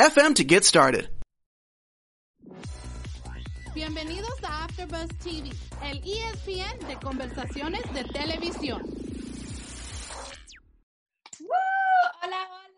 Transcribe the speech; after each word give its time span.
FM 0.00 0.34
to 0.34 0.44
get 0.44 0.64
started. 0.64 1.10
Bienvenidos 3.74 4.32
a 4.42 4.64
AfterBuzz 4.64 5.10
TV, 5.22 5.50
el 5.84 5.98
ESPN 5.98 6.88
de 6.88 6.96
conversaciones 6.96 7.82
de 7.92 8.04
televisión. 8.04 8.82
Hola, 12.22 12.48
hola. 12.48 12.70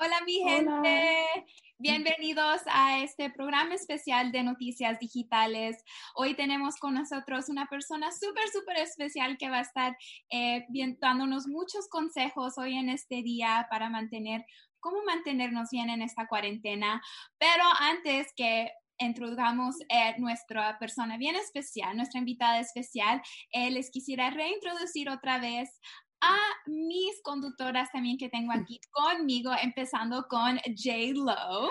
Hola, 0.00 0.20
mi 0.26 0.40
gente. 0.42 0.66
Hola. 0.72 1.44
Bienvenidos 1.78 2.62
a 2.66 3.00
este 3.00 3.30
programa 3.30 3.74
especial 3.74 4.32
de 4.32 4.42
noticias 4.42 4.98
digitales. 4.98 5.76
Hoy 6.16 6.34
tenemos 6.34 6.76
con 6.76 6.94
nosotros 6.94 7.48
una 7.48 7.66
persona 7.66 8.10
súper, 8.10 8.48
súper 8.48 8.78
especial 8.78 9.36
que 9.38 9.50
va 9.50 9.58
a 9.58 9.62
estar 9.62 9.96
eh, 10.30 10.66
dándonos 11.00 11.46
muchos 11.46 11.88
consejos 11.88 12.58
hoy 12.58 12.76
en 12.76 12.88
este 12.88 13.22
día 13.22 13.68
para 13.70 13.88
mantener 13.88 14.44
cómo 14.84 15.02
mantenernos 15.06 15.70
bien 15.70 15.88
en 15.88 16.02
esta 16.02 16.28
cuarentena. 16.28 17.02
Pero 17.38 17.64
antes 17.80 18.34
que 18.36 18.70
introduzcamos 18.98 19.76
a 19.90 20.10
eh, 20.10 20.16
nuestra 20.18 20.78
persona 20.78 21.16
bien 21.16 21.36
especial, 21.36 21.96
nuestra 21.96 22.20
invitada 22.20 22.60
especial, 22.60 23.22
eh, 23.50 23.70
les 23.70 23.90
quisiera 23.90 24.28
reintroducir 24.28 25.08
otra 25.08 25.38
vez 25.38 25.80
a 26.20 26.36
mis 26.66 27.22
conductoras 27.22 27.90
también 27.92 28.18
que 28.18 28.28
tengo 28.28 28.52
aquí 28.52 28.78
conmigo, 28.90 29.52
empezando 29.62 30.26
con 30.28 30.58
J. 30.58 31.14
Lo. 31.14 31.70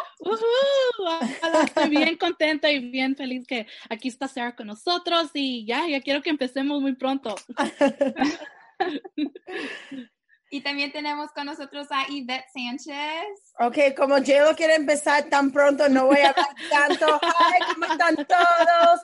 estoy 1.64 1.90
bien 1.90 2.18
contenta 2.18 2.72
y 2.72 2.80
bien 2.90 3.16
feliz 3.16 3.46
que 3.48 3.68
aquí 3.90 4.08
está 4.08 4.28
Sarah 4.28 4.56
con 4.56 4.66
nosotros 4.68 5.30
y 5.36 5.66
ya, 5.66 5.88
ya 5.88 6.02
quiero 6.02 6.24
que 6.24 6.32
empecemos 6.32 6.82
muy 6.82 6.96
pronto. 6.96 7.36
Y 10.54 10.62
también 10.62 10.92
tenemos 10.92 11.32
con 11.32 11.48
nosotros 11.48 11.88
a 11.90 12.06
Yvette 12.08 12.46
Sánchez. 12.54 13.56
Ok, 13.60 13.98
como 13.98 14.20
lo 14.20 14.56
quiere 14.56 14.76
empezar 14.76 15.24
tan 15.24 15.52
pronto, 15.52 15.90
no 15.90 16.06
voy 16.06 16.20
a 16.20 16.30
hablar 16.30 16.46
tanto. 16.70 17.20
Ay, 17.24 17.60
¿cómo 17.74 17.86
están 17.92 18.16
todos? 18.18 19.02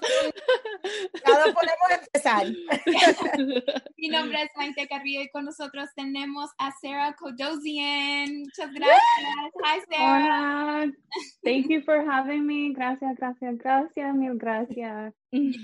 Ya 1.25 1.51
podemos 1.51 1.89
empezar. 2.03 2.45
Mi 3.97 4.09
nombre 4.09 4.43
es 4.43 4.51
Maite 4.55 4.87
Carrillo 4.87 5.23
y 5.23 5.29
con 5.29 5.45
nosotros 5.45 5.89
tenemos 5.95 6.51
a 6.59 6.71
Sarah 6.79 7.15
Kodosian. 7.15 8.41
Muchas 8.41 8.71
gracias. 8.71 9.01
Hi, 9.63 9.79
Sarah. 9.89 10.83
Hola. 10.83 10.93
Thank 11.43 11.69
you 11.69 11.81
for 11.81 12.07
having 12.07 12.45
me. 12.45 12.73
Gracias, 12.75 13.17
gracias, 13.17 13.57
gracias, 13.57 14.13
mil 14.13 14.37
gracias. 14.37 15.15
Yes. 15.31 15.61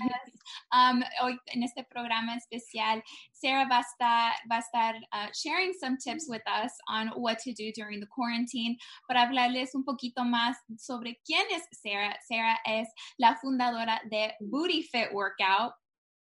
Um, 0.72 1.02
hoy 1.22 1.38
en 1.46 1.62
este 1.62 1.84
programa 1.84 2.36
especial, 2.36 3.02
Sarah 3.32 3.66
va 3.68 3.78
a 3.78 3.80
estar, 3.80 4.32
va 4.50 4.56
a 4.56 4.60
estar 4.60 4.94
uh, 5.12 5.28
sharing 5.32 5.72
some 5.72 5.96
tips 5.96 6.26
with 6.28 6.42
us 6.46 6.72
on 6.88 7.08
what 7.16 7.38
to 7.40 7.52
do 7.52 7.72
during 7.74 8.00
the 8.00 8.06
quarantine. 8.06 8.76
Para 9.08 9.22
hablarles 9.22 9.74
un 9.74 9.84
poquito 9.84 10.24
más 10.24 10.56
sobre 10.78 11.18
quién 11.26 11.44
es 11.50 11.62
Sarah. 11.72 12.16
Sarah 12.28 12.58
es 12.64 12.88
la 13.18 13.36
fundadora 13.36 14.00
de 14.10 14.34
Booty 14.40 14.82
Fit 14.82 15.12
Workout. 15.12 15.72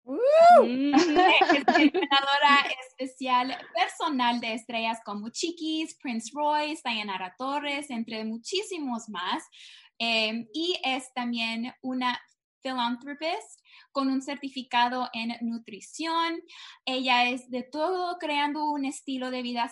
Mm. 0.03 0.93
Es 0.95 1.77
entrenadora 1.77 2.65
especial 2.89 3.55
personal 3.75 4.39
de 4.39 4.55
estrellas 4.55 4.99
como 5.05 5.29
Chiquis, 5.29 5.95
Prince 6.01 6.31
Royce, 6.33 6.81
Dayanara 6.83 7.35
Torres, 7.37 7.89
entre 7.89 8.25
muchísimos 8.25 9.07
más. 9.09 9.43
Eh, 9.99 10.47
y 10.53 10.79
es 10.83 11.13
también 11.13 11.71
una 11.83 12.19
philanthropist 12.61 13.61
con 13.91 14.09
un 14.09 14.21
certificado 14.21 15.09
en 15.13 15.35
nutrición. 15.41 16.41
Ella 16.85 17.29
es 17.29 17.49
de 17.49 17.63
todo 17.63 18.17
creando 18.17 18.69
un 18.69 18.85
estilo 18.85 19.31
de 19.31 19.41
vida 19.41 19.71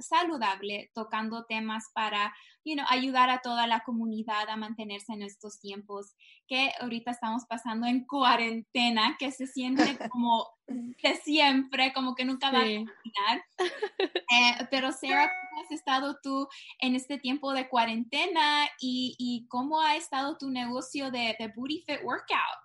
saludable, 0.00 0.90
tocando 0.94 1.44
temas 1.44 1.90
para 1.94 2.34
you 2.64 2.74
know, 2.74 2.84
ayudar 2.88 3.30
a 3.30 3.40
toda 3.40 3.66
la 3.66 3.80
comunidad 3.80 4.48
a 4.48 4.56
mantenerse 4.56 5.12
en 5.12 5.22
estos 5.22 5.60
tiempos 5.60 6.14
que 6.46 6.70
ahorita 6.80 7.10
estamos 7.10 7.44
pasando 7.46 7.86
en 7.86 8.04
cuarentena, 8.04 9.16
que 9.18 9.30
se 9.32 9.46
siente 9.46 9.82
como 10.12 10.46
de 10.66 11.14
siempre, 11.16 11.92
como 11.92 12.14
que 12.14 12.24
nunca 12.24 12.50
va 12.50 12.60
a 12.60 12.62
terminar. 12.62 13.44
Eh, 14.30 14.68
pero 14.70 14.92
Sarah, 14.92 15.30
¿cómo 15.50 15.62
has 15.62 15.70
estado 15.70 16.18
tú 16.22 16.46
en 16.80 16.94
este 16.94 17.18
tiempo 17.18 17.54
de 17.54 17.66
cuarentena 17.66 18.66
y, 18.78 19.16
y 19.18 19.46
cómo 19.48 19.80
ha 19.80 19.96
estado 19.96 20.36
tu 20.36 20.50
negocio 20.50 21.10
de, 21.10 21.34
de 21.38 21.50
Booty 21.56 21.82
Fit 21.86 22.00
Workout? 22.04 22.58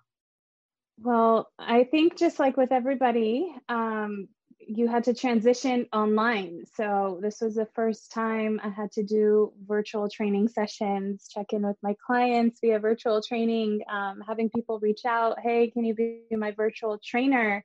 Well, 0.98 1.48
I 1.58 1.84
think 1.84 2.18
just 2.18 2.38
like 2.38 2.56
with 2.56 2.70
everybody, 2.70 3.52
um, 3.68 4.28
you 4.66 4.88
had 4.88 5.04
to 5.04 5.14
transition 5.14 5.86
online. 5.92 6.64
So 6.74 7.18
this 7.22 7.40
was 7.40 7.54
the 7.54 7.68
first 7.74 8.12
time 8.12 8.60
I 8.62 8.68
had 8.68 8.92
to 8.92 9.02
do 9.02 9.52
virtual 9.66 10.08
training 10.08 10.48
sessions, 10.48 11.28
check 11.28 11.52
in 11.52 11.66
with 11.66 11.76
my 11.82 11.94
clients 12.06 12.60
via 12.60 12.78
virtual 12.78 13.22
training, 13.22 13.80
um, 13.90 14.22
having 14.26 14.50
people 14.50 14.78
reach 14.80 15.04
out, 15.04 15.38
hey, 15.40 15.70
can 15.70 15.84
you 15.84 15.94
be 15.94 16.22
my 16.32 16.52
virtual 16.52 16.98
trainer? 17.04 17.64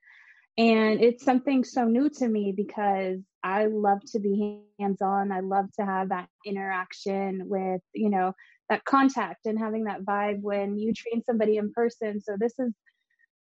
And 0.57 1.01
it's 1.01 1.23
something 1.23 1.63
so 1.63 1.85
new 1.85 2.09
to 2.09 2.27
me 2.27 2.53
because 2.55 3.19
I 3.43 3.67
love 3.67 3.99
to 4.11 4.19
be 4.19 4.61
hands 4.79 5.01
on. 5.01 5.31
I 5.31 5.39
love 5.39 5.71
to 5.79 5.85
have 5.85 6.09
that 6.09 6.27
interaction 6.45 7.43
with, 7.47 7.81
you 7.93 8.09
know, 8.09 8.33
that 8.67 8.83
contact 8.83 9.45
and 9.45 9.57
having 9.57 9.85
that 9.85 10.03
vibe 10.03 10.41
when 10.41 10.77
you 10.77 10.93
train 10.93 11.23
somebody 11.25 11.57
in 11.57 11.71
person. 11.71 12.21
So 12.21 12.35
this 12.37 12.53
is 12.59 12.73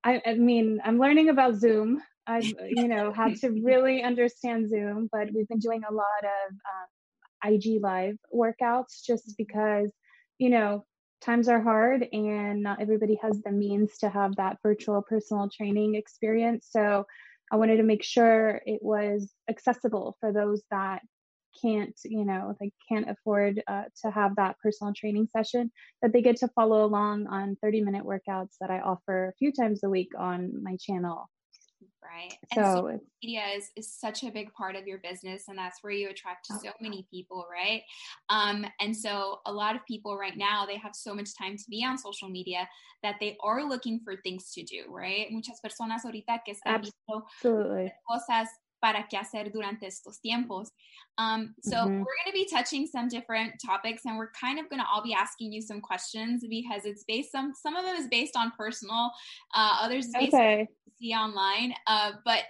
I, 0.04 0.22
I 0.26 0.34
mean, 0.36 0.80
I'm 0.86 1.00
learning 1.00 1.30
about 1.30 1.56
Zoom. 1.56 2.02
I've, 2.28 2.44
you 2.70 2.88
know, 2.88 3.12
had 3.12 3.36
to 3.38 3.50
really 3.50 4.04
understand 4.04 4.70
Zoom, 4.70 5.10
but 5.12 5.34
we've 5.34 5.48
been 5.48 5.60
doing 5.60 5.84
a 5.90 5.94
lot 5.94 6.24
of 6.24 6.54
um, 6.54 7.54
IG 7.54 7.82
Live 7.82 8.18
workouts 8.34 9.04
just 9.06 9.36
because, 9.38 9.92
you 10.38 10.50
know, 10.50 10.86
times 11.22 11.50
are 11.50 11.62
hard 11.62 12.08
and 12.12 12.62
not 12.62 12.82
everybody 12.82 13.20
has 13.22 13.42
the 13.42 13.52
means 13.52 13.98
to 14.00 14.10
have 14.10 14.36
that 14.36 14.58
virtual 14.62 15.02
personal 15.02 15.50
training 15.50 15.96
experience. 15.96 16.68
So 16.70 17.06
I 17.52 17.56
wanted 17.56 17.78
to 17.78 17.84
make 17.84 18.04
sure 18.04 18.62
it 18.66 18.82
was 18.84 19.32
accessible 19.50 20.18
for 20.20 20.32
those 20.32 20.62
that 20.70 21.02
can't 21.62 21.96
you 22.06 22.24
know 22.24 22.56
they 22.60 22.72
can't 22.88 23.10
afford 23.10 23.64
uh, 23.68 23.84
to 24.02 24.12
have 24.12 24.36
that 24.36 24.58
personal 24.60 24.94
training 24.94 25.28
session 25.36 25.72
that 26.02 26.14
they 26.14 26.22
get 26.22 26.38
to 26.38 26.48
follow 26.50 26.86
along 26.86 27.26
on 27.28 27.58
30 27.62 27.82
minute 27.82 28.04
workouts 28.06 28.56
that 28.62 28.70
i 28.70 28.80
offer 28.80 29.30
a 29.30 29.34
few 29.40 29.52
times 29.52 29.84
a 29.84 29.90
week 29.90 30.12
on 30.18 30.64
my 30.64 30.78
channel 30.80 31.30
right? 32.04 32.32
So 32.54 32.60
and 32.60 32.66
social 32.66 33.02
media 33.24 33.44
is, 33.56 33.70
is 33.76 33.94
such 33.94 34.24
a 34.24 34.32
big 34.32 34.54
part 34.54 34.76
of 34.76 34.88
your 34.88 35.00
business 35.00 35.48
and 35.48 35.58
that's 35.58 35.84
where 35.84 35.94
you 35.94 36.10
attract 36.10 36.48
oh, 36.52 36.60
so 36.64 36.72
many 36.82 37.08
people 37.12 37.46
right? 37.52 37.82
Um, 38.30 38.66
and 38.80 38.96
so 38.96 39.40
a 39.46 39.52
lot 39.52 39.76
of 39.76 39.86
people 39.86 40.18
right 40.18 40.38
now 40.38 40.66
they 40.66 40.78
have 40.78 40.96
so 40.96 41.14
much 41.14 41.38
time 41.38 41.58
to 41.58 41.64
be 41.70 41.84
on 41.84 41.98
social 41.98 42.30
media 42.30 42.68
that 43.04 43.16
they 43.20 43.38
are 43.44 43.64
looking 43.68 44.00
for 44.04 44.16
things 44.24 44.52
to 44.54 44.64
do 44.64 44.86
right? 44.90 45.28
Muchas 45.32 45.60
personas 45.64 46.06
ahorita 46.06 46.40
que 46.46 46.54
están 46.54 46.84
Absolutely. 47.44 47.92
cosas 48.08 48.48
para 48.82 49.08
qué 49.10 49.18
hacer 49.18 49.52
durante 49.52 49.88
estos 49.88 50.20
tiempos. 50.20 50.70
Um, 51.18 51.56
so 51.62 51.78
mm-hmm. 51.78 52.00
we're 52.00 52.04
going 52.04 52.28
to 52.28 52.34
be 52.34 52.46
touching 52.46 52.86
some 52.86 53.08
different 53.08 53.54
topics, 53.66 54.04
and 54.06 54.18
we're 54.18 54.32
kind 54.32 54.60
of 54.60 54.70
going 54.70 54.80
to 54.80 54.86
all 54.88 55.04
be 55.04 55.14
asking 55.14 55.52
you 55.52 55.62
some 55.62 55.82
questions 55.82 56.46
because 56.48 56.86
it's 56.86 57.04
based 57.08 57.32
some 57.32 57.54
some 57.54 57.76
of 57.76 57.86
them 57.86 57.96
is 57.96 58.08
based 58.08 58.36
on 58.38 58.52
personal, 58.58 59.12
uh, 59.56 59.78
others 59.82 60.08
based 60.14 60.34
okay. 60.34 60.62
on 60.62 60.68
see 61.00 61.14
online. 61.14 61.74
Uh, 61.88 62.12
but 62.26 62.44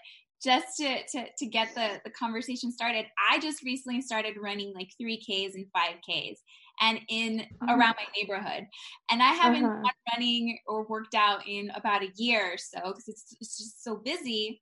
just 0.44 0.78
to, 0.78 1.04
to 1.12 1.25
to 1.38 1.46
get 1.46 1.74
the 1.75 2.02
the 2.04 2.12
conversation 2.12 2.72
started, 2.72 3.06
I 3.31 3.40
just 3.40 3.63
recently 3.63 4.02
started 4.02 4.36
running 4.38 4.74
like 4.74 4.90
three 4.98 5.18
Ks 5.18 5.56
and 5.56 5.66
five 5.72 5.96
Ks. 6.07 6.42
And 6.80 7.00
in 7.10 7.40
uh-huh. 7.40 7.75
around 7.75 7.96
my 7.98 8.06
neighborhood, 8.16 8.68
and 9.10 9.24
I 9.24 9.34
haven't 9.34 9.66
uh-huh. 9.66 9.90
running 10.13 10.60
or 10.68 10.86
worked 10.86 11.16
out 11.16 11.48
in 11.48 11.72
about 11.72 12.04
a 12.04 12.12
year 12.18 12.54
or 12.54 12.57
so 12.60 12.80
because 12.90 13.07
it's, 13.07 13.36
it's 13.42 13.57
just 13.57 13.84
so 13.84 13.96
busy 13.96 14.62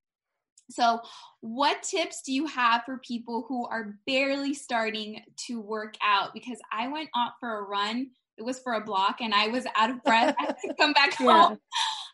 so, 0.70 1.02
what 1.42 1.84
tips 1.84 2.22
do 2.26 2.34
you 2.34 2.48
have 2.48 2.84
for 2.86 3.00
people 3.00 3.46
who 3.48 3.66
are 3.68 3.98
barely 4.08 4.54
starting 4.54 5.22
to 5.48 5.62
work 5.62 5.96
out? 6.04 6.34
Because 6.34 6.60
I 6.72 6.88
went 6.88 7.10
out 7.16 7.34
for 7.40 7.60
a 7.60 7.64
run, 7.64 8.08
it 8.38 8.44
was 8.44 8.60
for 8.60 8.74
a 8.74 8.84
block, 8.84 9.22
and 9.22 9.34
I 9.34 9.48
was 9.48 9.66
out 9.76 9.92
of 9.92 10.04
breath. 10.04 10.36
I 10.40 10.46
had 10.46 10.58
to 10.66 10.74
come 10.74 10.94
back 10.94 11.14
home. 11.18 11.60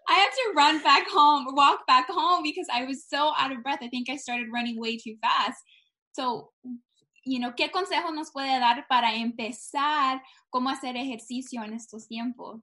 I 0.09 0.13
had 0.13 0.29
to 0.29 0.53
run 0.55 0.83
back 0.83 1.07
home, 1.09 1.47
walk 1.55 1.87
back 1.87 2.07
home 2.09 2.43
because 2.43 2.67
I 2.73 2.85
was 2.85 3.05
so 3.07 3.31
out 3.37 3.51
of 3.51 3.63
breath. 3.63 3.79
I 3.81 3.87
think 3.87 4.09
I 4.09 4.17
started 4.17 4.47
running 4.53 4.79
way 4.79 4.97
too 4.97 5.15
fast. 5.21 5.57
So, 6.13 6.49
you 7.23 7.39
know, 7.39 7.53
¿qué 7.53 7.71
consejo 7.71 8.13
nos 8.13 8.31
puede 8.31 8.59
dar 8.59 8.85
para 8.89 9.13
empezar 9.13 10.19
cómo 10.53 10.69
hacer 10.69 10.97
ejercicio 10.97 11.63
en 11.63 11.73
estos 11.73 12.07
tiempos? 12.07 12.59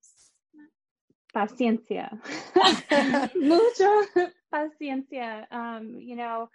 Paciencia. 1.38 2.18
Mucho 3.36 4.28
paciencia. 4.52 5.46
Um, 5.52 5.96
you 6.00 6.16
know, 6.16 6.48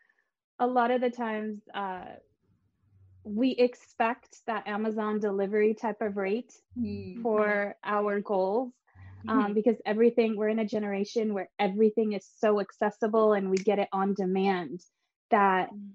a 0.59 0.67
lot 0.67 0.91
of 0.91 0.99
the 0.99 1.09
times 1.09 1.59
uh, 1.73 2.03
we 3.23 3.51
expect 3.51 4.35
that 4.45 4.67
Amazon 4.67 5.19
delivery 5.19 5.73
type 5.73 6.01
of 6.01 6.17
rate 6.17 6.53
mm-hmm. 6.77 7.21
for 7.21 7.75
our 7.83 8.19
goals. 8.19 8.73
Um, 9.25 9.39
mm-hmm. 9.39 9.53
because 9.53 9.77
everything 9.85 10.35
we're 10.35 10.49
in 10.49 10.59
a 10.59 10.65
generation 10.65 11.33
where 11.33 11.49
everything 11.57 12.11
is 12.11 12.27
so 12.39 12.59
accessible 12.59 13.31
and 13.31 13.49
we 13.49 13.55
get 13.55 13.79
it 13.79 13.87
on 13.93 14.15
demand 14.15 14.81
that 15.31 15.69
mm. 15.73 15.91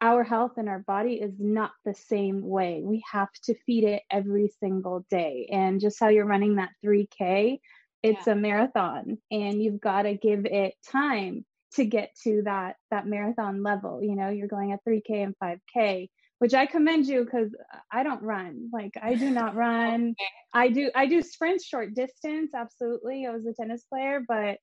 our 0.00 0.24
health 0.24 0.52
and 0.56 0.70
our 0.70 0.78
body 0.78 1.16
is 1.16 1.34
not 1.38 1.72
the 1.84 1.94
same 1.94 2.40
way. 2.40 2.80
We 2.82 3.04
have 3.12 3.28
to 3.44 3.54
feed 3.66 3.84
it 3.84 4.02
every 4.10 4.50
single 4.58 5.04
day. 5.10 5.50
And 5.52 5.82
just 5.82 6.00
how 6.00 6.08
you're 6.08 6.24
running 6.24 6.56
that 6.56 6.70
3K, 6.82 7.60
it's 8.02 8.26
yeah. 8.26 8.32
a 8.32 8.36
marathon 8.36 9.18
and 9.30 9.62
you've 9.62 9.80
got 9.80 10.02
to 10.02 10.14
give 10.14 10.44
it 10.46 10.74
time 10.90 11.44
to 11.74 11.84
get 11.84 12.10
to 12.22 12.42
that 12.44 12.76
that 12.90 13.06
marathon 13.06 13.62
level 13.62 14.02
you 14.02 14.14
know 14.14 14.28
you're 14.28 14.48
going 14.48 14.72
at 14.72 14.80
3k 14.86 15.24
and 15.24 15.34
5k 15.42 16.08
which 16.38 16.54
i 16.54 16.66
commend 16.66 17.06
you 17.06 17.24
because 17.24 17.54
i 17.90 18.02
don't 18.02 18.22
run 18.22 18.68
like 18.72 18.92
i 19.02 19.14
do 19.14 19.30
not 19.30 19.54
run 19.56 20.14
i 20.52 20.68
do 20.68 20.90
i 20.94 21.06
do 21.06 21.22
sprints 21.22 21.64
short 21.64 21.94
distance 21.94 22.52
absolutely 22.54 23.26
i 23.26 23.30
was 23.30 23.46
a 23.46 23.54
tennis 23.54 23.84
player 23.90 24.20
but 24.26 24.58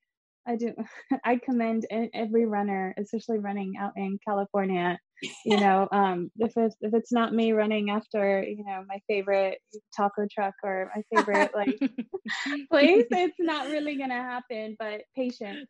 I 0.47 0.55
do. 0.55 0.73
I 1.23 1.37
commend 1.37 1.85
every 2.13 2.45
runner, 2.45 2.93
especially 2.97 3.39
running 3.39 3.73
out 3.79 3.93
in 3.95 4.17
California. 4.25 4.99
You 5.45 5.57
know, 5.57 5.87
um, 5.91 6.31
if 6.39 6.53
it's 6.55 6.75
if 6.81 6.93
it's 6.93 7.11
not 7.11 7.33
me 7.33 7.51
running 7.51 7.89
after 7.89 8.41
you 8.43 8.63
know 8.63 8.83
my 8.87 9.01
favorite 9.07 9.59
taco 9.95 10.27
truck 10.31 10.55
or 10.63 10.91
my 10.95 11.03
favorite 11.11 11.51
like 11.53 11.79
place, 12.71 13.07
it's 13.11 13.37
not 13.39 13.69
really 13.69 13.97
gonna 13.97 14.15
happen. 14.15 14.75
But 14.79 15.01
patience 15.15 15.69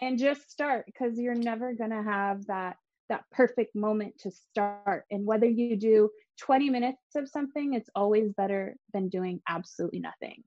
and 0.00 0.18
just 0.18 0.50
start 0.50 0.86
because 0.86 1.18
you're 1.18 1.34
never 1.34 1.74
gonna 1.74 2.02
have 2.02 2.46
that 2.46 2.76
that 3.08 3.24
perfect 3.32 3.74
moment 3.74 4.14
to 4.20 4.30
start. 4.30 5.04
And 5.10 5.26
whether 5.26 5.46
you 5.46 5.76
do 5.76 6.10
20 6.40 6.70
minutes 6.70 7.00
of 7.16 7.28
something, 7.28 7.74
it's 7.74 7.90
always 7.94 8.32
better 8.32 8.76
than 8.92 9.08
doing 9.08 9.40
absolutely 9.48 10.00
nothing. 10.00 10.44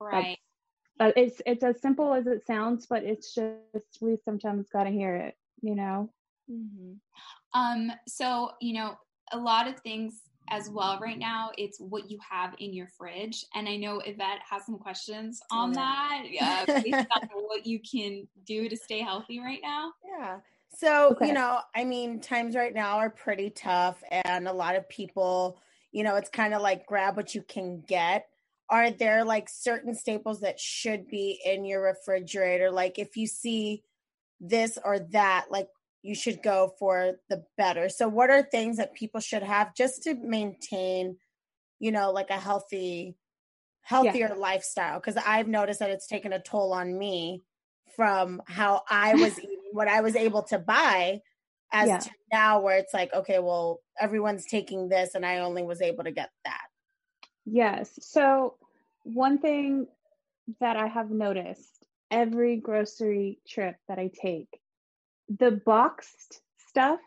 Right. 0.00 0.38
That's, 1.00 1.16
uh, 1.16 1.20
it's 1.20 1.42
it's 1.46 1.64
as 1.64 1.80
simple 1.80 2.14
as 2.14 2.26
it 2.26 2.46
sounds, 2.46 2.86
but 2.86 3.04
it's 3.04 3.34
just 3.34 3.98
we 4.00 4.16
sometimes 4.24 4.68
got 4.70 4.84
to 4.84 4.90
hear 4.90 5.16
it, 5.16 5.34
you 5.62 5.74
know. 5.74 6.12
Mm-hmm. 6.50 7.60
Um. 7.60 7.92
So 8.06 8.50
you 8.60 8.74
know, 8.74 8.96
a 9.32 9.38
lot 9.38 9.68
of 9.68 9.78
things 9.80 10.22
as 10.50 10.70
well 10.70 10.98
right 11.00 11.18
now. 11.18 11.50
It's 11.58 11.78
what 11.78 12.10
you 12.10 12.18
have 12.28 12.54
in 12.58 12.72
your 12.72 12.88
fridge, 12.96 13.44
and 13.54 13.68
I 13.68 13.76
know 13.76 14.00
Yvette 14.00 14.40
has 14.48 14.64
some 14.66 14.78
questions 14.78 15.40
on 15.50 15.72
that. 15.72 16.24
Yeah, 16.30 16.64
based 16.66 17.06
on 17.10 17.28
what 17.32 17.66
you 17.66 17.80
can 17.80 18.26
do 18.44 18.68
to 18.68 18.76
stay 18.76 19.00
healthy 19.00 19.40
right 19.40 19.60
now. 19.62 19.92
Yeah. 20.18 20.38
So, 20.74 21.12
okay. 21.12 21.28
you 21.28 21.32
know, 21.32 21.60
I 21.74 21.84
mean, 21.84 22.20
times 22.20 22.54
right 22.54 22.74
now 22.74 22.98
are 22.98 23.10
pretty 23.10 23.50
tough, 23.50 24.02
and 24.10 24.46
a 24.46 24.52
lot 24.52 24.76
of 24.76 24.88
people, 24.88 25.60
you 25.92 26.04
know, 26.04 26.16
it's 26.16 26.28
kind 26.28 26.54
of 26.54 26.62
like 26.62 26.86
grab 26.86 27.16
what 27.16 27.34
you 27.34 27.42
can 27.42 27.82
get 27.86 28.26
are 28.70 28.90
there 28.90 29.24
like 29.24 29.48
certain 29.48 29.94
staples 29.94 30.40
that 30.40 30.60
should 30.60 31.08
be 31.08 31.40
in 31.44 31.64
your 31.64 31.82
refrigerator 31.82 32.70
like 32.70 32.98
if 32.98 33.16
you 33.16 33.26
see 33.26 33.82
this 34.40 34.78
or 34.84 34.98
that 34.98 35.46
like 35.50 35.68
you 36.02 36.14
should 36.14 36.42
go 36.42 36.72
for 36.78 37.14
the 37.28 37.44
better 37.56 37.88
so 37.88 38.08
what 38.08 38.30
are 38.30 38.42
things 38.42 38.76
that 38.76 38.94
people 38.94 39.20
should 39.20 39.42
have 39.42 39.74
just 39.74 40.02
to 40.02 40.14
maintain 40.14 41.16
you 41.78 41.92
know 41.92 42.10
like 42.12 42.30
a 42.30 42.38
healthy 42.38 43.16
healthier 43.82 44.28
yeah. 44.28 44.40
lifestyle 44.40 44.98
because 44.98 45.16
i've 45.26 45.48
noticed 45.48 45.80
that 45.80 45.90
it's 45.90 46.06
taken 46.06 46.32
a 46.32 46.40
toll 46.40 46.72
on 46.72 46.96
me 46.96 47.42
from 47.96 48.40
how 48.46 48.82
i 48.88 49.14
was 49.14 49.38
eating 49.38 49.58
what 49.72 49.88
i 49.88 50.00
was 50.00 50.14
able 50.16 50.42
to 50.42 50.58
buy 50.58 51.20
as 51.72 51.88
yeah. 51.88 51.98
to 51.98 52.10
now 52.32 52.60
where 52.60 52.78
it's 52.78 52.94
like 52.94 53.12
okay 53.12 53.38
well 53.38 53.80
everyone's 54.00 54.46
taking 54.46 54.88
this 54.88 55.14
and 55.14 55.26
i 55.26 55.38
only 55.38 55.62
was 55.62 55.82
able 55.82 56.04
to 56.04 56.12
get 56.12 56.30
that 56.44 56.68
Yes. 57.50 57.90
So, 58.02 58.56
one 59.04 59.38
thing 59.38 59.86
that 60.60 60.76
I 60.76 60.86
have 60.86 61.10
noticed 61.10 61.84
every 62.10 62.56
grocery 62.56 63.38
trip 63.48 63.76
that 63.88 63.98
I 63.98 64.10
take, 64.20 64.57
the 65.28 65.50
boxed 65.50 66.40
stuff 66.68 67.00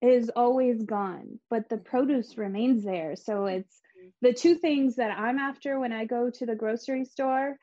is 0.00 0.30
always 0.34 0.82
gone, 0.82 1.40
but 1.50 1.68
the 1.68 1.76
produce 1.76 2.36
remains 2.36 2.84
there. 2.84 3.16
So, 3.16 3.32
mm-hmm. 3.42 3.60
it's 3.60 3.80
the 4.22 4.32
two 4.32 4.54
things 4.54 4.96
that 4.96 5.16
I'm 5.18 5.38
after 5.38 5.78
when 5.78 5.92
I 5.92 6.04
go 6.04 6.30
to 6.30 6.46
the 6.46 6.54
grocery 6.54 7.04
store 7.04 7.56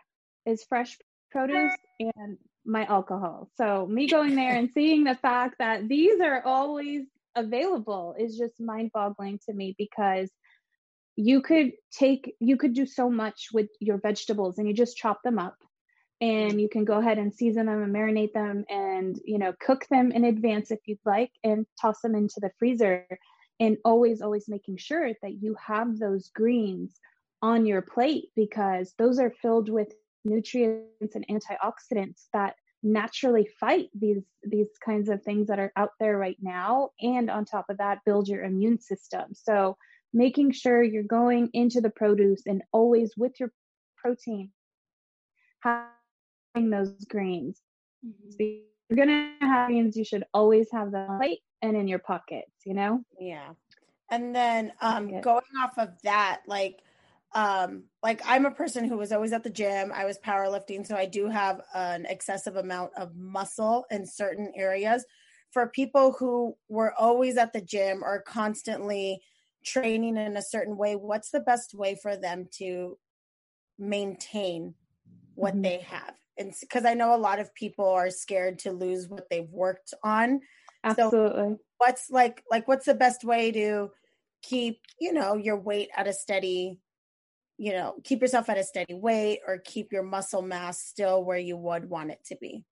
is 0.46 0.64
fresh 0.64 0.98
produce 1.32 1.74
and 2.00 2.38
my 2.66 2.86
alcohol. 2.86 3.50
So, 3.56 3.86
me 3.86 4.08
going 4.08 4.36
there 4.36 4.56
and 4.56 4.70
seeing 4.72 5.04
the 5.04 5.16
fact 5.16 5.56
that 5.60 5.88
these 5.88 6.20
are 6.20 6.42
always 6.46 7.06
available 7.36 8.16
is 8.18 8.38
just 8.38 8.60
mind 8.60 8.92
boggling 8.94 9.40
to 9.46 9.54
me 9.54 9.76
because 9.78 10.30
you 11.16 11.42
could 11.42 11.72
take 11.92 12.36
you 12.40 12.58
could 12.58 12.74
do 12.74 12.86
so 12.86 13.10
much 13.10 13.48
with 13.54 13.68
your 13.80 13.98
vegetables 13.98 14.58
and 14.58 14.68
you 14.68 14.74
just 14.74 14.98
chop 14.98 15.22
them 15.24 15.40
up 15.40 15.56
and 16.22 16.62
you 16.62 16.70
can 16.70 16.86
go 16.86 17.00
ahead 17.00 17.18
and 17.18 17.34
season 17.34 17.66
them 17.66 17.84
and 17.84 17.94
marinate 17.94 18.34
them 18.34 18.64
and 18.70 19.20
you 19.26 19.38
know 19.38 19.54
cook 19.60 19.86
them 19.90 20.12
in 20.12 20.24
advance 20.24 20.72
if 20.72 20.80
you'd 20.86 21.00
like 21.06 21.32
and 21.44 21.66
toss 21.80 22.02
them 22.02 22.16
into 22.16 22.40
the 22.40 22.52
freezer. 22.58 23.06
And 23.58 23.78
always 23.86 24.22
always 24.22 24.50
making 24.50 24.78
sure 24.78 25.10
that 25.22 25.42
you 25.42 25.56
have 25.66 25.98
those 25.98 26.30
greens 26.36 27.00
on 27.42 27.66
your 27.66 27.82
plate 27.82 28.26
because 28.36 28.94
those 28.98 29.18
are 29.18 29.32
filled 29.42 29.70
with 29.70 29.94
nutrients 30.26 31.16
and 31.16 31.26
antioxidants 31.28 32.26
that 32.34 32.56
naturally 32.84 33.48
fight 33.60 33.90
these 33.98 34.24
these 34.44 34.68
kinds 34.84 35.10
of 35.10 35.24
things 35.24 35.48
that 35.48 35.60
are 35.60 35.72
out 35.76 35.92
there 36.00 36.18
right 36.18 36.38
now. 36.42 36.90
And 37.00 37.30
on 37.30 37.46
top 37.46 37.70
of 37.70 37.78
that 37.78 38.00
build 38.06 38.28
your 38.28 38.44
immune 38.44 38.80
system. 38.80 39.34
So 39.34 39.78
making 40.14 40.52
sure 40.52 40.84
you're 40.84 41.04
going 41.04 41.50
into 41.54 41.82
the 41.82 41.90
produce 41.90 42.44
and 42.46 42.62
always 42.72 43.14
with 43.18 43.40
your 43.40 43.52
protein 43.98 44.52
those 46.56 47.06
greens. 47.06 47.62
Mm-hmm. 48.06 48.44
you're 48.90 48.98
gonna 48.98 49.34
have 49.42 49.68
greens, 49.68 49.98
you 49.98 50.06
should 50.06 50.26
always 50.34 50.68
have 50.72 50.92
them 50.92 51.18
plate 51.18 51.40
and 51.62 51.76
in 51.76 51.88
your 51.88 52.00
pockets, 52.00 52.52
you 52.66 52.74
know? 52.74 53.04
Yeah. 53.20 53.50
And 54.10 54.36
then 54.36 54.74
um 54.82 55.22
going 55.22 55.44
off 55.62 55.78
of 55.78 55.90
that, 56.04 56.42
like 56.48 56.82
um 57.34 57.86
like 58.04 58.22
I'm 58.26 58.46
a 58.46 58.52
person 58.52 58.88
who 58.88 58.98
was 58.98 59.12
always 59.12 59.34
at 59.34 59.44
the 59.44 59.50
gym. 59.50 59.92
I 59.94 60.06
was 60.06 60.20
powerlifting, 60.20 60.86
so 60.86 60.96
I 60.96 61.06
do 61.06 61.28
have 61.28 61.62
an 61.74 62.06
excessive 62.06 62.56
amount 62.56 62.92
of 62.98 63.16
muscle 63.16 63.86
in 63.90 64.06
certain 64.06 64.52
areas. 64.56 65.06
For 65.52 65.68
people 65.68 66.16
who 66.20 66.56
were 66.68 66.94
always 66.94 67.38
at 67.38 67.54
the 67.54 67.62
gym 67.62 68.04
or 68.04 68.22
constantly 68.22 69.22
training 69.66 70.18
in 70.18 70.38
a 70.38 70.42
certain 70.42 70.78
way, 70.78 70.96
what's 70.96 71.32
the 71.32 71.40
best 71.40 71.74
way 71.74 71.98
for 72.02 72.16
them 72.16 72.48
to 72.58 72.98
maintain 73.80 74.76
what 75.34 75.54
mm-hmm. 75.54 75.64
they 75.64 75.78
have? 75.80 76.16
And 76.38 76.54
because 76.60 76.86
I 76.86 76.94
know 76.94 77.16
a 77.16 77.18
lot 77.18 77.40
of 77.40 77.54
people 77.56 77.88
are 77.88 78.10
scared 78.10 78.60
to 78.60 78.72
lose 78.72 79.08
what 79.08 79.30
they've 79.30 79.50
worked 79.50 79.94
on. 80.04 80.42
Absolutely. 80.84 81.54
So 81.54 81.60
what's 81.78 82.10
like 82.10 82.44
like 82.50 82.68
what's 82.68 82.86
the 82.86 82.94
best 82.94 83.24
way 83.24 83.52
to 83.52 83.92
keep, 84.42 84.80
you 85.00 85.14
know, 85.14 85.36
your 85.36 85.60
weight 85.60 85.90
at 85.96 86.08
a 86.08 86.14
steady, 86.14 86.80
you 87.58 87.72
know, 87.72 87.96
keep 88.04 88.22
yourself 88.22 88.50
at 88.50 88.58
a 88.58 88.64
steady 88.64 88.94
weight 88.94 89.40
or 89.48 89.58
keep 89.58 89.92
your 89.92 90.04
muscle 90.04 90.42
mass 90.42 90.80
still 90.80 91.24
where 91.24 91.38
you 91.38 91.58
would 91.58 91.90
want 91.90 92.12
it 92.12 92.20
to 92.26 92.38
be? 92.40 92.64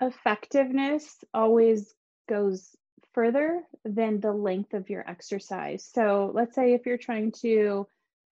Effectiveness 0.00 1.24
always 1.32 1.94
goes 2.28 2.76
further 3.14 3.62
than 3.84 4.20
the 4.20 4.32
length 4.32 4.74
of 4.74 4.90
your 4.90 5.08
exercise. 5.08 5.88
So 5.92 6.30
let's 6.34 6.54
say 6.54 6.74
if 6.74 6.84
you're 6.84 6.98
trying 6.98 7.32
to 7.40 7.86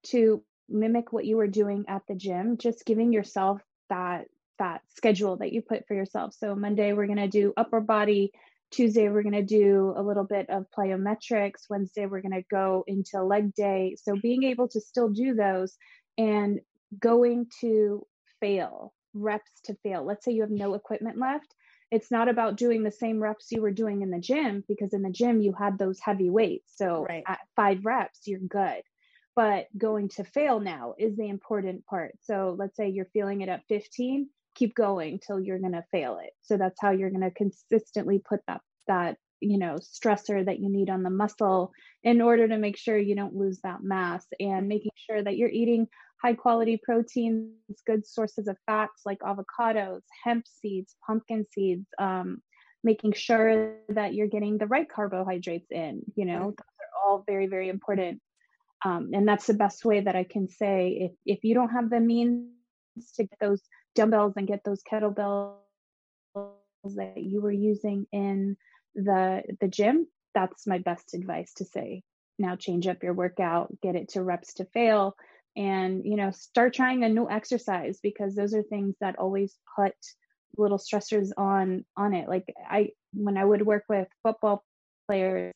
to 0.05 0.43
mimic 0.69 1.13
what 1.13 1.25
you 1.25 1.37
were 1.37 1.47
doing 1.47 1.87
at 1.89 2.03
the 2.07 2.15
gym, 2.15 2.59
just 2.59 2.85
giving 2.85 3.13
yourself 3.13 3.63
that 3.89 4.27
that 4.59 4.83
schedule 4.97 5.37
that 5.39 5.53
you 5.53 5.63
put 5.63 5.87
for 5.87 5.95
yourself. 5.95 6.35
So 6.35 6.55
Monday 6.55 6.93
we're 6.93 7.07
going 7.07 7.19
to 7.19 7.29
do 7.29 7.53
upper 7.57 7.81
body, 7.81 8.33
Tuesday 8.71 9.09
we're 9.09 9.23
going 9.23 9.35
to 9.35 9.43
do 9.43 9.95
a 9.97 10.03
little 10.03 10.25
bit 10.25 10.49
of 10.51 10.67
plyometrics, 10.77 11.69
Wednesday 11.69 12.07
we're 12.07 12.23
going 12.23 12.33
to 12.33 12.45
go 12.51 12.85
into 12.87 13.23
leg 13.23 13.55
day. 13.55 13.97
So 14.03 14.17
being 14.17 14.45
able 14.45 14.69
to 14.69 14.81
still 14.81 15.09
do 15.09 15.35
those 15.35 15.77
and 16.19 16.61
going 16.99 17.47
to 17.61 18.07
fail, 18.41 18.93
reps 19.13 19.51
to 19.65 19.75
fail. 19.83 20.05
Let's 20.05 20.25
say 20.25 20.33
you 20.33 20.43
have 20.43 20.51
no 20.51 20.75
equipment 20.75 21.19
left 21.19 21.55
it's 21.95 22.11
not 22.11 22.29
about 22.29 22.57
doing 22.57 22.83
the 22.83 22.91
same 22.91 23.23
reps 23.23 23.53
you 23.53 23.61
were 23.63 23.71
doing 23.71 24.03
in 24.03 24.11
the 24.11 24.19
gym 24.19 24.65
because 24.67 24.93
in 24.93 25.03
the 25.03 25.11
gym 25.11 25.41
you 25.41 25.53
had 25.53 25.79
those 25.79 26.01
heavy 26.01 26.29
weights. 26.29 26.73
So 26.75 27.07
right. 27.09 27.23
at 27.25 27.39
five 27.55 27.85
reps, 27.85 28.23
you're 28.27 28.41
good. 28.41 28.83
But 29.37 29.67
going 29.79 30.09
to 30.11 30.25
fail 30.25 30.59
now 30.59 30.95
is 30.99 31.17
the 31.17 31.29
important 31.29 31.87
part. 31.87 32.17
So 32.23 32.57
let's 32.59 32.77
say 32.77 32.89
you're 32.89 33.09
feeling 33.13 33.43
it 33.43 33.49
at 33.49 33.63
15, 33.69 34.29
keep 34.55 34.75
going 34.75 35.21
till 35.25 35.41
you're 35.41 35.59
going 35.59 35.73
to 35.73 35.85
fail 35.93 36.19
it. 36.23 36.31
So 36.43 36.57
that's 36.57 36.81
how 36.81 36.91
you're 36.91 37.11
going 37.11 37.23
to 37.23 37.31
consistently 37.31 38.23
put 38.27 38.41
that 38.47 38.61
that 38.87 39.17
you 39.41 39.59
know 39.59 39.77
stressor 39.77 40.45
that 40.45 40.61
you 40.61 40.71
need 40.71 40.91
on 40.91 41.03
the 41.03 41.11
muscle 41.11 41.73
in 42.03 42.21
order 42.21 42.49
to 42.49 42.59
make 42.59 42.77
sure 42.77 42.97
you 42.97 43.15
don't 43.15 43.35
lose 43.35 43.61
that 43.63 43.83
mass 43.83 44.27
and 44.41 44.69
making 44.69 44.93
sure 44.97 45.23
that 45.23 45.37
you're 45.37 45.51
eating 45.51 45.87
high 46.23 46.35
quality 46.35 46.81
proteins 46.83 47.53
good 47.87 48.07
sources 48.07 48.49
of 48.49 48.57
fats 48.67 49.03
like 49.05 49.19
avocados 49.21 50.01
hemp 50.23 50.45
seeds 50.47 50.97
pumpkin 51.07 51.45
seeds 51.53 51.87
um, 51.99 52.41
making 52.83 53.13
sure 53.13 53.75
that 53.89 54.15
you're 54.15 54.29
getting 54.29 54.57
the 54.57 54.67
right 54.67 54.89
carbohydrates 54.89 55.71
in 55.71 56.03
you 56.15 56.25
know 56.25 56.47
those 56.47 56.55
are 56.81 57.11
all 57.11 57.25
very 57.27 57.47
very 57.47 57.69
important 57.69 58.21
um, 58.85 59.11
and 59.13 59.27
that's 59.29 59.47
the 59.47 59.55
best 59.55 59.85
way 59.85 60.01
that 60.01 60.17
i 60.17 60.25
can 60.25 60.49
say 60.49 60.97
if 61.01 61.13
if 61.27 61.45
you 61.45 61.55
don't 61.55 61.71
have 61.71 61.91
the 61.91 62.01
means 62.01 62.49
to 63.15 63.25
get 63.25 63.39
those 63.41 63.63
dumbbells 63.95 64.35
and 64.37 64.47
get 64.47 64.63
those 64.65 64.83
kettlebells 64.91 65.55
that 66.35 67.15
you 67.17 67.41
were 67.41 67.53
using 67.53 68.07
in 68.13 68.57
the 68.95 69.43
the 69.61 69.69
gym 69.69 70.07
that's 70.35 70.67
my 70.67 70.79
best 70.79 71.15
advice 71.15 71.53
to 71.55 71.65
say 71.65 72.03
now 72.39 72.57
change 72.57 72.87
up 72.87 73.03
your 73.03 73.15
workout 73.15 73.73
get 73.81 73.97
it 73.97 74.11
to 74.11 74.23
reps 74.23 74.55
to 74.55 74.65
fail 74.67 75.17
and 75.57 76.05
you 76.05 76.17
know 76.17 76.31
start 76.31 76.75
trying 76.75 77.05
a 77.05 77.09
new 77.09 77.29
exercise 77.29 77.99
because 78.03 78.35
those 78.35 78.55
are 78.55 78.63
things 78.63 78.95
that 79.01 79.19
always 79.19 79.57
put 79.77 79.95
little 80.57 80.79
stressors 80.79 81.31
on 81.37 81.85
on 81.97 82.15
it. 82.15 82.29
Like 82.29 82.45
i 82.69 82.91
when 83.13 83.37
i 83.37 83.45
would 83.45 83.65
work 83.65 83.85
with 83.89 84.09
football 84.23 84.65
players 85.09 85.53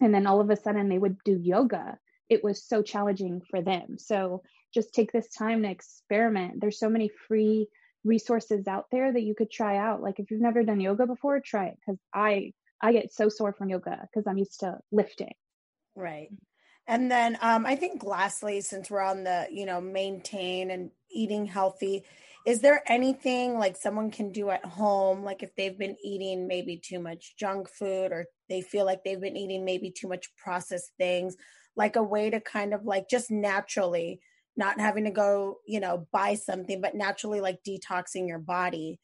and 0.00 0.14
then 0.14 0.26
all 0.26 0.40
of 0.40 0.50
a 0.50 0.56
sudden 0.56 0.88
they 0.88 0.98
would 0.98 1.16
do 1.24 1.38
yoga 1.38 1.98
it 2.28 2.42
was 2.42 2.64
so 2.64 2.82
challenging 2.82 3.42
for 3.50 3.62
them. 3.62 3.96
So 3.98 4.42
just 4.74 4.92
take 4.92 5.12
this 5.12 5.28
time 5.28 5.62
to 5.62 5.70
experiment. 5.70 6.60
There's 6.60 6.78
so 6.78 6.90
many 6.90 7.10
free 7.28 7.68
resources 8.04 8.68
out 8.68 8.86
there 8.90 9.12
that 9.12 9.22
you 9.22 9.34
could 9.34 9.50
try 9.50 9.78
out. 9.78 10.02
Like 10.02 10.20
if 10.20 10.30
you've 10.30 10.40
never 10.40 10.62
done 10.62 10.80
yoga 10.80 11.06
before 11.06 11.40
try 11.40 11.66
it 11.66 11.78
because 11.80 11.98
i 12.12 12.52
i 12.80 12.92
get 12.92 13.12
so 13.12 13.28
sore 13.28 13.52
from 13.52 13.70
yoga 13.70 14.00
because 14.02 14.26
i'm 14.26 14.38
used 14.38 14.60
to 14.60 14.78
lifting. 14.92 15.34
Right. 15.96 16.28
And 16.86 17.10
then 17.10 17.38
um, 17.40 17.64
i 17.64 17.76
think 17.76 18.04
lastly 18.04 18.60
since 18.60 18.90
we're 18.90 19.00
on 19.00 19.24
the 19.24 19.46
you 19.50 19.64
know 19.64 19.80
maintain 19.80 20.70
and 20.70 20.90
eating 21.10 21.46
healthy 21.46 22.04
is 22.46 22.60
there 22.60 22.82
anything 22.86 23.58
like 23.58 23.74
someone 23.74 24.10
can 24.10 24.30
do 24.32 24.50
at 24.50 24.64
home 24.64 25.24
like 25.24 25.42
if 25.42 25.54
they've 25.56 25.78
been 25.78 25.96
eating 26.04 26.46
maybe 26.46 26.76
too 26.76 27.00
much 27.00 27.36
junk 27.38 27.70
food 27.70 28.12
or 28.12 28.26
they 28.50 28.60
feel 28.60 28.84
like 28.84 29.02
they've 29.02 29.20
been 29.20 29.36
eating 29.36 29.64
maybe 29.64 29.90
too 29.90 30.08
much 30.08 30.28
processed 30.36 30.92
things 30.98 31.36
like 31.74 31.96
a 31.96 32.02
way 32.02 32.28
to 32.28 32.40
kind 32.40 32.74
of 32.74 32.84
like 32.84 33.08
just 33.08 33.30
naturally 33.30 34.20
not 34.56 34.80
having 34.80 35.04
to 35.04 35.10
go, 35.10 35.58
you 35.66 35.80
know, 35.80 36.06
buy 36.12 36.34
something, 36.34 36.80
but 36.80 36.94
naturally 36.94 37.40
like 37.40 37.60
detoxing 37.66 38.28
your 38.28 38.38
body 38.38 39.00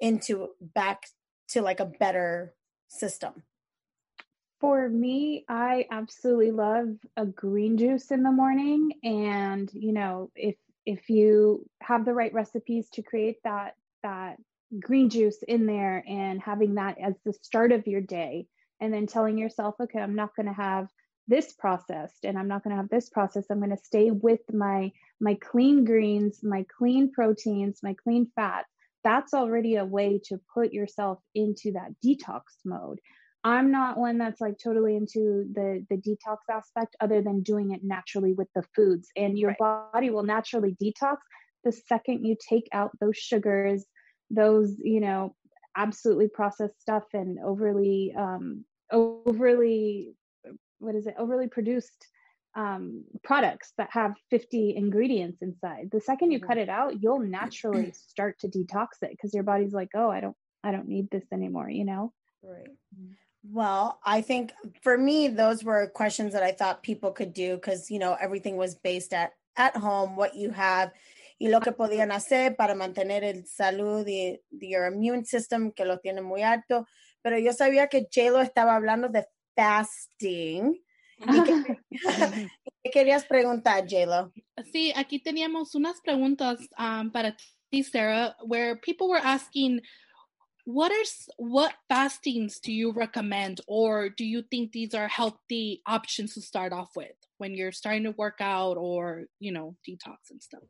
into 0.00 0.48
back 0.60 1.02
to 1.48 1.62
like 1.62 1.80
a 1.80 1.86
better 1.86 2.54
system? 2.88 3.42
For 4.60 4.88
me, 4.88 5.44
I 5.48 5.86
absolutely 5.90 6.50
love 6.50 6.88
a 7.16 7.26
green 7.26 7.76
juice 7.76 8.10
in 8.10 8.22
the 8.22 8.32
morning. 8.32 8.92
And, 9.02 9.70
you 9.72 9.92
know, 9.92 10.30
if 10.34 10.56
if 10.86 11.10
you 11.10 11.68
have 11.82 12.04
the 12.04 12.14
right 12.14 12.32
recipes 12.32 12.88
to 12.90 13.02
create 13.02 13.36
that 13.44 13.74
that 14.02 14.36
green 14.80 15.10
juice 15.10 15.42
in 15.46 15.66
there 15.66 16.02
and 16.08 16.40
having 16.40 16.76
that 16.76 16.98
as 16.98 17.14
the 17.24 17.32
start 17.32 17.72
of 17.72 17.86
your 17.86 18.00
day 18.00 18.46
and 18.80 18.92
then 18.92 19.06
telling 19.06 19.36
yourself, 19.36 19.74
okay, 19.80 19.98
I'm 19.98 20.14
not 20.14 20.34
going 20.34 20.46
to 20.46 20.52
have 20.52 20.88
this 21.28 21.52
processed 21.52 22.24
and 22.24 22.38
i'm 22.38 22.48
not 22.48 22.62
going 22.62 22.74
to 22.74 22.80
have 22.80 22.88
this 22.88 23.08
processed. 23.08 23.50
I'm 23.50 23.58
going 23.58 23.76
to 23.76 23.84
stay 23.84 24.10
with 24.10 24.40
my 24.52 24.92
my 25.20 25.34
clean 25.34 25.84
greens 25.84 26.40
my 26.42 26.64
clean 26.76 27.12
proteins 27.12 27.80
my 27.82 27.94
clean 28.02 28.30
fats. 28.34 28.68
That's 29.04 29.34
already 29.34 29.76
a 29.76 29.84
way 29.84 30.20
to 30.24 30.40
put 30.52 30.72
yourself 30.72 31.20
into 31.34 31.72
that 31.72 31.92
detox 32.04 32.42
mode. 32.64 32.98
I'm 33.44 33.70
not 33.70 33.96
one 33.96 34.18
that's 34.18 34.40
like 34.40 34.58
totally 34.62 34.96
into 34.96 35.46
the 35.52 35.86
the 35.88 35.96
detox 35.96 36.38
aspect 36.50 36.96
other 37.00 37.22
than 37.22 37.42
doing 37.42 37.72
it 37.72 37.82
naturally 37.84 38.32
with 38.32 38.48
the 38.54 38.64
foods. 38.74 39.08
And 39.16 39.38
your 39.38 39.54
right. 39.60 39.92
body 39.92 40.10
will 40.10 40.24
naturally 40.24 40.76
detox 40.82 41.18
the 41.64 41.72
second 41.72 42.24
you 42.24 42.36
take 42.48 42.68
out 42.72 42.92
those 43.00 43.16
sugars 43.16 43.84
those 44.30 44.74
you 44.78 45.00
know 45.00 45.34
absolutely 45.76 46.28
processed 46.28 46.80
stuff 46.80 47.04
and 47.12 47.38
overly 47.44 48.14
um 48.16 48.64
overly 48.92 50.14
what 50.78 50.94
is 50.94 51.06
it 51.06 51.14
overly 51.18 51.48
produced 51.48 52.06
um, 52.54 53.04
products 53.22 53.74
that 53.76 53.90
have 53.92 54.14
50 54.30 54.76
ingredients 54.76 55.42
inside. 55.42 55.90
The 55.92 56.00
second 56.00 56.30
you 56.30 56.38
mm-hmm. 56.38 56.48
cut 56.48 56.58
it 56.58 56.70
out 56.70 57.02
you'll 57.02 57.20
naturally 57.20 57.92
start 58.08 58.38
to 58.40 58.48
detox 58.48 59.02
it 59.02 59.10
because 59.10 59.34
your 59.34 59.42
body's 59.42 59.74
like 59.74 59.90
oh 59.94 60.10
i 60.10 60.20
don't 60.20 60.36
i 60.64 60.72
don't 60.72 60.88
need 60.88 61.10
this 61.10 61.24
anymore 61.32 61.68
you 61.68 61.84
know? 61.84 62.12
Right. 62.42 62.68
Well 63.44 64.00
i 64.04 64.22
think 64.22 64.52
for 64.82 64.96
me 64.96 65.28
those 65.28 65.62
were 65.62 65.88
questions 65.88 66.32
that 66.32 66.42
i 66.42 66.52
thought 66.52 66.82
people 66.82 67.12
could 67.12 67.34
do 67.34 67.56
because 67.56 67.90
you 67.90 67.98
know 67.98 68.16
everything 68.18 68.56
was 68.56 68.74
based 68.74 69.12
at 69.12 69.32
at 69.56 69.76
home 69.76 70.16
what 70.16 70.34
you 70.34 70.50
have 70.50 70.92
y 71.38 71.48
lo 71.48 71.60
que 71.60 71.72
podían 71.72 72.12
hacer 72.12 72.56
para 72.56 72.74
mantener 72.74 73.22
el 73.24 73.46
salud 73.46 74.06
y 74.06 74.40
your 74.50 74.86
immune 74.86 75.24
system 75.24 75.70
que 75.70 75.84
lo 75.84 75.98
tiene 75.98 76.22
muy 76.22 76.42
alto. 76.42 76.86
Pero 77.22 77.38
yo 77.38 77.52
sabía 77.52 77.88
que 77.88 78.06
JLo 78.10 78.40
estaba 78.40 78.74
hablando 78.74 79.08
de 79.08 79.26
fasting. 79.56 80.78
¿Qué 82.84 82.90
querías 82.92 83.24
preguntar, 83.24 83.86
JLo? 83.86 84.32
Sí, 84.72 84.92
aquí 84.94 85.18
teníamos 85.18 85.74
unas 85.74 86.00
preguntas 86.00 86.60
um, 86.78 87.10
para 87.10 87.34
ti, 87.70 87.82
Sarah, 87.82 88.36
where 88.44 88.76
people 88.76 89.08
were 89.08 89.20
asking, 89.22 89.80
what 90.66 90.92
is 90.92 91.28
what 91.38 91.72
fastings 91.88 92.60
do 92.60 92.72
you 92.72 92.92
recommend, 92.92 93.60
or 93.66 94.08
do 94.08 94.24
you 94.24 94.42
think 94.42 94.72
these 94.72 94.94
are 94.94 95.08
healthy 95.08 95.80
options 95.86 96.34
to 96.34 96.40
start 96.40 96.72
off 96.72 96.90
with 96.96 97.16
when 97.38 97.54
you're 97.54 97.72
starting 97.72 98.02
to 98.02 98.10
work 98.10 98.40
out 98.40 98.76
or 98.76 99.26
you 99.38 99.52
know 99.52 99.76
detox 99.88 100.30
and 100.30 100.42
stuff? 100.42 100.62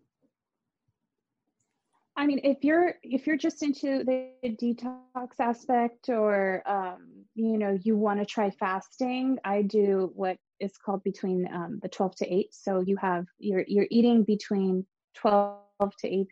I 2.15 2.27
mean, 2.27 2.41
if 2.45 2.63
you're 2.63 2.95
if 3.03 3.27
you're 3.27 3.39
just 3.39 3.63
into 3.63 4.05
the 4.05 4.33
detox 4.45 5.41
aspect, 5.41 6.11
or 6.11 6.63
um, 6.67 7.16
you 7.37 7.59
know, 7.59 7.79
you 7.83 7.97
want 7.97 8.19
to 8.21 8.27
try 8.27 8.51
fasting, 8.51 9.39
I 9.45 9.63
do 9.63 10.11
what 10.15 10.39
is 10.59 10.73
called 10.79 11.05
between 11.05 11.47
um, 11.53 11.81
the 11.83 11.89
12 11.89 12.17
to 12.17 12.35
8. 12.35 12.47
So 12.51 12.81
you 12.81 12.97
have 12.97 13.27
you're 13.39 13.65
you're 13.67 13.87
eating 13.91 14.25
between 14.25 14.87
12 15.17 15.61
to 16.01 16.09
8 16.09 16.29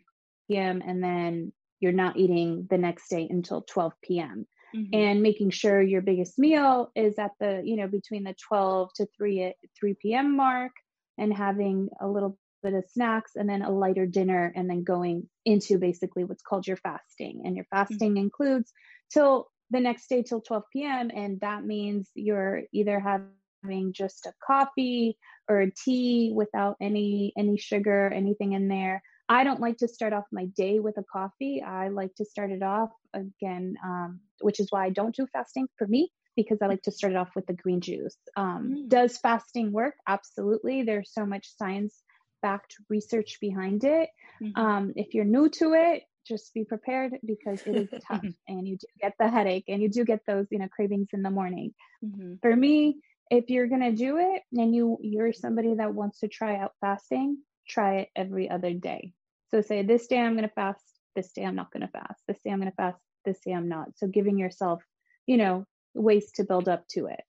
p.m. 0.47 0.81
and 0.85 1.03
then 1.03 1.53
you're 1.79 1.91
not 1.91 2.17
eating 2.17 2.67
the 2.69 2.79
next 2.79 3.09
day 3.09 3.27
until 3.29 3.61
12 3.61 3.93
p.m. 4.01 4.47
Mm-hmm. 4.75 4.93
and 4.93 5.21
making 5.21 5.51
sure 5.51 5.81
your 5.81 6.01
biggest 6.01 6.37
meal 6.37 6.91
is 6.95 7.17
at 7.17 7.31
the 7.39 7.61
you 7.63 7.77
know 7.77 7.87
between 7.87 8.23
the 8.23 8.35
12 8.47 8.89
to 8.95 9.07
3 9.15 9.53
3 9.79 9.93
p.m. 10.01 10.35
mark 10.35 10.71
and 11.17 11.33
having 11.33 11.87
a 12.01 12.07
little 12.07 12.37
bit 12.61 12.73
of 12.73 12.83
snacks 12.91 13.33
and 13.35 13.47
then 13.47 13.61
a 13.61 13.71
lighter 13.71 14.05
dinner 14.05 14.51
and 14.53 14.69
then 14.69 14.83
going 14.83 15.29
into 15.45 15.77
basically 15.77 16.23
what's 16.23 16.41
called 16.41 16.67
your 16.67 16.77
fasting 16.77 17.43
and 17.45 17.55
your 17.55 17.65
fasting 17.69 18.15
mm-hmm. 18.15 18.25
includes 18.25 18.73
till 19.13 19.47
the 19.71 19.79
next 19.79 20.07
day 20.07 20.23
till 20.23 20.41
12 20.41 20.63
p.m 20.71 21.11
and 21.13 21.39
that 21.41 21.65
means 21.65 22.09
you're 22.13 22.63
either 22.73 22.99
having 22.99 23.93
just 23.93 24.25
a 24.25 24.33
coffee 24.45 25.17
or 25.49 25.61
a 25.61 25.71
tea 25.71 26.31
without 26.33 26.75
any 26.81 27.33
any 27.37 27.57
sugar 27.57 28.07
anything 28.13 28.53
in 28.53 28.67
there 28.67 29.01
i 29.29 29.43
don't 29.43 29.59
like 29.59 29.77
to 29.77 29.87
start 29.87 30.13
off 30.13 30.25
my 30.31 30.45
day 30.45 30.79
with 30.79 30.97
a 30.97 31.03
coffee 31.11 31.63
i 31.63 31.87
like 31.87 32.13
to 32.15 32.25
start 32.25 32.51
it 32.51 32.63
off 32.63 32.91
again 33.13 33.75
um, 33.83 34.19
which 34.41 34.59
is 34.59 34.67
why 34.69 34.85
i 34.85 34.89
don't 34.89 35.15
do 35.15 35.25
fasting 35.33 35.67
for 35.77 35.87
me 35.87 36.11
because 36.35 36.57
I 36.61 36.67
like 36.67 36.81
to 36.83 36.91
start 36.91 37.13
it 37.13 37.15
off 37.15 37.29
with 37.35 37.45
the 37.47 37.53
green 37.53 37.81
juice. 37.81 38.17
Um, 38.35 38.75
mm. 38.75 38.89
Does 38.89 39.17
fasting 39.17 39.71
work? 39.71 39.95
Absolutely. 40.07 40.83
There's 40.83 41.13
so 41.13 41.25
much 41.25 41.47
science 41.57 42.03
backed 42.41 42.75
research 42.89 43.37
behind 43.39 43.83
it. 43.83 44.09
Mm-hmm. 44.41 44.59
Um, 44.59 44.93
if 44.95 45.13
you're 45.13 45.25
new 45.25 45.49
to 45.49 45.73
it, 45.73 46.03
just 46.25 46.53
be 46.53 46.63
prepared 46.63 47.17
because 47.25 47.61
it 47.65 47.75
is 47.75 48.01
tough 48.07 48.25
and 48.47 48.67
you 48.67 48.77
do 48.77 48.87
get 48.99 49.13
the 49.19 49.29
headache 49.29 49.65
and 49.67 49.81
you 49.81 49.89
do 49.89 50.03
get 50.03 50.21
those, 50.27 50.47
you 50.51 50.59
know, 50.59 50.67
cravings 50.67 51.09
in 51.13 51.21
the 51.21 51.29
morning. 51.29 51.73
Mm-hmm. 52.03 52.35
For 52.41 52.55
me, 52.55 52.97
if 53.29 53.49
you're 53.49 53.67
going 53.67 53.81
to 53.81 53.91
do 53.91 54.17
it 54.17 54.43
and 54.53 54.75
you 54.75 54.97
you're 55.01 55.33
somebody 55.33 55.75
that 55.75 55.93
wants 55.93 56.19
to 56.19 56.27
try 56.27 56.57
out 56.57 56.73
fasting, 56.81 57.37
try 57.67 57.99
it 57.99 58.09
every 58.15 58.49
other 58.49 58.73
day. 58.73 59.13
So 59.51 59.61
say 59.61 59.83
this 59.83 60.07
day 60.07 60.19
I'm 60.19 60.33
going 60.33 60.47
to 60.47 60.53
fast, 60.53 60.83
this 61.15 61.31
day 61.31 61.43
I'm 61.43 61.55
not 61.55 61.71
going 61.71 61.81
to 61.81 61.87
fast. 61.87 62.21
This 62.27 62.39
day 62.43 62.51
I'm 62.51 62.59
going 62.59 62.71
to 62.71 62.75
fast, 62.75 62.99
this 63.23 63.39
day 63.45 63.51
I'm 63.51 63.69
not. 63.69 63.97
So 63.97 64.07
giving 64.07 64.37
yourself, 64.37 64.83
you 65.25 65.37
know, 65.37 65.65
ways 65.93 66.31
to 66.35 66.43
build 66.43 66.67
up 66.67 66.87
to 66.89 67.07
it. 67.07 67.21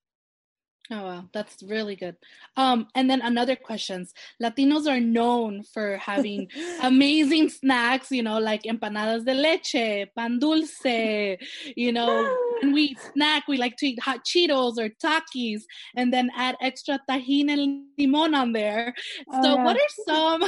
Oh 0.89 1.03
wow, 1.03 1.25
that's 1.33 1.65
really 1.65 1.97
good. 1.97 2.17
Um, 2.57 2.87
and 2.95 3.11
then 3.11 3.21
another 3.21 3.57
questions. 3.57 4.15
Latinos 4.41 4.87
are 4.87 5.01
known 5.01 5.65
for 5.65 5.97
having 5.97 6.49
amazing 6.83 7.49
snacks, 7.49 8.13
you 8.13 8.23
know, 8.23 8.39
like 8.39 8.63
empanadas 8.63 9.25
de 9.25 9.35
leche, 9.35 10.07
pan 10.17 10.39
dulce. 10.39 11.39
You 11.77 11.91
know, 11.91 12.37
when 12.61 12.73
we 12.73 12.97
snack, 13.15 13.49
we 13.49 13.57
like 13.57 13.77
to 13.79 13.89
eat 13.89 14.01
hot 14.01 14.25
Cheetos 14.25 14.79
or 14.79 14.91
Takis, 15.03 15.63
and 15.97 16.13
then 16.13 16.31
add 16.37 16.55
extra 16.61 17.01
tajin 17.11 17.51
and 17.51 17.87
limon 17.99 18.37
on 18.37 18.53
there. 18.53 18.95
Oh, 19.33 19.43
so, 19.43 19.57
what 19.57 19.77
are 19.77 19.91
some? 20.07 20.45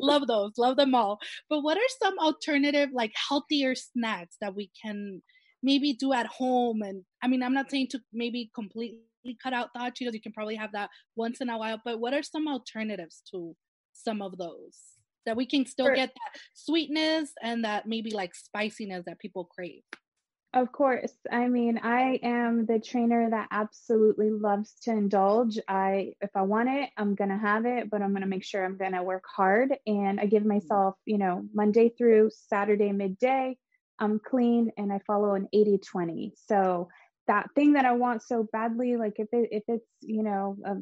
love 0.00 0.26
those, 0.26 0.52
love 0.56 0.78
them 0.78 0.94
all. 0.94 1.18
But 1.50 1.60
what 1.60 1.76
are 1.76 1.90
some 2.02 2.18
alternative, 2.18 2.88
like 2.94 3.12
healthier 3.28 3.74
snacks 3.74 4.36
that 4.40 4.54
we 4.54 4.70
can 4.82 5.20
maybe 5.62 5.92
do 5.92 6.14
at 6.14 6.26
home? 6.26 6.80
And 6.80 7.04
I 7.22 7.28
mean, 7.28 7.42
I'm 7.42 7.54
not 7.54 7.70
saying 7.70 7.88
to 7.90 8.00
maybe 8.14 8.50
completely 8.54 9.00
cut 9.36 9.52
out 9.52 9.70
the 9.74 9.80
hot 9.80 9.94
Cheetos. 9.94 10.12
You 10.12 10.20
can 10.20 10.32
probably 10.32 10.56
have 10.56 10.72
that 10.72 10.90
once 11.16 11.40
in 11.40 11.48
a 11.48 11.58
while, 11.58 11.80
but 11.84 12.00
what 12.00 12.14
are 12.14 12.22
some 12.22 12.48
alternatives 12.48 13.22
to 13.30 13.54
some 13.92 14.22
of 14.22 14.36
those 14.38 14.78
that 15.26 15.36
we 15.36 15.46
can 15.46 15.66
still 15.66 15.92
get 15.94 16.08
that 16.08 16.40
sweetness 16.54 17.32
and 17.42 17.64
that 17.64 17.86
maybe 17.86 18.10
like 18.10 18.34
spiciness 18.34 19.04
that 19.06 19.18
people 19.18 19.44
crave? 19.44 19.82
Of 20.54 20.72
course. 20.72 21.12
I 21.30 21.46
mean, 21.46 21.78
I 21.82 22.18
am 22.22 22.64
the 22.64 22.80
trainer 22.80 23.28
that 23.28 23.48
absolutely 23.50 24.30
loves 24.30 24.72
to 24.84 24.92
indulge. 24.92 25.58
I 25.68 26.14
if 26.22 26.30
I 26.34 26.42
want 26.42 26.70
it, 26.70 26.88
I'm 26.96 27.14
going 27.14 27.28
to 27.28 27.36
have 27.36 27.66
it, 27.66 27.90
but 27.90 28.00
I'm 28.00 28.12
going 28.12 28.22
to 28.22 28.28
make 28.28 28.44
sure 28.44 28.64
I'm 28.64 28.78
going 28.78 28.94
to 28.94 29.02
work 29.02 29.24
hard 29.36 29.76
and 29.86 30.18
I 30.18 30.24
give 30.24 30.44
mm-hmm. 30.44 30.54
myself, 30.54 30.94
you 31.04 31.18
know, 31.18 31.44
Monday 31.52 31.90
through 31.90 32.30
Saturday 32.48 32.92
midday, 32.92 33.58
I'm 33.98 34.18
clean 34.18 34.72
and 34.78 34.90
I 34.90 35.00
follow 35.06 35.34
an 35.34 35.48
80/20. 35.54 36.32
So 36.46 36.88
that 37.28 37.48
thing 37.54 37.74
that 37.74 37.84
I 37.84 37.92
want 37.92 38.22
so 38.22 38.48
badly 38.52 38.96
like 38.96 39.14
if 39.18 39.28
it 39.32 39.48
if 39.52 39.62
it's, 39.68 39.88
you 40.00 40.22
know, 40.22 40.56
a 40.64 40.76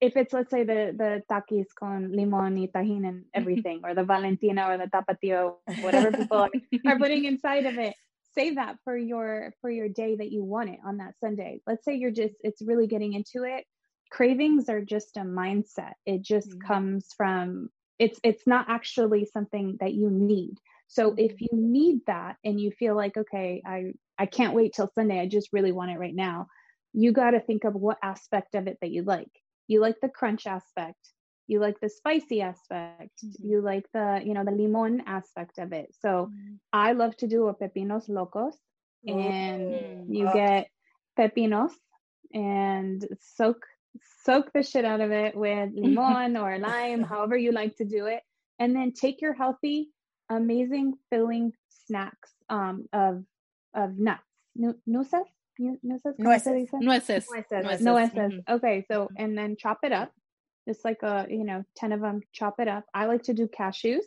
if 0.00 0.16
it's 0.16 0.32
let's 0.32 0.50
say 0.50 0.62
the 0.62 0.94
the 0.96 1.22
takis 1.30 1.66
con 1.78 2.12
limon 2.12 2.54
y 2.54 2.68
tajin 2.74 3.06
and 3.08 3.24
everything 3.34 3.80
or 3.84 3.94
the 3.94 4.04
valentina 4.04 4.66
or 4.68 4.78
the 4.78 4.86
tapatio 4.86 5.56
whatever 5.80 6.10
people 6.12 6.38
are, 6.38 6.50
are 6.86 6.98
putting 6.98 7.24
inside 7.32 7.66
of 7.66 7.78
it 7.78 7.94
save 8.34 8.56
that 8.56 8.76
for 8.84 8.96
your 8.96 9.52
for 9.60 9.70
your 9.70 9.88
day 9.88 10.16
that 10.16 10.30
you 10.30 10.44
want 10.44 10.68
it 10.68 10.78
on 10.84 10.98
that 10.98 11.14
sunday 11.18 11.60
let's 11.66 11.84
say 11.84 11.94
you're 11.94 12.10
just 12.10 12.34
it's 12.42 12.62
really 12.62 12.86
getting 12.86 13.14
into 13.14 13.44
it 13.44 13.64
cravings 14.10 14.68
are 14.68 14.82
just 14.82 15.16
a 15.16 15.20
mindset 15.20 15.94
it 16.04 16.22
just 16.22 16.50
mm-hmm. 16.50 16.66
comes 16.66 17.08
from 17.16 17.68
it's 17.98 18.20
it's 18.22 18.46
not 18.46 18.66
actually 18.68 19.24
something 19.24 19.76
that 19.80 19.94
you 19.94 20.10
need 20.10 20.56
so 20.86 21.14
if 21.16 21.32
mm-hmm. 21.32 21.46
you 21.50 21.50
need 21.52 22.00
that 22.06 22.36
and 22.44 22.60
you 22.60 22.70
feel 22.70 22.94
like 22.94 23.16
okay 23.16 23.62
i 23.66 23.92
i 24.18 24.26
can't 24.26 24.54
wait 24.54 24.72
till 24.74 24.90
sunday. 24.94 25.20
I 25.20 25.28
just 25.28 25.52
really 25.52 25.72
want 25.72 25.90
it 25.90 25.98
right 25.98 26.14
now. 26.14 26.46
You 26.92 27.12
got 27.12 27.32
to 27.32 27.40
think 27.40 27.64
of 27.64 27.74
what 27.74 27.98
aspect 28.02 28.54
of 28.54 28.66
it 28.66 28.78
that 28.80 28.90
you 28.90 29.02
like. 29.02 29.30
You 29.68 29.80
like 29.80 29.96
the 30.00 30.08
crunch 30.08 30.46
aspect. 30.46 30.98
You 31.46 31.60
like 31.60 31.78
the 31.80 31.88
spicy 31.88 32.40
aspect. 32.40 33.22
Mm-hmm. 33.24 33.48
you 33.48 33.60
like 33.60 33.86
the 33.92 34.22
you 34.24 34.34
know 34.34 34.44
the 34.44 34.50
limon 34.50 35.02
aspect 35.06 35.58
of 35.58 35.72
it. 35.72 35.94
So 36.00 36.30
mm-hmm. 36.30 36.54
i 36.72 36.92
love 36.92 37.16
to 37.18 37.26
do 37.26 37.48
a 37.48 37.54
pepinos 37.54 38.08
locos 38.08 38.56
and 39.06 39.62
mm-hmm. 39.74 40.12
you 40.12 40.30
get 40.32 40.68
pepinos 41.18 41.72
and 42.34 43.06
soak 43.20 43.64
soak 44.24 44.52
the 44.52 44.62
shit 44.62 44.84
out 44.84 45.00
of 45.00 45.10
it 45.10 45.36
with 45.36 45.70
limon 45.74 46.36
or 46.36 46.58
lime 46.58 47.02
however 47.02 47.36
you 47.36 47.52
like 47.52 47.76
to 47.76 47.84
do 47.84 48.06
it. 48.06 48.22
And 48.58 48.74
then 48.74 48.92
take 48.92 49.20
your 49.20 49.34
healthy 49.34 49.90
amazing 50.30 50.94
filling 51.10 51.52
snacks 51.86 52.32
um, 52.48 52.86
of 52.92 53.22
of 53.76 53.98
nuts. 53.98 54.22
Nueces? 54.56 55.26
Nueces 55.58 56.14
nueces. 56.18 56.72
nueces. 56.80 57.26
Nueces, 57.30 57.80
nueces. 57.80 58.14
Mm-hmm. 58.14 58.54
okay 58.54 58.84
so 58.90 59.08
and 59.16 59.36
then 59.36 59.56
chop 59.58 59.78
it 59.84 59.92
up. 59.92 60.10
Just 60.68 60.84
like 60.84 61.02
a 61.02 61.26
you 61.30 61.44
know 61.44 61.62
10 61.76 61.92
of 61.92 62.00
them 62.00 62.20
chop 62.32 62.56
it 62.58 62.68
up. 62.68 62.84
I 62.92 63.06
like 63.06 63.24
to 63.24 63.34
do 63.34 63.48
cashews 63.48 64.04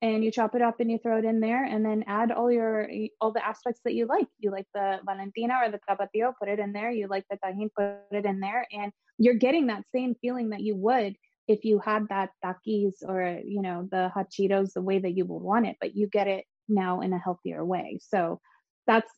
and 0.00 0.22
you 0.22 0.30
chop 0.30 0.54
it 0.54 0.62
up 0.62 0.78
and 0.80 0.90
you 0.90 0.98
throw 0.98 1.18
it 1.18 1.24
in 1.24 1.40
there 1.40 1.64
and 1.64 1.84
then 1.84 2.04
add 2.06 2.30
all 2.30 2.50
your 2.50 2.88
all 3.20 3.32
the 3.32 3.44
aspects 3.44 3.80
that 3.84 3.94
you 3.94 4.06
like. 4.06 4.28
You 4.38 4.50
like 4.50 4.66
the 4.74 4.98
valentina 5.04 5.54
or 5.64 5.70
the 5.70 5.80
tapatio 5.88 6.32
put 6.38 6.48
it 6.48 6.58
in 6.58 6.72
there. 6.72 6.90
You 6.90 7.08
like 7.08 7.24
the 7.30 7.38
tajin 7.38 7.70
put 7.76 8.16
it 8.16 8.24
in 8.24 8.40
there 8.40 8.66
and 8.70 8.92
you're 9.18 9.34
getting 9.34 9.68
that 9.68 9.84
same 9.94 10.14
feeling 10.20 10.50
that 10.50 10.60
you 10.60 10.76
would 10.76 11.16
if 11.48 11.64
you 11.64 11.80
had 11.80 12.06
that 12.10 12.30
takis 12.44 12.96
or 13.02 13.40
you 13.44 13.62
know 13.62 13.88
the 13.90 14.10
hot 14.10 14.26
cheetos 14.30 14.74
the 14.74 14.82
way 14.82 14.98
that 14.98 15.16
you 15.16 15.24
would 15.24 15.42
want 15.42 15.66
it 15.66 15.76
but 15.80 15.96
you 15.96 16.06
get 16.06 16.28
it 16.28 16.44
now 16.68 17.00
in 17.00 17.12
a 17.12 17.18
healthier 17.18 17.64
way. 17.64 17.98
So 18.02 18.40
that's 18.88 19.12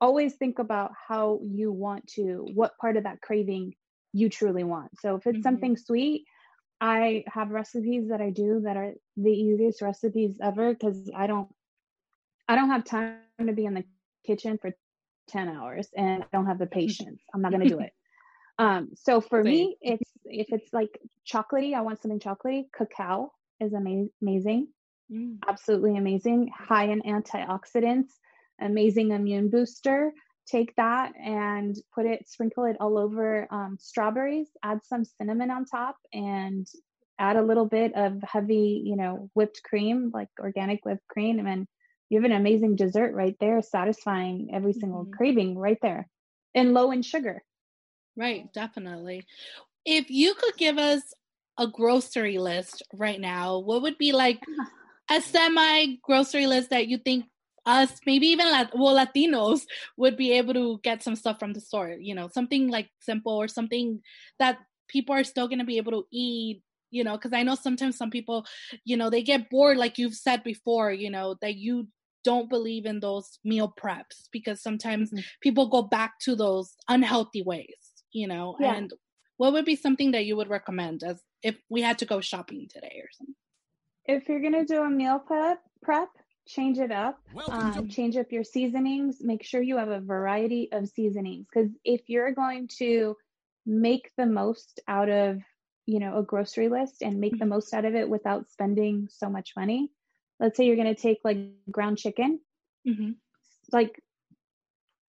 always 0.00 0.34
think 0.34 0.58
about 0.58 0.90
how 1.08 1.40
you 1.42 1.72
want 1.72 2.06
to 2.08 2.46
what 2.52 2.76
part 2.78 2.98
of 2.98 3.04
that 3.04 3.22
craving 3.22 3.72
you 4.12 4.28
truly 4.28 4.64
want. 4.64 4.90
So 5.00 5.14
if 5.14 5.26
it's 5.26 5.38
mm-hmm. 5.38 5.42
something 5.42 5.76
sweet 5.78 6.26
i 6.82 7.22
have 7.28 7.50
recipes 7.50 8.08
that 8.08 8.20
i 8.20 8.28
do 8.28 8.60
that 8.64 8.76
are 8.76 8.92
the 9.16 9.30
easiest 9.30 9.80
recipes 9.80 10.36
ever 10.42 10.74
because 10.74 11.08
i 11.16 11.26
don't 11.26 11.48
i 12.48 12.56
don't 12.56 12.70
have 12.70 12.84
time 12.84 13.18
to 13.46 13.52
be 13.52 13.64
in 13.64 13.74
the 13.74 13.84
kitchen 14.26 14.58
for 14.60 14.72
10 15.28 15.48
hours 15.48 15.88
and 15.96 16.24
i 16.24 16.26
don't 16.32 16.46
have 16.46 16.58
the 16.58 16.66
patience. 16.80 17.22
I'm 17.32 17.40
not 17.40 17.52
going 17.52 17.62
to 17.62 17.68
do 17.68 17.78
it. 17.78 17.92
Um 18.58 18.90
so 18.96 19.20
for 19.20 19.42
Same. 19.42 19.52
me 19.52 19.76
it's 19.80 20.10
if 20.24 20.48
it's 20.50 20.72
like 20.72 20.98
chocolatey 21.32 21.74
i 21.74 21.80
want 21.80 22.02
something 22.02 22.20
chocolatey. 22.20 22.64
Cacao 22.76 23.30
is 23.60 23.72
ama- 23.72 24.12
amazing. 24.20 24.68
Mm. 25.10 25.38
absolutely 25.46 25.96
amazing. 25.96 26.50
High 26.56 26.86
in 26.86 27.02
antioxidants 27.02 28.12
amazing 28.60 29.10
immune 29.10 29.48
booster 29.48 30.12
take 30.46 30.74
that 30.76 31.12
and 31.16 31.76
put 31.94 32.04
it 32.04 32.28
sprinkle 32.28 32.64
it 32.64 32.76
all 32.80 32.98
over 32.98 33.46
um, 33.50 33.76
strawberries 33.78 34.48
add 34.62 34.78
some 34.84 35.04
cinnamon 35.04 35.50
on 35.50 35.64
top 35.64 35.96
and 36.12 36.66
add 37.22 37.36
a 37.36 37.42
little 37.42 37.66
bit 37.66 37.94
of 37.94 38.20
heavy 38.22 38.82
you 38.84 38.96
know 38.96 39.30
whipped 39.34 39.62
cream 39.62 40.10
like 40.12 40.28
organic 40.40 40.84
whipped 40.84 41.06
cream. 41.08 41.46
And 41.46 41.66
you 42.10 42.20
have 42.20 42.30
an 42.30 42.36
amazing 42.36 42.76
dessert 42.76 43.14
right 43.14 43.36
there 43.40 43.62
satisfying 43.62 44.50
every 44.52 44.72
single 44.72 45.04
mm-hmm. 45.04 45.12
craving 45.12 45.58
right 45.58 45.78
there. 45.80 46.08
And 46.54 46.74
low 46.74 46.90
in 46.90 47.02
sugar. 47.02 47.42
Right 48.16 48.52
definitely. 48.52 49.24
If 49.84 50.10
you 50.10 50.34
could 50.34 50.56
give 50.56 50.78
us 50.78 51.02
a 51.58 51.66
grocery 51.66 52.38
list 52.38 52.82
right 52.94 53.20
now 53.20 53.58
what 53.58 53.82
would 53.82 53.98
be 53.98 54.12
like 54.12 54.40
a 55.10 55.20
semi 55.20 55.96
grocery 56.02 56.46
list 56.46 56.70
that 56.70 56.88
you 56.88 56.96
think 56.96 57.26
us, 57.66 58.00
maybe 58.06 58.28
even 58.28 58.50
Lat- 58.50 58.72
well 58.74 58.96
Latinos 58.96 59.62
would 59.96 60.16
be 60.16 60.32
able 60.32 60.54
to 60.54 60.80
get 60.82 61.02
some 61.02 61.16
stuff 61.16 61.38
from 61.38 61.52
the 61.52 61.60
store. 61.60 61.96
You 62.00 62.14
know, 62.14 62.28
something 62.28 62.68
like 62.68 62.90
simple 63.00 63.34
or 63.34 63.48
something 63.48 64.00
that 64.38 64.58
people 64.88 65.14
are 65.14 65.24
still 65.24 65.48
going 65.48 65.60
to 65.60 65.64
be 65.64 65.78
able 65.78 65.92
to 65.92 66.06
eat. 66.12 66.62
You 66.90 67.04
know, 67.04 67.12
because 67.12 67.32
I 67.32 67.42
know 67.42 67.54
sometimes 67.54 67.96
some 67.96 68.10
people, 68.10 68.44
you 68.84 68.98
know, 68.98 69.08
they 69.08 69.22
get 69.22 69.48
bored, 69.48 69.78
like 69.78 69.96
you've 69.96 70.14
said 70.14 70.44
before. 70.44 70.92
You 70.92 71.10
know 71.10 71.36
that 71.40 71.56
you 71.56 71.88
don't 72.24 72.50
believe 72.50 72.86
in 72.86 73.00
those 73.00 73.38
meal 73.44 73.72
preps 73.82 74.28
because 74.30 74.62
sometimes 74.62 75.10
mm-hmm. 75.10 75.20
people 75.40 75.68
go 75.68 75.82
back 75.82 76.18
to 76.20 76.36
those 76.36 76.74
unhealthy 76.88 77.42
ways. 77.42 78.04
You 78.12 78.28
know, 78.28 78.56
yeah. 78.60 78.74
and 78.74 78.92
what 79.38 79.54
would 79.54 79.64
be 79.64 79.76
something 79.76 80.10
that 80.12 80.26
you 80.26 80.36
would 80.36 80.50
recommend 80.50 81.02
as 81.02 81.22
if 81.42 81.56
we 81.70 81.80
had 81.80 81.98
to 81.98 82.04
go 82.04 82.20
shopping 82.20 82.68
today 82.70 83.00
or 83.02 83.08
something? 83.12 83.34
If 84.04 84.28
you're 84.28 84.42
gonna 84.42 84.64
do 84.64 84.82
a 84.82 84.90
meal 84.90 85.18
prep, 85.18 85.60
prep, 85.82 86.08
change 86.46 86.78
it 86.78 86.90
up 86.90 87.18
um, 87.48 87.88
change 87.88 88.16
up 88.16 88.32
your 88.32 88.44
seasonings 88.44 89.18
make 89.20 89.44
sure 89.44 89.62
you 89.62 89.76
have 89.76 89.88
a 89.88 90.00
variety 90.00 90.68
of 90.72 90.88
seasonings 90.88 91.46
because 91.52 91.70
if 91.84 92.08
you're 92.08 92.32
going 92.32 92.68
to 92.68 93.16
make 93.64 94.10
the 94.16 94.26
most 94.26 94.80
out 94.88 95.08
of 95.08 95.40
you 95.86 95.98
know 95.98 96.18
a 96.18 96.22
grocery 96.22 96.68
list 96.68 97.02
and 97.02 97.20
make 97.20 97.32
the 97.32 97.38
mm-hmm. 97.38 97.50
most 97.50 97.72
out 97.74 97.84
of 97.84 97.94
it 97.94 98.08
without 98.08 98.50
spending 98.50 99.08
so 99.10 99.28
much 99.28 99.52
money 99.56 99.90
let's 100.40 100.56
say 100.56 100.64
you're 100.64 100.76
going 100.76 100.94
to 100.94 101.00
take 101.00 101.20
like 101.24 101.38
ground 101.70 101.98
chicken 101.98 102.40
mm-hmm. 102.86 103.10
like 103.72 104.02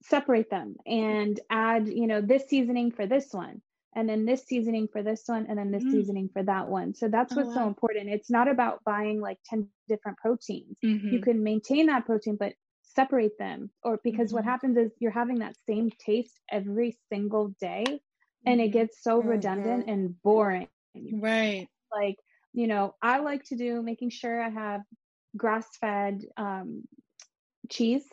separate 0.03 0.49
them 0.49 0.75
and 0.85 1.39
add 1.49 1.87
you 1.87 2.07
know 2.07 2.21
this 2.21 2.47
seasoning 2.47 2.91
for 2.91 3.07
this 3.07 3.29
one 3.31 3.61
and 3.95 4.07
then 4.07 4.25
this 4.25 4.43
seasoning 4.45 4.87
for 4.91 5.03
this 5.03 5.23
one 5.25 5.45
and 5.47 5.57
then 5.57 5.71
this 5.71 5.83
mm. 5.83 5.91
seasoning 5.91 6.29
for 6.31 6.43
that 6.43 6.67
one 6.67 6.93
so 6.93 7.07
that's 7.07 7.33
oh, 7.33 7.37
what's 7.37 7.49
wow. 7.49 7.63
so 7.63 7.67
important 7.67 8.09
it's 8.09 8.29
not 8.29 8.47
about 8.47 8.83
buying 8.83 9.21
like 9.21 9.37
10 9.49 9.67
different 9.87 10.17
proteins 10.17 10.77
mm-hmm. 10.83 11.09
you 11.09 11.21
can 11.21 11.43
maintain 11.43 11.87
that 11.87 12.05
protein 12.05 12.37
but 12.39 12.53
separate 12.81 13.37
them 13.39 13.69
or 13.83 13.99
because 14.03 14.27
mm-hmm. 14.27 14.37
what 14.37 14.45
happens 14.45 14.77
is 14.77 14.91
you're 14.99 15.11
having 15.11 15.39
that 15.39 15.55
same 15.67 15.89
taste 16.05 16.39
every 16.51 16.97
single 17.11 17.53
day 17.59 17.83
and 18.45 18.61
it 18.61 18.65
mm-hmm. 18.65 18.73
gets 18.73 19.01
so 19.01 19.19
mm-hmm. 19.19 19.29
redundant 19.29 19.87
and 19.87 20.21
boring 20.21 20.67
right 21.13 21.67
like 21.91 22.17
you 22.53 22.67
know 22.67 22.93
i 23.01 23.19
like 23.19 23.43
to 23.43 23.55
do 23.55 23.81
making 23.81 24.09
sure 24.09 24.43
i 24.43 24.49
have 24.49 24.81
grass 25.35 25.67
fed 25.79 26.21
um, 26.37 26.83
cheese 27.69 28.03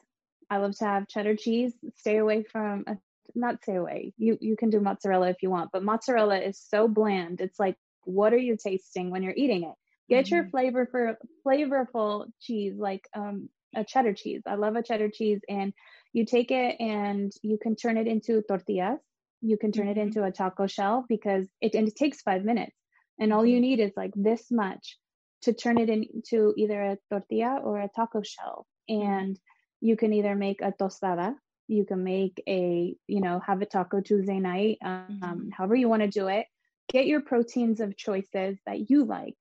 I 0.50 0.56
love 0.56 0.76
to 0.78 0.84
have 0.84 1.08
cheddar 1.08 1.36
cheese. 1.36 1.72
Stay 1.96 2.16
away 2.16 2.42
from 2.42 2.84
a 2.88 2.98
not 3.34 3.62
stay 3.62 3.76
away. 3.76 4.12
You 4.16 4.38
you 4.40 4.56
can 4.56 4.70
do 4.70 4.80
mozzarella 4.80 5.28
if 5.28 5.42
you 5.42 5.50
want, 5.50 5.70
but 5.72 5.82
mozzarella 5.82 6.38
is 6.38 6.58
so 6.58 6.88
bland. 6.88 7.40
It's 7.40 7.58
like 7.58 7.76
what 8.04 8.32
are 8.32 8.38
you 8.38 8.56
tasting 8.56 9.10
when 9.10 9.22
you're 9.22 9.34
eating 9.36 9.64
it? 9.64 9.74
Get 10.08 10.26
mm-hmm. 10.26 10.34
your 10.34 10.48
flavor 10.48 10.88
for 10.90 11.18
flavorful 11.46 12.26
cheese 12.40 12.74
like 12.78 13.06
um 13.14 13.48
a 13.74 13.84
cheddar 13.84 14.14
cheese. 14.14 14.42
I 14.46 14.54
love 14.54 14.76
a 14.76 14.82
cheddar 14.82 15.10
cheese 15.10 15.40
and 15.48 15.72
you 16.12 16.24
take 16.24 16.50
it 16.50 16.76
and 16.80 17.32
you 17.42 17.58
can 17.60 17.76
turn 17.76 17.96
it 17.96 18.06
into 18.06 18.42
tortillas. 18.42 18.98
You 19.40 19.56
can 19.56 19.72
turn 19.72 19.86
mm-hmm. 19.86 19.98
it 19.98 20.02
into 20.02 20.24
a 20.24 20.32
taco 20.32 20.66
shell 20.66 21.04
because 21.08 21.46
it 21.60 21.74
and 21.74 21.88
it 21.88 21.96
takes 21.96 22.20
5 22.22 22.44
minutes. 22.44 22.76
And 23.18 23.32
all 23.32 23.46
you 23.46 23.56
mm-hmm. 23.56 23.62
need 23.62 23.80
is 23.80 23.92
like 23.96 24.12
this 24.16 24.50
much 24.50 24.98
to 25.42 25.52
turn 25.52 25.78
it 25.78 25.88
into 25.88 26.52
either 26.56 26.82
a 26.82 26.98
tortilla 27.10 27.60
or 27.62 27.78
a 27.78 27.88
taco 27.94 28.22
shell. 28.22 28.66
Mm-hmm. 28.90 29.08
And 29.08 29.38
you 29.80 29.96
can 29.96 30.12
either 30.12 30.34
make 30.34 30.60
a 30.60 30.72
tostada, 30.72 31.34
you 31.70 31.85
can 31.85 32.02
make 32.02 32.42
a 32.48 32.94
you 33.06 33.20
know 33.20 33.40
have 33.40 33.62
a 33.62 33.66
taco 33.66 34.00
tuesday 34.00 34.38
night 34.38 34.78
um, 34.85 35.06
mm-hmm. 35.11 35.48
however 35.50 35.74
you 35.74 35.88
want 35.88 36.02
to 36.02 36.09
do 36.09 36.28
it 36.28 36.46
get 36.92 37.06
your 37.06 37.20
proteins 37.20 37.80
of 37.80 37.96
choices 37.96 38.59
that 38.66 38.90
you 38.90 39.04
like 39.04 39.37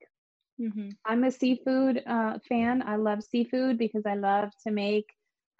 mm-hmm. 0.62 0.90
i'm 1.06 1.24
a 1.24 1.32
seafood 1.32 2.02
uh, 2.06 2.38
fan 2.48 2.84
i 2.86 2.96
love 2.96 3.24
seafood 3.24 3.78
because 3.78 4.06
i 4.06 4.16
love 4.16 4.52
to 4.64 4.72
make 4.72 5.08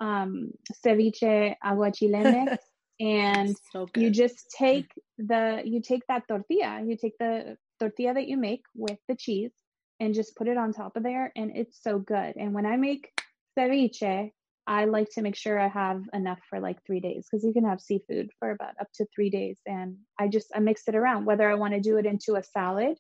um, 0.02 0.52
ceviche 0.86 1.56
aguachile 1.64 2.46
mix. 2.46 2.64
and 3.02 3.56
So 3.72 3.88
you 3.96 4.12
just 4.12 4.46
take 4.58 4.92
the 5.18 5.62
you 5.66 5.82
take 5.82 6.06
that 6.08 6.28
tortilla 6.28 6.82
you 6.86 6.98
take 6.98 7.18
the 7.18 7.58
tortilla 7.80 8.14
that 8.14 8.28
you 8.28 8.38
make 8.38 8.64
with 8.76 9.00
the 9.08 9.16
cheese 9.16 9.52
and 10.00 10.14
just 10.14 10.36
put 10.36 10.48
it 10.48 10.58
on 10.58 10.74
top 10.74 10.96
of 10.96 11.04
there 11.04 11.32
and 11.36 11.52
it's 11.56 11.82
so 11.82 11.98
good 11.98 12.36
and 12.36 12.54
when 12.54 12.66
i 12.66 12.76
make 12.76 13.10
ceviche 13.58 14.32
i 14.70 14.86
like 14.86 15.10
to 15.12 15.22
make 15.24 15.36
sure 15.36 15.60
i 15.60 15.68
have 15.68 16.04
enough 16.14 16.40
for 16.50 16.62
like 16.62 16.80
three 16.86 17.02
days 17.02 17.28
because 17.30 17.46
you 17.46 17.54
can 17.54 17.66
have 17.66 17.82
seafood 17.82 18.32
for 18.40 18.52
about 18.52 18.76
up 18.82 18.88
to 18.94 19.06
three 19.16 19.30
days 19.30 19.60
and 19.66 19.98
i 20.20 20.28
just 20.28 20.52
i 20.56 20.60
mix 20.60 20.88
it 20.88 20.96
around 20.96 21.26
whether 21.26 21.50
i 21.50 21.56
want 21.56 21.74
to 21.74 21.82
do 21.82 21.98
it 21.98 22.06
into 22.06 22.36
a 22.36 22.44
salad 22.44 22.98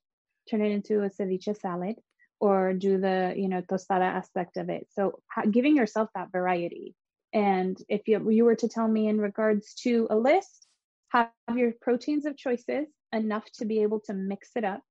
turn 0.49 0.61
it 0.61 0.71
into 0.71 1.03
a 1.03 1.09
ceviche 1.09 1.55
salad 1.59 1.95
or 2.41 2.73
do 2.73 2.99
the 2.99 3.33
you 3.37 3.49
know 3.49 3.61
tostada 3.61 4.01
aspect 4.21 4.57
of 4.57 4.69
it 4.69 4.87
so 4.91 5.21
ha- 5.31 5.45
giving 5.51 5.75
yourself 5.75 6.09
that 6.15 6.31
variety 6.31 6.95
and 7.33 7.77
if 7.89 8.07
you, 8.07 8.29
you 8.31 8.45
were 8.45 8.55
to 8.55 8.67
tell 8.67 8.87
me 8.87 9.07
in 9.07 9.19
regards 9.21 9.75
to 9.83 10.07
a 10.09 10.15
list, 10.17 10.67
have 11.09 11.31
your 11.55 11.73
proteins 11.81 12.25
of 12.25 12.37
choices 12.37 12.87
enough 13.13 13.45
to 13.59 13.65
be 13.65 13.83
able 13.83 13.99
to 14.01 14.13
mix 14.13 14.51
it 14.55 14.63
up. 14.63 14.81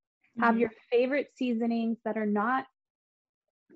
Have 0.41 0.57
Mhm. 0.57 0.61
your 0.61 0.71
favorite 0.91 1.31
seasonings 1.35 1.99
that 2.05 2.17
are 2.17 2.27
not 2.27 2.67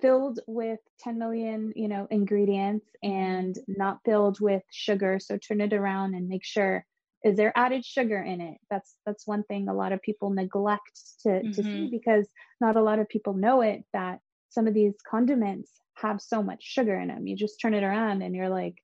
filled 0.01 0.41
with 0.47 0.81
10 0.99 1.19
million, 1.19 1.73
you 1.77 1.89
know, 1.89 2.07
ingredients 2.11 2.87
and 3.03 3.55
not 3.69 4.01
filled 4.05 4.41
with 4.41 4.63
sugar. 4.71 5.19
So 5.21 5.37
turn 5.39 5.61
it 5.61 5.73
around 5.73 6.15
and 6.15 6.29
make 6.29 6.45
sure 6.45 6.85
is 7.25 7.37
there 7.37 7.53
added 7.57 7.85
sugar 7.85 8.21
in 8.21 8.41
it? 8.41 8.59
That's 8.69 8.97
that's 9.07 9.27
one 9.27 9.45
thing 9.45 9.69
a 9.69 9.75
lot 9.75 9.93
of 9.93 10.03
people 10.03 10.31
neglect 10.31 11.01
to, 11.23 11.45
to 11.53 11.63
see 11.63 11.87
Mhm. 11.87 11.91
because 11.91 12.29
not 12.61 12.77
a 12.77 12.83
lot 12.83 12.99
of 12.99 13.09
people 13.09 13.35
know 13.35 13.61
it 13.61 13.85
that 13.93 14.21
some 14.49 14.67
of 14.67 14.75
these 14.75 14.95
condiments 15.09 15.81
have 15.95 16.21
so 16.21 16.43
much 16.43 16.63
sugar 16.65 16.99
in 16.99 17.09
them. 17.09 17.27
You 17.27 17.37
just 17.37 17.61
turn 17.61 17.75
it 17.75 17.85
around 17.85 18.23
and 18.23 18.35
you're 18.35 18.49
like, 18.49 18.75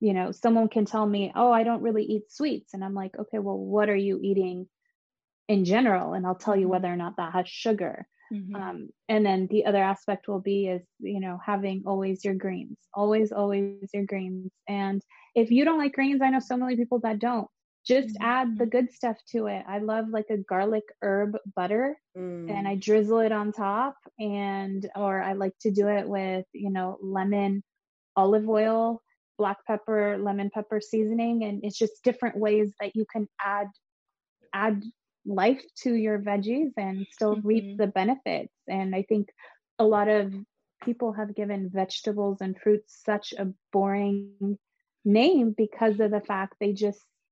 you 0.00 0.12
know, 0.14 0.32
someone 0.32 0.68
can 0.68 0.84
tell 0.84 1.06
me, 1.06 1.32
"Oh, 1.34 1.52
I 1.52 1.62
don't 1.64 1.82
really 1.82 2.04
eat 2.04 2.30
sweets." 2.30 2.72
And 2.74 2.82
I'm 2.84 2.94
like, 2.94 3.16
"Okay, 3.18 3.38
well, 3.38 3.58
what 3.58 3.88
are 3.90 3.96
you 3.96 4.18
eating 4.22 4.68
in 5.48 5.64
general?" 5.64 6.14
And 6.14 6.26
I'll 6.26 6.34
tell 6.36 6.56
you 6.56 6.68
Mhm. 6.68 6.70
whether 6.70 6.88
or 6.92 6.96
not 6.96 7.16
that 7.16 7.32
has 7.32 7.48
sugar. 7.48 8.08
Mhm. 8.32 8.62
Um, 8.62 8.90
and 9.08 9.24
then 9.24 9.46
the 9.48 9.64
other 9.64 9.82
aspect 9.82 10.28
will 10.28 10.40
be 10.40 10.68
is, 10.68 10.86
you 10.98 11.20
know, 11.20 11.38
having 11.44 11.82
always 11.86 12.24
your 12.24 12.34
greens, 12.34 12.76
always, 12.94 13.32
always 13.32 13.88
your 13.94 14.04
greens. 14.04 14.52
And 14.68 15.02
if 15.34 15.50
you 15.50 15.64
don't 15.64 15.78
like 15.78 15.94
greens, 15.94 16.20
I 16.22 16.30
know 16.30 16.40
so 16.40 16.56
many 16.58 16.76
people 16.76 17.00
that 17.00 17.18
don't. 17.18 17.48
Just 17.86 18.16
Mhm. 18.16 18.22
add 18.22 18.58
the 18.58 18.66
good 18.66 18.90
stuff 18.92 19.18
to 19.30 19.46
it. 19.46 19.64
I 19.66 19.78
love 19.78 20.08
like 20.10 20.26
a 20.30 20.36
garlic 20.38 20.84
herb 21.02 21.36
butter 21.56 21.98
Mm. 22.14 22.48
and 22.48 22.68
I 22.68 22.76
drizzle 22.76 23.20
it 23.20 23.32
on 23.32 23.52
top 23.52 23.96
and 24.18 24.88
or 24.96 25.22
I 25.22 25.32
like 25.32 25.56
to 25.60 25.70
do 25.70 25.88
it 25.88 26.08
with, 26.08 26.46
you 26.52 26.70
know, 26.70 26.98
lemon, 27.02 27.62
olive 28.16 28.48
oil, 28.48 29.02
black 29.38 29.64
pepper, 29.66 30.18
lemon 30.18 30.50
pepper 30.52 30.80
seasoning 30.80 31.44
and 31.44 31.64
it's 31.64 31.78
just 31.78 32.04
different 32.04 32.36
ways 32.38 32.74
that 32.80 32.94
you 32.94 33.06
can 33.10 33.28
add 33.40 33.68
add 34.54 34.82
life 35.24 35.62
to 35.82 35.94
your 35.94 36.18
veggies 36.18 36.72
and 36.76 37.06
still 37.10 37.36
Mhm. 37.36 37.44
reap 37.44 37.68
the 37.76 37.86
benefits. 37.86 38.54
And 38.68 38.94
I 38.94 39.02
think 39.02 39.28
a 39.78 39.84
lot 39.84 40.08
of 40.08 40.32
people 40.84 41.12
have 41.12 41.34
given 41.34 41.70
vegetables 41.72 42.40
and 42.40 42.58
fruits 42.58 43.02
such 43.04 43.32
a 43.38 43.52
boring 43.72 44.36
name 45.04 45.54
because 45.56 46.00
of 46.00 46.10
the 46.10 46.20
fact 46.20 46.56
they 46.60 46.72
just 46.72 46.84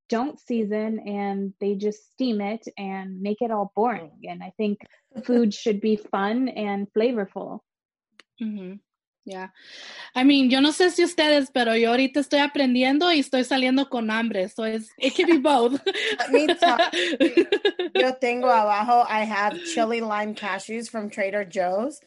don't 0.09 0.39
season 0.41 0.99
and 1.01 1.53
they 1.61 1.75
just 1.75 2.11
steam 2.13 2.41
it 2.41 2.67
and 2.77 3.21
make 3.21 3.41
it 3.41 3.51
all 3.51 3.73
boring. 3.75 4.21
And 4.29 4.43
I 4.43 4.53
think 4.57 4.79
food 5.25 5.53
should 5.55 5.81
be 5.81 5.97
fun 5.97 6.49
and 6.49 6.87
flavorful. 6.97 7.61
Ujú. 9.27 9.33
Yeah. 9.33 9.49
I 10.15 10.25
mean, 10.25 10.51
yo 10.51 10.61
no 10.61 10.71
sé 10.73 10.91
si 10.91 11.05
ustedes, 11.05 11.51
pero 11.53 11.75
yo 11.77 11.91
ahorita 11.91 12.21
estoy 12.21 12.41
aprendiendo 12.41 13.13
y 13.13 13.21
estoy 13.21 13.45
saliendo 13.45 13.89
con 13.89 14.11
hambre. 14.11 14.49
So 14.49 14.65
it's, 14.65 14.91
it 14.99 15.15
can 15.15 15.27
be 15.27 15.39
both. 15.43 15.81
Let 16.19 16.31
me 16.31 16.49
Yo 17.95 18.13
tengo 18.15 18.49
abajo, 18.49 19.05
I 19.09 19.25
have 19.25 19.63
chili 19.65 20.01
lime 20.01 20.35
cashews 20.35 20.89
from 20.89 21.11
Trader 21.11 21.45
Joe's. 21.45 22.01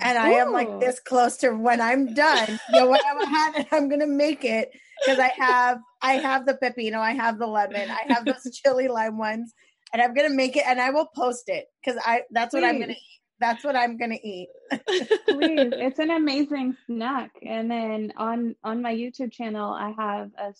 And 0.00 0.18
I 0.18 0.30
am 0.30 0.52
like 0.52 0.68
this 0.80 1.00
close 1.00 1.38
to 1.38 1.50
when 1.50 1.80
I'm 1.80 2.12
done. 2.12 2.58
Yo 2.74 2.86
voy 2.86 2.98
a 2.98 3.14
bajar 3.16 3.54
and 3.56 3.66
I'm 3.72 3.88
gonna 3.88 4.06
make 4.06 4.44
it 4.44 4.70
because 5.02 5.18
I 5.18 5.32
have 5.38 5.78
I 6.02 6.18
have 6.18 6.46
the 6.46 6.54
pepino, 6.54 6.98
I 6.98 7.12
have 7.12 7.38
the 7.38 7.46
lemon, 7.46 7.90
I 7.90 8.12
have 8.12 8.26
those 8.26 8.48
chili 8.62 8.88
lime 8.88 9.18
ones, 9.18 9.52
and 9.92 10.00
I'm 10.02 10.14
gonna 10.14 10.30
make 10.30 10.56
it 10.56 10.64
and 10.66 10.80
I 10.80 10.90
will 10.90 11.06
post 11.06 11.48
it 11.48 11.66
because 11.82 12.00
I 12.04 12.22
that's 12.30 12.54
what 12.54 12.62
I'm 12.64 12.78
gonna 12.78 12.92
eat. 12.92 13.20
That's 13.40 13.64
what 13.64 13.76
I'm 13.76 13.96
gonna 13.96 14.18
eat. 14.22 14.48
Please, 14.70 15.72
it's 15.76 15.98
an 15.98 16.10
amazing 16.10 16.76
snack. 16.86 17.30
And 17.44 17.70
then 17.70 18.12
on 18.16 18.56
on 18.64 18.82
my 18.82 18.94
YouTube 18.94 19.32
channel, 19.32 19.72
I 19.72 19.92
have 19.96 20.30
a 20.38 20.54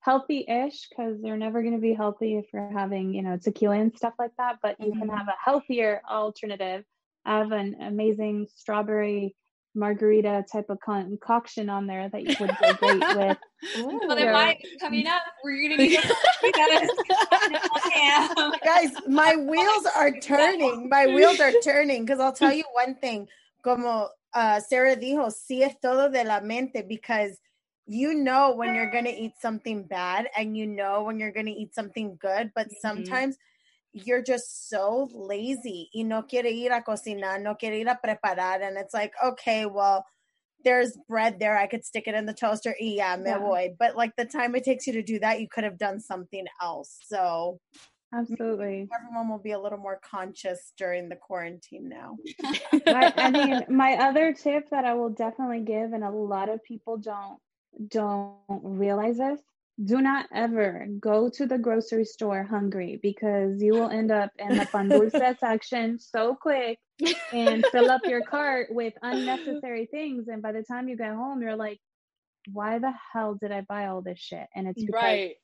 healthy-ish 0.00 0.88
because 0.88 1.20
they're 1.20 1.36
never 1.36 1.60
going 1.62 1.74
to 1.74 1.80
be 1.80 1.92
healthy 1.92 2.36
if 2.36 2.46
you're 2.54 2.72
having, 2.72 3.12
you 3.12 3.22
know, 3.22 3.36
tequila 3.36 3.78
and 3.78 3.94
stuff 3.94 4.14
like 4.18 4.34
that. 4.38 4.56
But 4.62 4.76
you 4.80 4.92
can 4.98 5.08
Mhm. 5.08 5.16
have 5.18 5.28
a 5.28 5.34
healthier 5.44 6.00
alternative. 6.08 6.86
I 7.24 7.38
have 7.38 7.52
an 7.52 7.76
amazing 7.80 8.48
strawberry 8.54 9.36
margarita 9.74 10.44
type 10.50 10.66
of 10.68 10.80
concoction 10.80 11.70
on 11.70 11.86
there 11.86 12.08
that 12.08 12.22
you 12.22 12.34
would 12.40 12.50
go 12.60 12.72
great 12.74 13.00
with. 13.16 13.38
Well, 13.78 14.00
then 14.08 14.18
Your- 14.18 14.32
mine 14.32 14.56
is 14.62 14.80
coming 14.80 15.06
up. 15.06 15.22
We're 15.44 15.62
gonna 15.62 15.76
be. 15.76 15.96
Guys, 18.64 18.90
my 19.06 19.36
wheels 19.36 19.86
are 19.96 20.10
turning. 20.20 20.88
My 20.88 21.06
wheels 21.06 21.40
are 21.40 21.52
turning 21.62 22.04
because 22.04 22.20
I'll 22.20 22.32
tell 22.32 22.52
you 22.52 22.64
one 22.72 22.94
thing. 22.96 23.28
Como 23.62 24.08
uh, 24.32 24.60
Sarah 24.60 24.96
dijo, 24.96 25.30
sí 25.30 25.62
es 25.62 25.74
todo 25.82 26.10
de 26.10 26.24
la 26.24 26.40
mente 26.40 26.82
because 26.88 27.38
you 27.86 28.14
know 28.14 28.54
when 28.54 28.74
you're 28.74 28.90
going 28.90 29.04
to 29.04 29.10
eat 29.10 29.32
something 29.40 29.82
bad 29.82 30.28
and 30.36 30.56
you 30.56 30.66
know 30.66 31.02
when 31.02 31.18
you're 31.18 31.32
going 31.32 31.46
to 31.46 31.52
eat 31.52 31.74
something 31.74 32.16
good, 32.20 32.52
but 32.54 32.68
sometimes 32.80 33.36
you're 33.92 34.22
just 34.22 34.68
so 34.68 35.08
lazy. 35.12 35.90
Y 35.94 36.02
no 36.02 36.22
quiere 36.22 36.50
ir 36.50 36.72
a 36.72 36.82
cocinar, 36.82 37.40
no 37.42 37.54
quiere 37.54 37.80
ir 37.80 37.88
a 37.88 37.98
preparar. 38.04 38.62
And 38.62 38.76
it's 38.78 38.94
like, 38.94 39.12
okay, 39.24 39.66
well, 39.66 40.04
there's 40.64 40.96
bread 41.08 41.38
there. 41.40 41.56
I 41.58 41.66
could 41.66 41.84
stick 41.84 42.06
it 42.06 42.14
in 42.14 42.26
the 42.26 42.34
toaster. 42.34 42.74
Y 42.80 42.96
ya, 42.98 43.16
me 43.16 43.30
Yeah. 43.30 43.38
voy. 43.38 43.74
But 43.78 43.96
like 43.96 44.14
the 44.16 44.24
time 44.26 44.54
it 44.54 44.64
takes 44.64 44.86
you 44.86 44.92
to 44.94 45.02
do 45.02 45.18
that, 45.20 45.40
you 45.40 45.48
could 45.48 45.64
have 45.64 45.78
done 45.78 46.00
something 46.00 46.46
else. 46.62 46.98
So 47.06 47.60
Absolutely. 48.12 48.88
everyone 48.92 49.28
will 49.28 49.38
be 49.38 49.52
a 49.52 49.58
little 49.60 49.78
more 49.78 50.00
conscious 50.02 50.72
during 50.76 51.08
the 51.08 51.16
quarantine 51.16 51.88
now. 51.88 52.16
my, 52.86 53.12
I 53.16 53.30
mean, 53.30 53.64
my 53.68 53.94
other 53.94 54.32
tip 54.34 54.70
that 54.70 54.84
I 54.84 54.94
will 54.94 55.10
definitely 55.10 55.60
give, 55.60 55.92
and 55.92 56.04
a 56.04 56.10
lot 56.10 56.48
of 56.48 56.62
people 56.64 56.96
don't 56.98 57.38
don't 57.88 58.36
realize 58.48 59.18
this: 59.18 59.40
do 59.84 60.00
not 60.00 60.26
ever 60.34 60.86
go 61.00 61.28
to 61.30 61.46
the 61.46 61.58
grocery 61.58 62.04
store 62.04 62.44
hungry 62.44 62.98
because 63.02 63.62
you 63.62 63.74
will 63.74 63.88
end 63.90 64.10
up 64.10 64.30
in 64.38 64.56
the 64.56 64.66
pan 64.66 64.90
dulce 64.90 65.14
section 65.40 65.98
so 65.98 66.34
quick 66.34 66.78
and 67.32 67.64
fill 67.66 67.90
up 67.90 68.02
your 68.06 68.22
cart 68.22 68.68
with 68.70 68.94
unnecessary 69.02 69.86
things. 69.86 70.28
And 70.28 70.42
by 70.42 70.52
the 70.52 70.62
time 70.62 70.88
you 70.88 70.96
get 70.96 71.14
home, 71.14 71.42
you're 71.42 71.56
like, 71.56 71.80
"Why 72.52 72.78
the 72.78 72.92
hell 73.12 73.34
did 73.34 73.52
I 73.52 73.62
buy 73.62 73.86
all 73.86 74.02
this 74.02 74.18
shit?" 74.20 74.48
And 74.54 74.68
it's 74.68 74.82
because 74.84 75.02
right. 75.02 75.36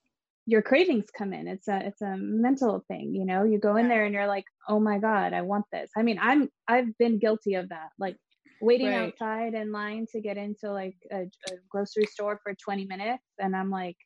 your 0.47 0.63
cravings 0.63 1.07
come 1.17 1.33
in 1.33 1.49
it's 1.49 1.69
a 1.69 1.87
it's 1.87 2.03
a 2.03 2.17
mental 2.17 2.85
thing 2.89 3.15
you 3.15 3.25
know 3.25 3.43
you 3.45 3.59
go 3.59 3.77
in 3.77 3.89
there 3.89 4.05
and 4.05 4.15
you're 4.15 4.27
like 4.29 4.45
oh 4.69 4.79
my 4.79 4.99
god 4.99 5.33
i 5.33 5.43
want 5.43 5.65
this 5.73 5.91
i 5.97 6.03
mean 6.03 6.19
i'm 6.21 6.49
i've 6.69 6.97
been 6.99 7.19
guilty 7.19 7.55
of 7.55 7.69
that 7.71 7.91
like 7.99 8.17
waiting 8.61 8.89
Right. 8.89 9.13
outside 9.13 9.55
in 9.55 9.73
line 9.73 10.07
to 10.13 10.21
get 10.21 10.37
into 10.37 10.71
like 10.73 10.97
a, 11.13 11.23
a 11.23 11.53
grocery 11.69 12.07
store 12.07 12.41
for 12.43 12.55
20 12.55 12.87
minutes 12.87 13.25
and 13.39 13.57
i'm 13.57 13.71
like 13.71 13.97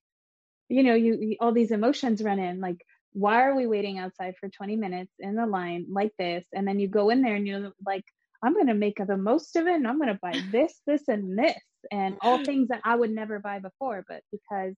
you 0.70 0.82
know 0.82 0.94
you, 0.94 1.18
you 1.20 1.36
all 1.40 1.52
these 1.52 1.72
emotions 1.72 2.22
run 2.22 2.38
in 2.38 2.60
like 2.60 2.84
why 3.12 3.42
are 3.42 3.56
we 3.56 3.66
waiting 3.66 3.98
outside 3.98 4.34
for 4.38 4.48
20 4.48 4.76
minutes 4.76 5.12
in 5.18 5.34
the 5.34 5.44
line 5.44 5.86
like 5.90 6.12
this? 6.16 6.44
And 6.52 6.66
then 6.66 6.78
you 6.78 6.86
go 6.86 7.10
in 7.10 7.22
there 7.22 7.34
and 7.34 7.44
you're 7.44 7.72
like 7.84 8.04
i'm 8.42 8.54
going 8.54 8.66
to 8.66 8.74
make 8.74 8.98
the 9.04 9.16
most 9.16 9.56
of 9.56 9.66
it 9.66 9.74
and 9.74 9.86
i'm 9.86 9.98
going 9.98 10.08
to 10.08 10.18
buy 10.20 10.34
this 10.52 10.80
this 10.86 11.08
and 11.08 11.38
this 11.38 11.62
and 11.90 12.16
all 12.20 12.44
things 12.44 12.68
that 12.68 12.80
i 12.84 12.94
would 12.94 13.10
never 13.10 13.38
buy 13.38 13.58
before 13.58 14.04
but 14.08 14.22
because 14.30 14.74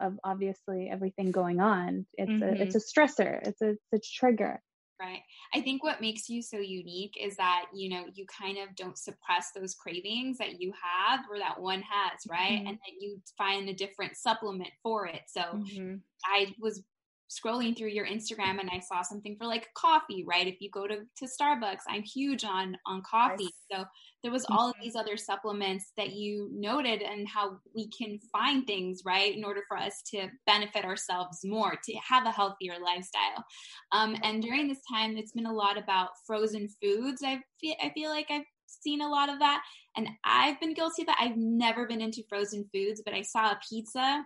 of 0.00 0.18
obviously 0.22 0.88
everything 0.88 1.32
going 1.32 1.60
on 1.60 2.06
it's 2.14 2.30
a 2.42 2.62
it's 2.62 2.76
mm-hmm. 2.76 3.02
a 3.02 3.06
stressor 3.06 3.40
it's 3.46 3.60
a 3.60 3.70
it's 3.70 3.92
a 3.92 3.98
trigger 3.98 4.60
Right. 5.00 5.22
I 5.54 5.60
think 5.60 5.84
what 5.84 6.00
makes 6.00 6.28
you 6.28 6.42
so 6.42 6.58
unique 6.58 7.16
is 7.20 7.36
that, 7.36 7.66
you 7.72 7.88
know, 7.88 8.06
you 8.14 8.26
kind 8.26 8.58
of 8.58 8.74
don't 8.74 8.98
suppress 8.98 9.52
those 9.52 9.72
cravings 9.76 10.38
that 10.38 10.60
you 10.60 10.72
have 10.72 11.20
or 11.30 11.38
that 11.38 11.60
one 11.60 11.82
has, 11.82 12.26
right? 12.28 12.58
Mhm. 12.58 12.66
And 12.66 12.78
that 12.84 12.94
you 13.00 13.22
find 13.36 13.68
a 13.68 13.74
different 13.74 14.16
supplement 14.16 14.70
for 14.82 15.06
it. 15.06 15.22
So 15.28 15.42
Mhm. 15.52 16.02
I 16.26 16.54
was 16.60 16.84
scrolling 17.30 17.76
through 17.76 17.88
your 17.90 18.06
Instagram 18.06 18.60
and 18.60 18.70
I 18.70 18.80
saw 18.80 19.02
something 19.02 19.36
for 19.38 19.46
like 19.46 19.72
coffee, 19.74 20.24
right? 20.26 20.46
If 20.48 20.60
you 20.60 20.70
go 20.70 20.86
to, 20.88 21.06
to 21.18 21.26
Starbucks, 21.26 21.82
I'm 21.88 22.02
huge 22.02 22.44
on 22.44 22.76
on 22.86 23.02
coffee. 23.02 23.50
Nice. 23.50 23.68
So 23.72 23.84
there 24.22 24.32
was 24.32 24.46
all 24.50 24.68
of 24.68 24.74
these 24.82 24.96
other 24.96 25.16
supplements 25.16 25.92
that 25.96 26.12
you 26.12 26.50
noted 26.52 27.02
and 27.02 27.28
how 27.28 27.58
we 27.74 27.88
can 27.88 28.18
find 28.32 28.66
things, 28.66 29.02
right, 29.04 29.36
in 29.36 29.44
order 29.44 29.62
for 29.68 29.76
us 29.76 30.02
to 30.10 30.28
benefit 30.46 30.84
ourselves 30.84 31.40
more, 31.44 31.78
to 31.84 31.94
have 31.96 32.26
a 32.26 32.32
healthier 32.32 32.74
lifestyle. 32.82 33.44
Um, 33.92 34.16
and 34.22 34.42
during 34.42 34.68
this 34.68 34.82
time, 34.90 35.16
it's 35.16 35.32
been 35.32 35.46
a 35.46 35.52
lot 35.52 35.78
about 35.78 36.10
frozen 36.26 36.68
foods. 36.82 37.22
I 37.24 37.40
feel 37.60 37.74
I 37.82 37.90
feel 37.90 38.10
like 38.10 38.26
I've 38.30 38.44
seen 38.66 39.00
a 39.00 39.08
lot 39.08 39.28
of 39.28 39.38
that. 39.38 39.62
And 39.96 40.08
I've 40.24 40.60
been 40.60 40.74
guilty 40.74 41.02
of 41.02 41.06
that. 41.06 41.18
I've 41.20 41.36
never 41.36 41.86
been 41.86 42.00
into 42.00 42.22
frozen 42.28 42.68
foods, 42.72 43.02
but 43.04 43.14
I 43.14 43.22
saw 43.22 43.50
a 43.50 43.60
pizza 43.68 44.24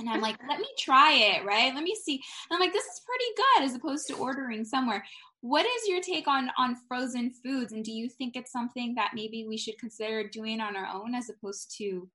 and 0.00 0.08
I'm 0.08 0.20
like, 0.20 0.36
let 0.48 0.58
me 0.58 0.68
try 0.78 1.12
it, 1.12 1.44
right? 1.44 1.74
Let 1.74 1.84
me 1.84 1.94
see. 1.94 2.14
And 2.14 2.56
I'm 2.56 2.60
like, 2.60 2.72
this 2.72 2.84
is 2.84 3.02
pretty 3.06 3.24
good 3.36 3.64
as 3.64 3.74
opposed 3.74 4.06
to 4.08 4.14
ordering 4.14 4.64
somewhere. 4.64 5.04
What 5.42 5.64
is 5.64 5.88
your 5.88 6.00
take 6.00 6.28
on 6.28 6.50
on 6.58 6.76
frozen 6.88 7.30
foods 7.30 7.72
and 7.72 7.84
do 7.84 7.92
you 7.92 8.08
think 8.08 8.36
it's 8.36 8.52
something 8.52 8.94
that 8.96 9.12
maybe 9.14 9.46
we 9.46 9.56
should 9.56 9.78
consider 9.78 10.28
doing 10.28 10.60
on 10.60 10.76
our 10.76 10.86
own 10.86 11.14
as 11.14 11.30
opposed 11.30 11.76
to 11.78 12.08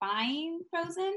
buying 0.00 0.60
frozen? 0.70 1.14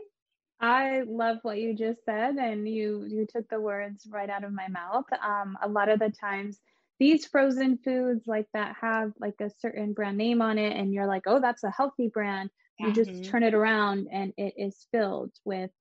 I 0.59 1.03
love 1.05 1.37
what 1.43 1.57
you 1.57 1.73
just 1.73 2.03
said 2.05 2.35
and 2.35 2.67
you 2.67 3.05
you 3.09 3.27
took 3.29 3.47
the 3.49 3.59
words 3.59 4.07
right 4.09 4.29
out 4.29 4.43
of 4.43 4.53
my 4.53 4.67
mouth. 4.67 5.05
Um 5.21 5.57
a 5.61 5.67
lot 5.67 5.89
of 5.89 5.99
the 5.99 6.09
times 6.09 6.59
these 6.99 7.25
frozen 7.25 7.77
foods 7.77 8.25
like 8.25 8.47
that 8.53 8.75
have 8.79 9.11
like 9.19 9.35
a 9.41 9.51
certain 9.59 9.93
brand 9.93 10.17
name 10.17 10.41
on 10.41 10.57
it 10.57 10.75
and 10.77 10.93
you're 10.93 11.07
like, 11.07 11.23
"Oh, 11.25 11.41
that's 11.41 11.63
a 11.63 11.71
healthy 11.71 12.07
brand." 12.07 12.49
You 12.79 12.91
just 12.91 13.09
mm-hmm. 13.09 13.31
turn 13.31 13.43
it 13.43 13.53
around 13.53 14.09
and 14.11 14.33
it 14.37 14.53
is 14.57 14.87
filled 14.91 15.31
with 15.45 15.71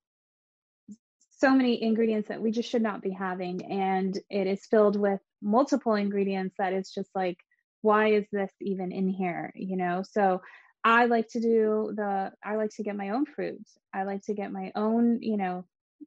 so 1.37 1.51
many 1.51 1.81
ingredients 1.83 2.29
that 2.29 2.41
we 2.41 2.51
just 2.51 2.69
should 2.69 2.81
not 2.81 3.01
be 3.01 3.11
having 3.11 3.65
and 3.71 4.17
it 4.29 4.47
is 4.47 4.65
filled 4.65 4.99
with 4.99 5.19
multiple 5.41 5.95
ingredients 5.95 6.55
that 6.57 6.73
is 6.73 6.91
just 6.91 7.09
like 7.15 7.37
why 7.81 8.13
is 8.13 8.25
this 8.31 8.51
even 8.61 8.91
in 8.91 9.07
here 9.07 9.51
you 9.55 9.77
know? 9.77 10.03
So 10.09 10.41
i 10.83 11.05
like 11.05 11.27
to 11.29 11.39
do 11.39 11.93
the 11.95 12.31
i 12.43 12.55
like 12.55 12.69
to 12.69 12.83
get 12.83 12.95
my 12.95 13.09
own 13.09 13.25
fruits 13.25 13.77
i 13.93 14.03
like 14.03 14.21
to 14.21 14.35
get 14.35 14.51
my 14.51 14.71
own 14.75 15.19
you 15.21 15.35
know 15.35 15.65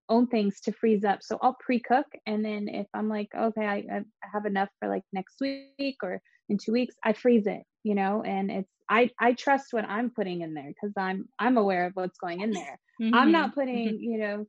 own 0.08 0.26
things 0.28 0.60
to 0.60 0.72
freeze 0.72 1.04
up. 1.04 1.20
So 1.22 1.38
i'll 1.42 1.56
pre-cook 1.58 2.06
and 2.26 2.44
then 2.44 2.68
if 2.68 2.86
i'm 2.94 3.08
like 3.08 3.28
okay 3.34 3.66
I, 3.66 3.84
I 3.92 4.02
have 4.32 4.46
enough 4.46 4.68
for 4.78 4.88
like 4.88 5.02
next 5.12 5.36
week 5.40 5.96
or 6.02 6.20
in 6.48 6.58
two 6.58 6.72
weeks 6.72 6.94
i 7.04 7.12
freeze 7.12 7.46
it 7.46 7.62
you 7.84 7.94
know? 7.94 8.22
And 8.22 8.50
it's 8.50 8.70
i 8.88 9.10
i 9.20 9.32
trust 9.32 9.72
what 9.72 9.84
i'm 9.84 10.10
putting 10.10 10.40
in 10.40 10.54
there 10.54 10.68
because 10.68 10.92
i'm 10.96 11.28
i'm 11.38 11.56
aware 11.58 11.86
of 11.86 11.92
what's 11.94 12.18
going 12.18 12.40
in 12.40 12.52
there. 12.52 12.78
Mm-hmm. 13.00 13.14
i'm 13.14 13.32
not 13.32 13.54
putting 13.54 13.88
mm-hmm. 13.88 14.02
you 14.02 14.18
know 14.18 14.46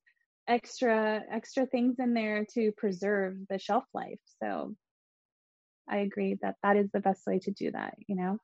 extra 0.50 1.22
extra 1.32 1.68
things 1.68 1.98
in 2.00 2.14
there 2.14 2.46
to 2.56 2.72
preserve 2.76 3.36
the 3.50 3.60
shelf 3.60 3.86
life. 3.94 4.20
So 4.44 4.76
i 5.88 5.98
agree 5.98 6.38
that 6.42 6.56
that 6.62 6.76
is 6.76 6.90
the 6.92 7.00
best 7.00 7.26
way 7.26 7.40
to 7.40 7.52
do 7.52 7.72
that 7.72 7.96
you 8.08 8.16
know? 8.16 8.38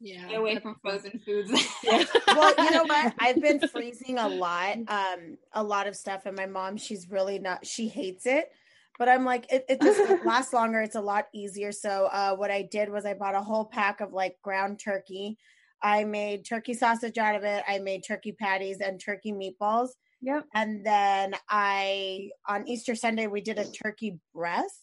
Yeah 0.00 0.26
Stay 0.26 0.34
away 0.34 0.58
from 0.58 0.76
frozen 0.82 1.20
foods. 1.24 1.50
Yeah. 1.84 2.04
well 2.26 2.54
you 2.58 2.70
know 2.72 2.84
what? 2.84 3.14
I've 3.18 3.40
been 3.40 3.60
freezing 3.72 4.18
a 4.18 4.28
lot 4.28 4.76
um 4.88 5.38
a 5.52 5.62
lot 5.62 5.86
of 5.86 5.96
stuff 5.96 6.26
and 6.26 6.36
my 6.36 6.46
mom 6.46 6.76
she's 6.76 7.08
really 7.08 7.38
not 7.38 7.64
she 7.64 7.88
hates 7.88 8.26
it. 8.26 8.50
But 8.98 9.08
i'm 9.08 9.24
like 9.24 9.50
it, 9.52 9.64
it 9.68 9.80
just 9.80 10.24
lasts 10.26 10.52
longer 10.52 10.80
it's 10.80 10.96
a 10.96 11.00
lot 11.00 11.26
easier. 11.32 11.70
So 11.70 12.08
uh 12.12 12.34
what 12.34 12.50
i 12.50 12.62
did 12.62 12.90
was 12.90 13.06
i 13.06 13.14
bought 13.14 13.36
a 13.36 13.40
whole 13.42 13.64
pack 13.64 14.00
of 14.00 14.12
like 14.12 14.42
ground 14.42 14.80
turkey. 14.80 15.38
I 15.84 16.04
made 16.04 16.44
turkey 16.44 16.74
sausage 16.74 17.18
out 17.18 17.34
of 17.36 17.42
it 17.44 17.64
i 17.66 17.78
made 17.78 18.04
turkey 18.06 18.32
patties 18.32 18.80
and 18.80 19.00
turkey 19.00 19.32
meatballs 19.32 19.90
Yep. 20.22 20.46
And 20.54 20.86
then 20.86 21.34
I 21.48 22.30
on 22.48 22.68
Easter 22.68 22.94
Sunday 22.94 23.26
we 23.26 23.40
did 23.40 23.58
a 23.58 23.70
turkey 23.70 24.18
breast 24.34 24.80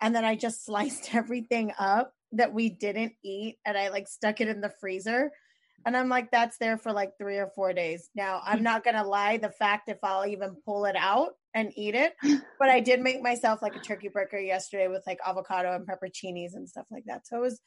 and 0.00 0.14
then 0.14 0.24
I 0.24 0.34
just 0.34 0.64
sliced 0.66 1.14
everything 1.14 1.72
up 1.78 2.12
that 2.32 2.52
we 2.52 2.68
didn't 2.68 3.12
eat 3.24 3.58
and 3.64 3.78
I 3.78 3.88
like 3.88 4.08
stuck 4.08 4.40
it 4.40 4.48
in 4.48 4.60
the 4.60 4.72
freezer. 4.80 5.30
And 5.86 5.96
I'm 5.96 6.08
like, 6.08 6.30
that's 6.30 6.56
there 6.56 6.78
for 6.78 6.92
like 6.92 7.12
three 7.18 7.36
or 7.36 7.50
four 7.54 7.74
days. 7.74 8.08
Now, 8.14 8.40
I'm 8.42 8.62
not 8.62 8.84
going 8.84 8.96
to 8.96 9.02
lie, 9.02 9.36
the 9.36 9.50
fact 9.50 9.90
if 9.90 9.98
I'll 10.02 10.26
even 10.26 10.56
pull 10.64 10.86
it 10.86 10.96
out 10.96 11.32
and 11.52 11.72
eat 11.76 11.94
it, 11.94 12.14
but 12.58 12.70
I 12.70 12.80
did 12.80 13.00
make 13.00 13.22
myself 13.22 13.60
like 13.60 13.76
a 13.76 13.80
turkey 13.80 14.08
burger 14.08 14.40
yesterday 14.40 14.88
with 14.88 15.02
like 15.06 15.18
avocado 15.24 15.74
and 15.74 15.86
pepperoncinis 15.86 16.54
and 16.54 16.66
stuff 16.66 16.86
like 16.90 17.04
that. 17.06 17.26
So 17.26 17.36
it 17.36 17.40
was, 17.40 17.60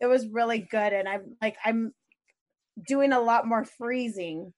it 0.00 0.06
was 0.06 0.26
really 0.28 0.66
good. 0.70 0.94
And 0.94 1.06
I'm 1.06 1.36
like, 1.42 1.56
I'm 1.62 1.92
doing 2.86 3.12
a 3.12 3.20
lot 3.20 3.46
more 3.46 3.64
freezing 3.64 4.54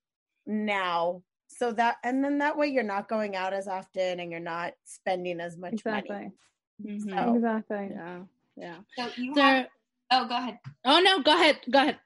now 0.47 1.23
so 1.51 1.73
that 1.73 1.97
and 2.05 2.25
then 2.25 2.39
that 2.39 2.57
way 2.57 2.69
you're 2.69 2.83
not 2.83 3.09
going 3.09 3.35
out 3.35 3.53
as 3.53 3.67
often 3.67 4.21
and 4.21 4.31
you're 4.31 4.41
not 4.41 4.73
spending 4.85 5.41
as 5.41 5.57
much 5.57 5.75
exactly. 5.75 6.15
money. 6.15 6.31
Mm-hmm. 6.87 7.11
So, 7.11 7.35
exactly. 7.35 7.89
Yeah. 7.91 8.21
Yeah. 8.57 8.77
So 8.97 9.09
you 9.17 9.35
have, 9.35 9.67
oh 10.11 10.27
go 10.29 10.37
ahead. 10.37 10.59
Oh 10.83 10.99
no, 10.99 11.21
go 11.21 11.35
ahead. 11.35 11.59
Go 11.71 11.79
ahead. 11.79 11.99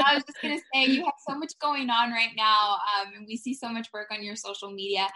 I 0.00 0.14
was 0.14 0.24
just 0.24 0.40
gonna 0.40 0.58
say 0.72 0.86
you 0.86 1.04
have 1.04 1.12
so 1.28 1.36
much 1.36 1.52
going 1.60 1.90
on 1.90 2.10
right 2.10 2.32
now, 2.34 2.78
um, 2.96 3.12
and 3.14 3.26
we 3.26 3.36
see 3.36 3.52
so 3.52 3.68
much 3.68 3.88
work 3.92 4.08
on 4.10 4.24
your 4.24 4.34
social 4.34 4.70
media, 4.70 5.06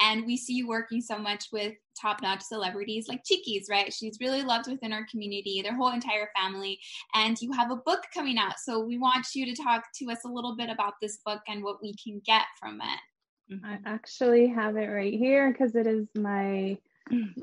and 0.00 0.24
we 0.24 0.38
see 0.38 0.54
you 0.54 0.66
working 0.66 1.02
so 1.02 1.18
much 1.18 1.48
with 1.52 1.74
top-notch 2.00 2.40
celebrities 2.40 3.06
like 3.06 3.22
Chiquis, 3.22 3.66
right? 3.68 3.92
She's 3.92 4.16
really 4.18 4.42
loved 4.42 4.66
within 4.68 4.94
our 4.94 5.06
community, 5.10 5.60
their 5.62 5.76
whole 5.76 5.92
entire 5.92 6.30
family, 6.34 6.80
and 7.14 7.38
you 7.42 7.52
have 7.52 7.70
a 7.70 7.76
book 7.76 8.04
coming 8.14 8.38
out. 8.38 8.58
So 8.58 8.80
we 8.80 8.96
want 8.96 9.26
you 9.34 9.44
to 9.54 9.62
talk 9.62 9.84
to 9.96 10.10
us 10.10 10.24
a 10.24 10.28
little 10.28 10.56
bit 10.56 10.70
about 10.70 10.94
this 11.02 11.18
book 11.24 11.42
and 11.48 11.62
what 11.62 11.82
we 11.82 11.94
can 12.02 12.22
get 12.24 12.44
from 12.58 12.80
it. 12.80 13.60
I 13.62 13.78
actually 13.84 14.46
have 14.48 14.76
it 14.76 14.86
right 14.86 15.12
here 15.12 15.52
because 15.52 15.74
it 15.74 15.86
is 15.86 16.06
my 16.14 16.78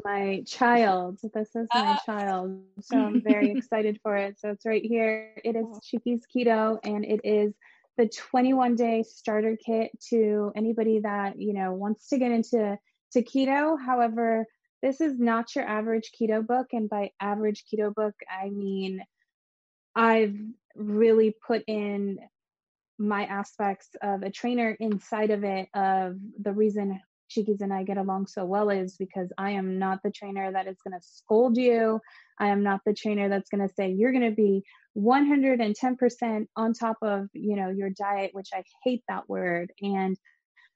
my 0.04 0.44
child. 0.48 1.20
This 1.34 1.56
is 1.56 1.68
my 1.74 1.92
uh, 1.92 1.98
child. 2.06 2.62
So 2.82 2.98
I'm 2.98 3.22
very 3.22 3.52
excited 3.58 4.00
for 4.02 4.16
it. 4.16 4.40
So 4.40 4.50
it's 4.50 4.66
right 4.66 4.84
here. 4.84 5.34
It 5.44 5.56
is 5.56 5.66
Chiquis 5.84 6.22
Keto 6.34 6.80
and 6.84 7.06
it 7.06 7.22
is 7.24 7.54
the 7.98 8.08
21 8.08 8.76
day 8.76 9.04
starter 9.04 9.58
kit 9.64 9.92
to 10.10 10.52
anybody 10.56 11.00
that, 11.00 11.40
you 11.40 11.54
know, 11.54 11.74
wants 11.74 12.08
to 12.10 12.18
get 12.18 12.32
into 12.32 12.78
to 13.14 13.24
keto. 13.24 13.78
However, 13.80 14.46
this 14.82 15.02
is 15.02 15.20
not 15.20 15.56
your 15.56 15.68
average 15.68 16.12
keto 16.20 16.46
book 16.46 16.68
and 16.74 16.90
by 16.90 17.12
average 17.20 17.64
keto 17.72 17.94
book, 17.94 18.16
I 18.30 18.50
mean 18.50 19.04
I've 19.96 20.38
really 20.76 21.36
put 21.46 21.64
in 21.68 22.18
my 22.98 23.26
aspects 23.26 23.90
of 24.02 24.24
a 24.24 24.32
trainer 24.32 24.76
inside 24.80 25.32
of 25.32 25.44
it 25.44 25.68
of 25.74 26.18
the 26.40 26.54
reason 26.54 27.02
Chiquis 27.32 27.62
and 27.62 27.74
I 27.74 27.84
get 27.84 27.98
along 27.98 28.28
so 28.28 28.46
well 28.46 28.70
is 28.70 28.98
because 28.98 29.32
I 29.38 29.52
am 29.52 29.80
not 29.80 30.00
the 30.04 30.12
trainer 30.12 30.52
that 30.52 30.68
is 30.68 30.78
going 30.86 31.00
to 31.00 31.06
scold 31.06 31.58
you. 31.58 32.02
I 32.38 32.50
am 32.50 32.62
not 32.62 32.82
the 32.86 32.94
trainer 32.94 33.30
that's 33.30 33.50
going 33.50 33.66
to 33.68 33.74
say 33.74 33.92
you're 33.92 34.12
going 34.12 34.30
to 34.30 34.36
be 34.36 34.64
110% 34.98 36.46
on 36.58 36.74
top 36.74 36.98
of, 37.02 37.28
you 37.34 37.56
know, 37.56 37.70
your 37.70 37.90
diet, 37.90 38.32
which 38.34 38.50
I 38.54 38.64
hate 38.84 39.04
that 39.08 39.30
word. 39.30 39.72
And 39.82 40.18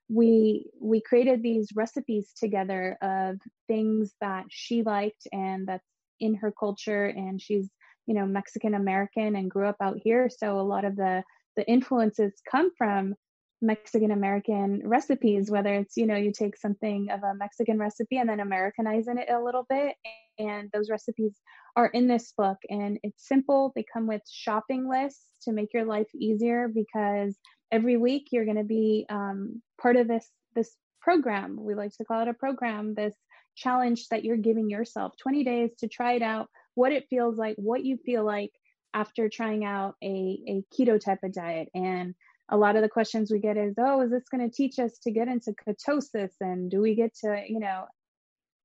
we 0.08 0.70
we 0.80 1.02
created 1.02 1.42
these 1.42 1.70
recipes 1.76 2.32
together 2.38 2.98
of 3.02 3.38
things 3.68 4.14
that 4.22 4.46
she 4.50 4.84
liked 4.84 5.28
and 5.32 5.68
that's 5.68 5.88
in 6.20 6.36
her 6.36 6.54
culture 6.58 7.06
and 7.06 7.42
she's 7.42 7.68
you 8.06 8.14
know 8.14 8.26
mexican 8.26 8.76
american 8.76 9.36
and 9.36 9.50
grew 9.50 9.68
up 9.68 9.78
out 9.82 9.98
here 10.04 10.30
so 10.30 10.60
a 10.60 10.62
lot 10.62 10.86
of 10.86 10.96
the 10.96 11.24
the 11.58 11.68
influences 11.68 12.34
come 12.50 12.70
from 12.78 13.16
Mexican 13.62 14.12
American 14.12 14.82
recipes, 14.84 15.50
whether 15.50 15.74
it's, 15.74 15.98
you 15.98 16.06
know, 16.06 16.16
you 16.16 16.32
take 16.32 16.58
something 16.58 17.10
of 17.12 17.24
a 17.24 17.36
Mexican 17.36 17.80
recipe 17.80 18.18
and 18.18 18.30
then 18.30 18.40
Americanizing 18.40 19.18
it 19.18 19.30
a 19.30 19.42
little 19.42 19.66
bit. 19.70 19.96
And 20.38 20.70
those 20.74 20.90
recipes 20.90 21.40
are 21.76 21.88
in 21.88 22.08
this 22.08 22.34
book 22.38 22.58
and 22.70 23.00
it's 23.04 23.28
simple. 23.28 23.72
They 23.76 23.86
come 23.92 24.08
with 24.08 24.22
shopping 24.30 24.90
lists 24.90 25.26
to 25.44 25.52
make 25.52 25.74
your 25.74 25.86
life 25.86 26.08
easier 26.14 26.68
because 26.68 27.36
every 27.72 27.98
week 27.98 28.28
you're 28.32 28.46
going 28.46 28.58
to 28.58 28.64
be 28.64 29.06
um, 29.10 29.62
part 29.82 29.96
of 29.96 30.08
this, 30.08 30.30
this 30.56 30.76
program. 31.02 31.58
We 31.60 31.76
like 31.76 31.92
to 31.98 32.06
call 32.06 32.22
it 32.22 32.28
a 32.28 32.34
program, 32.34 32.94
this 32.94 33.16
challenge 33.56 34.10
that 34.10 34.26
you're 34.26 34.38
giving 34.38 34.70
yourself 34.70 35.14
20 35.22 35.44
days 35.44 35.72
to 35.80 35.88
try 35.88 36.14
it 36.14 36.22
out, 36.22 36.50
what 36.74 36.92
it 36.92 37.08
feels 37.10 37.38
like, 37.38 37.56
what 37.58 37.86
you 37.86 37.98
feel 37.98 38.26
like 38.26 38.52
after 38.94 39.30
trying 39.30 39.64
out 39.64 39.96
a, 40.04 40.40
a 40.48 40.64
keto 40.74 41.00
type 41.00 41.20
of 41.24 41.34
diet. 41.34 41.70
And 41.74 42.16
a 42.50 42.58
lot 42.58 42.76
of 42.76 42.82
the 42.82 42.90
questions 42.90 43.32
we 43.32 43.40
get 43.40 43.58
is, 43.58 43.76
oh, 43.78 44.02
is 44.02 44.12
this 44.12 44.30
going 44.30 44.48
to 44.48 44.56
teach 44.56 44.80
us 44.80 44.98
to 45.00 45.12
get 45.12 45.28
into 45.28 45.54
ketosis? 45.54 46.32
And 46.40 46.70
do 46.70 46.82
we 46.82 46.96
get 46.96 47.16
to, 47.24 47.44
you 47.48 47.60
know, 47.60 47.86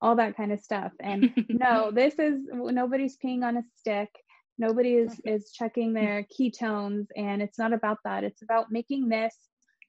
all 0.02 0.16
that 0.16 0.36
kind 0.36 0.52
of 0.52 0.60
stuff? 0.60 0.92
And 1.00 1.32
no, 1.48 1.90
this 1.90 2.14
is 2.18 2.40
nobody's 2.50 3.16
peeing 3.16 3.42
on 3.42 3.56
a 3.56 3.62
stick. 3.78 4.10
Nobody 4.58 4.94
is, 4.94 5.12
mm-hmm. 5.12 5.28
is 5.28 5.52
checking 5.52 5.94
their 5.94 6.26
ketones. 6.38 7.06
And 7.16 7.40
it's 7.40 7.58
not 7.58 7.72
about 7.72 7.98
that. 8.04 8.24
It's 8.24 8.42
about 8.42 8.70
making 8.70 9.08
this 9.08 9.34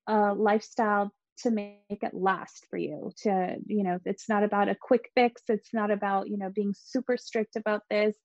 a 0.07 0.33
lifestyle 0.33 1.11
to 1.39 1.51
make 1.51 1.77
it 1.89 2.13
last 2.13 2.67
for 2.69 2.77
you 2.77 3.11
to 3.23 3.55
you 3.65 3.83
know 3.83 3.97
it's 4.05 4.29
not 4.29 4.43
about 4.43 4.69
a 4.69 4.75
quick 4.79 5.09
fix 5.15 5.41
it's 5.47 5.73
not 5.73 5.89
about 5.89 6.29
you 6.29 6.37
know 6.37 6.49
being 6.53 6.73
super 6.77 7.17
strict 7.17 7.55
about 7.55 7.81
this 7.89 8.15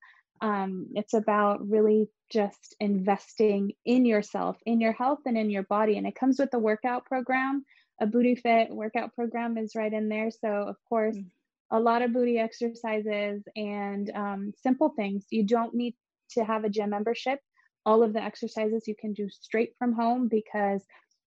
um, 0.40 0.88
it's 0.94 1.14
about 1.14 1.68
really 1.68 2.08
just 2.30 2.74
investing 2.80 3.72
in 3.84 4.04
yourself, 4.04 4.56
in 4.66 4.80
your 4.80 4.92
health, 4.92 5.20
and 5.26 5.38
in 5.38 5.50
your 5.50 5.62
body. 5.62 5.96
And 5.96 6.06
it 6.06 6.14
comes 6.14 6.38
with 6.38 6.52
a 6.54 6.58
workout 6.58 7.04
program. 7.06 7.64
A 8.00 8.06
booty 8.06 8.34
fit 8.34 8.70
workout 8.70 9.14
program 9.14 9.56
is 9.56 9.74
right 9.74 9.92
in 9.92 10.08
there. 10.08 10.30
So, 10.30 10.48
of 10.48 10.76
course, 10.88 11.16
mm-hmm. 11.16 11.76
a 11.76 11.80
lot 11.80 12.02
of 12.02 12.12
booty 12.12 12.38
exercises 12.38 13.42
and 13.54 14.10
um, 14.14 14.52
simple 14.62 14.90
things. 14.90 15.24
You 15.30 15.44
don't 15.44 15.74
need 15.74 15.94
to 16.32 16.44
have 16.44 16.64
a 16.64 16.68
gym 16.68 16.90
membership. 16.90 17.40
All 17.86 18.02
of 18.02 18.12
the 18.12 18.22
exercises 18.22 18.88
you 18.88 18.96
can 18.96 19.12
do 19.12 19.28
straight 19.30 19.74
from 19.78 19.92
home 19.92 20.28
because 20.28 20.82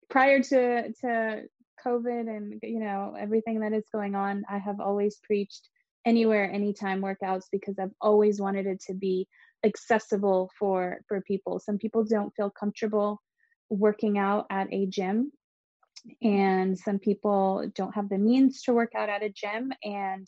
prior 0.10 0.44
to 0.44 0.92
to 0.92 1.44
COVID 1.84 2.28
and 2.28 2.60
you 2.62 2.80
know 2.80 3.16
everything 3.18 3.62
that 3.62 3.74
is 3.74 3.86
going 3.92 4.16
on, 4.16 4.44
I 4.50 4.60
have 4.60 4.80
always 4.80 5.18
preached 5.24 5.70
anywhere, 6.06 6.50
anytime 6.52 7.02
workouts 7.02 7.46
because 7.52 7.78
I've 7.80 7.94
always 8.02 8.40
wanted 8.40 8.68
it 8.68 8.82
to 8.88 8.94
be 8.94 9.28
accessible 9.64 10.50
for 10.58 11.02
for 11.08 11.22
people. 11.22 11.60
Some 11.60 11.78
people 11.78 12.04
don't 12.04 12.34
feel 12.36 12.50
comfortable 12.50 13.22
working 13.70 14.18
out 14.18 14.46
at 14.50 14.68
a 14.74 14.86
gym 14.86 15.32
and 16.22 16.78
some 16.78 17.00
people 17.00 17.72
don't 17.76 17.96
have 17.96 18.10
the 18.10 18.18
means 18.18 18.64
to 18.64 18.74
work 18.74 18.94
out 18.96 19.10
at 19.10 19.24
a 19.24 19.30
gym 19.30 19.72
and 19.84 20.28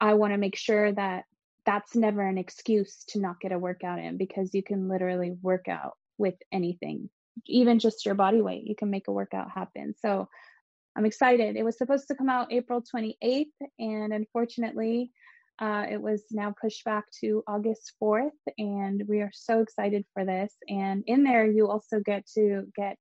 I 0.00 0.14
want 0.14 0.32
to 0.32 0.38
make 0.38 0.56
sure 0.56 0.92
that 0.92 1.24
that's 1.64 1.94
never 1.94 2.20
an 2.20 2.36
excuse 2.36 3.04
to 3.08 3.20
not 3.20 3.40
get 3.40 3.52
a 3.52 3.58
workout 3.58 3.98
in 3.98 4.18
because 4.18 4.54
you 4.54 4.62
can 4.62 4.88
literally 4.88 5.34
work 5.40 5.68
out 5.68 5.92
with 6.18 6.34
anything 6.52 7.08
even 7.46 7.78
just 7.78 8.04
your 8.04 8.14
body 8.14 8.42
weight 8.42 8.64
you 8.66 8.76
can 8.76 8.90
make 8.90 9.08
a 9.08 9.12
workout 9.12 9.50
happen 9.50 9.94
so 10.00 10.28
i'm 10.96 11.04
excited. 11.06 11.56
It 11.56 11.64
was 11.64 11.76
supposed 11.78 12.06
to 12.08 12.14
come 12.14 12.28
out 12.28 12.52
april 12.52 12.82
28th 12.82 13.46
and 13.78 14.12
unfortunately 14.12 15.10
uh, 15.60 15.86
it 15.88 16.00
was 16.00 16.24
now 16.32 16.52
pushed 16.60 16.84
back 16.84 17.04
to 17.20 17.42
august 17.46 17.92
4th 18.02 18.30
and 18.58 19.02
we 19.08 19.20
are 19.20 19.30
so 19.32 19.60
excited 19.60 20.04
for 20.12 20.24
this. 20.24 20.52
And 20.68 21.04
in 21.06 21.22
there 21.22 21.46
you 21.50 21.68
also 21.70 22.00
get 22.00 22.26
to 22.34 22.64
get 22.76 22.96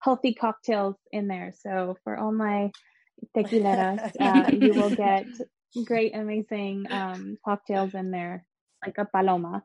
healthy 0.00 0.34
cocktails 0.34 0.96
in 1.12 1.28
there. 1.28 1.52
So 1.56 1.96
for 2.02 2.16
all 2.16 2.32
my 2.32 2.70
tequileras 3.36 4.00
uh, 4.20 4.50
you 4.52 4.74
will 4.74 4.90
get 5.06 5.26
great 5.84 6.14
amazing 6.14 6.86
um, 6.90 7.38
cocktails 7.44 7.94
in 7.94 8.10
there 8.10 8.44
like 8.84 8.98
a 8.98 9.04
paloma. 9.04 9.62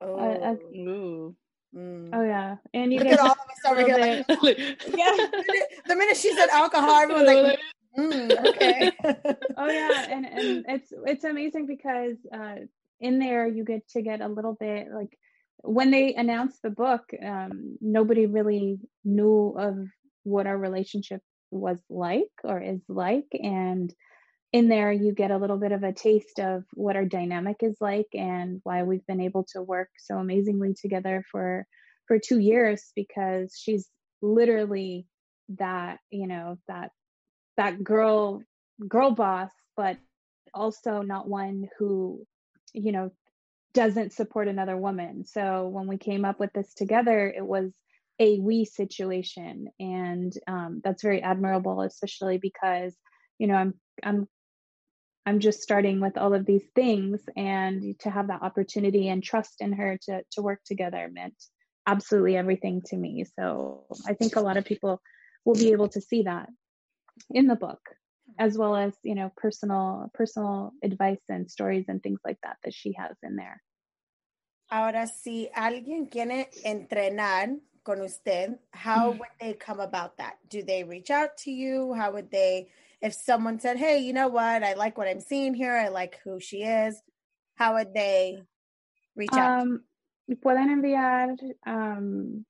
Oh, 0.00 0.18
a- 0.18 0.52
a- 0.52 0.88
Ooh. 0.88 1.36
Mm. 1.74 2.10
oh 2.12 2.22
yeah 2.22 2.56
and 2.72 2.92
you 2.92 2.98
Look 2.98 3.08
get 3.08 3.18
at 3.18 3.20
all 3.20 3.32
of 3.32 3.38
us 3.38 3.64
over 3.66 3.80
here. 3.84 3.98
Like, 3.98 4.58
yeah 4.58 5.16
the 5.16 5.44
minute- 5.48 5.72
the 5.86 5.96
minute 5.96 6.16
she 6.16 6.34
said 6.34 6.48
alcohol, 6.50 6.96
everyone's 6.96 7.26
like, 7.26 7.58
mm, 7.98 8.46
okay. 8.48 8.92
oh 9.56 9.68
yeah 9.70 10.06
and 10.10 10.26
and 10.26 10.64
it's 10.68 10.92
it's 11.06 11.24
amazing 11.24 11.66
because 11.66 12.16
uh 12.32 12.56
in 13.00 13.18
there 13.18 13.46
you 13.46 13.64
get 13.64 13.88
to 13.90 14.02
get 14.02 14.20
a 14.20 14.28
little 14.28 14.54
bit 14.54 14.88
like 14.92 15.18
when 15.62 15.90
they 15.90 16.14
announced 16.14 16.60
the 16.62 16.70
book 16.70 17.02
um 17.24 17.76
nobody 17.80 18.26
really 18.26 18.78
knew 19.04 19.54
of 19.58 19.86
what 20.24 20.46
our 20.46 20.56
relationship 20.56 21.22
was 21.50 21.78
like 21.88 22.30
or 22.42 22.60
is 22.60 22.80
like 22.88 23.28
and 23.32 23.94
in 24.54 24.68
there 24.68 24.92
you 24.92 25.12
get 25.12 25.32
a 25.32 25.36
little 25.36 25.56
bit 25.56 25.72
of 25.72 25.82
a 25.82 25.92
taste 25.92 26.38
of 26.38 26.62
what 26.74 26.94
our 26.94 27.04
dynamic 27.04 27.56
is 27.60 27.76
like 27.80 28.06
and 28.14 28.60
why 28.62 28.84
we've 28.84 29.04
been 29.08 29.20
able 29.20 29.44
to 29.52 29.60
work 29.60 29.88
so 29.98 30.16
amazingly 30.16 30.72
together 30.80 31.24
for 31.32 31.66
for 32.06 32.20
2 32.20 32.38
years 32.38 32.92
because 32.94 33.58
she's 33.60 33.88
literally 34.22 35.08
that 35.58 35.98
you 36.10 36.28
know 36.28 36.56
that 36.68 36.92
that 37.56 37.82
girl 37.82 38.42
girl 38.88 39.10
boss 39.10 39.50
but 39.76 39.96
also 40.54 41.02
not 41.02 41.28
one 41.28 41.68
who 41.76 42.24
you 42.72 42.92
know 42.92 43.10
doesn't 43.74 44.12
support 44.12 44.46
another 44.46 44.76
woman. 44.76 45.24
So 45.24 45.66
when 45.66 45.88
we 45.88 45.98
came 45.98 46.24
up 46.24 46.38
with 46.38 46.52
this 46.52 46.72
together 46.74 47.28
it 47.28 47.44
was 47.44 47.72
a 48.20 48.38
we 48.38 48.64
situation 48.64 49.66
and 49.80 50.32
um, 50.46 50.80
that's 50.84 51.02
very 51.02 51.20
admirable 51.20 51.80
especially 51.80 52.38
because 52.38 52.94
you 53.40 53.48
know 53.48 53.56
i'm 53.56 53.74
i'm 54.04 54.28
i'm 55.26 55.40
just 55.40 55.62
starting 55.62 56.00
with 56.00 56.16
all 56.18 56.34
of 56.34 56.44
these 56.46 56.64
things 56.74 57.20
and 57.36 57.98
to 58.00 58.10
have 58.10 58.28
that 58.28 58.42
opportunity 58.42 59.08
and 59.08 59.22
trust 59.22 59.56
in 59.60 59.72
her 59.72 59.98
to 60.02 60.22
to 60.30 60.42
work 60.42 60.60
together 60.64 61.08
meant 61.12 61.34
absolutely 61.86 62.36
everything 62.36 62.82
to 62.84 62.96
me 62.96 63.24
so 63.38 63.86
i 64.06 64.14
think 64.14 64.36
a 64.36 64.40
lot 64.40 64.56
of 64.56 64.64
people 64.64 65.00
will 65.44 65.54
be 65.54 65.72
able 65.72 65.88
to 65.88 66.00
see 66.00 66.22
that 66.22 66.48
in 67.30 67.46
the 67.46 67.56
book 67.56 67.80
as 68.38 68.56
well 68.56 68.74
as 68.74 68.92
you 69.02 69.14
know 69.14 69.30
personal 69.36 70.10
personal 70.14 70.72
advice 70.82 71.20
and 71.28 71.50
stories 71.50 71.84
and 71.88 72.02
things 72.02 72.20
like 72.24 72.38
that 72.42 72.56
that 72.64 72.74
she 72.74 72.92
has 72.98 73.16
in 73.22 73.36
there 73.36 73.62
Ahora, 74.70 75.06
si 75.06 75.48
alguien 75.54 76.08
quiere 76.10 76.48
entrenar 76.64 77.60
con 77.84 78.00
usted, 78.00 78.58
how 78.72 79.12
Mm. 79.12 79.18
would 79.18 79.34
they 79.38 79.52
come 79.54 79.78
about 79.78 80.16
that? 80.16 80.38
Do 80.48 80.62
they 80.62 80.82
reach 80.82 81.10
out 81.10 81.36
to 81.44 81.50
you? 81.52 81.92
How 81.92 82.10
would 82.12 82.30
they, 82.30 82.68
if 83.04 83.12
someone 83.12 83.60
said, 83.60 83.76
hey, 83.76 83.98
you 83.98 84.14
know 84.14 84.28
what? 84.28 84.62
I 84.62 84.72
like 84.72 84.96
what 84.96 85.06
I'm 85.08 85.20
seeing 85.20 85.52
here. 85.54 85.76
I 85.76 85.88
like 85.88 86.18
who 86.24 86.40
she 86.40 86.62
is. 86.62 87.02
How 87.56 87.74
would 87.74 87.92
they 87.92 88.42
reach 89.14 89.32
out? 89.32 89.60
um, 89.60 89.84
pueden 90.42 90.70
enviar 90.70 91.36
um, 91.66 92.46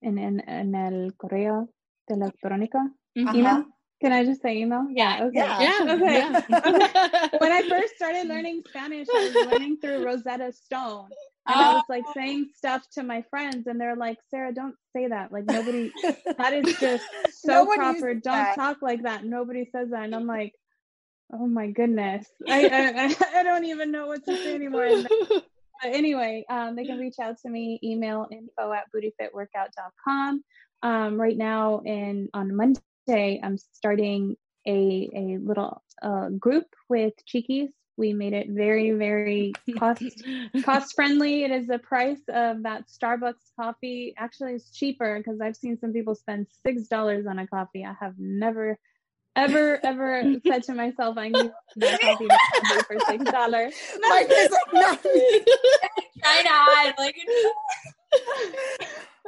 en, 0.00 0.18
en, 0.18 0.40
en 0.40 0.74
el 0.74 1.12
correo 1.16 1.68
electrónico 2.08 2.78
Mhm. 3.14 3.34
email 3.36 3.56
Uh-huh. 3.56 3.72
Can 4.00 4.12
i 4.12 4.24
just 4.24 4.40
say 4.42 4.58
email 4.58 4.86
yeah 4.90 5.24
okay 5.24 5.38
Yeah. 5.38 5.60
Yeah. 5.60 5.94
Okay. 5.94 6.18
yeah. 6.18 7.28
when 7.38 7.52
I 7.52 7.62
first 7.68 7.96
started 7.96 8.26
learning 8.32 8.62
Spanish, 8.68 9.08
I 9.12 9.18
was 9.34 9.52
learning 9.52 9.78
through 9.80 10.04
Rosetta 10.04 10.52
Stone. 10.52 11.08
And 11.46 11.58
I 11.60 11.74
was 11.74 11.84
like 11.88 12.04
saying 12.14 12.50
stuff 12.54 12.82
to 12.92 13.02
my 13.02 13.22
friends, 13.30 13.66
and 13.66 13.80
they're 13.80 13.96
like, 13.96 14.18
Sarah, 14.30 14.52
don't 14.52 14.74
say 14.94 15.08
that. 15.08 15.32
Like, 15.32 15.46
nobody, 15.46 15.90
that 16.38 16.52
is 16.52 16.76
just 16.78 17.04
so 17.30 17.64
No 17.64 17.74
proper. 17.74 18.12
Don't 18.14 18.22
that. 18.24 18.54
talk 18.54 18.78
like 18.82 19.02
that. 19.04 19.24
Nobody 19.24 19.64
says 19.72 19.88
that. 19.90 20.04
And 20.04 20.14
I'm 20.14 20.26
like, 20.26 20.52
oh 21.32 21.46
my 21.46 21.68
goodness. 21.70 22.26
I, 22.46 23.16
I, 23.32 23.38
I 23.38 23.42
don't 23.42 23.64
even 23.64 23.90
know 23.90 24.06
what 24.08 24.24
to 24.26 24.36
say 24.36 24.54
anymore. 24.54 24.84
And 24.84 25.08
but 25.08 25.42
anyway, 25.84 26.44
um, 26.50 26.76
they 26.76 26.84
can 26.84 26.98
reach 26.98 27.18
out 27.20 27.36
to 27.42 27.48
me, 27.48 27.80
email 27.82 28.26
info 28.30 28.72
at 28.72 28.84
bootyfitworkout.com. 28.94 30.44
Um, 30.82 31.20
right 31.20 31.36
now, 31.36 31.80
in 31.84 32.28
on 32.34 32.54
Monday, 32.54 32.80
I'm 33.10 33.58
starting 33.72 34.36
a, 34.66 35.10
a 35.14 35.38
little 35.40 35.82
uh, 36.02 36.28
group 36.30 36.66
with 36.88 37.14
Cheekies. 37.26 37.68
We 37.96 38.12
made 38.12 38.32
it 38.32 38.48
very, 38.50 38.92
very 38.92 39.52
cost 39.76 40.04
cost 40.64 40.94
friendly. 40.94 41.42
It 41.42 41.50
is 41.50 41.66
the 41.66 41.78
price 41.78 42.20
of 42.28 42.62
that 42.62 42.84
Starbucks 42.86 43.52
coffee. 43.58 44.14
Actually, 44.16 44.52
it's 44.54 44.70
cheaper 44.70 45.18
because 45.18 45.40
I've 45.40 45.56
seen 45.56 45.78
some 45.80 45.92
people 45.92 46.14
spend 46.14 46.46
six 46.64 46.86
dollars 46.86 47.26
on 47.26 47.40
a 47.40 47.46
coffee. 47.46 47.84
I 47.84 47.94
have 47.98 48.14
never, 48.18 48.78
ever, 49.34 49.84
ever 49.84 50.34
said 50.46 50.62
to 50.64 50.74
myself, 50.74 51.18
I 51.18 51.28
need 51.28 51.50
that 51.76 52.00
coffee 52.00 52.28
for 52.86 53.00
six 53.08 53.24
dollars. 53.24 53.74
Like, 54.08 54.28
no. 54.72 54.96
Try 56.22 56.42
not. 56.44 56.98
Like, 56.98 57.16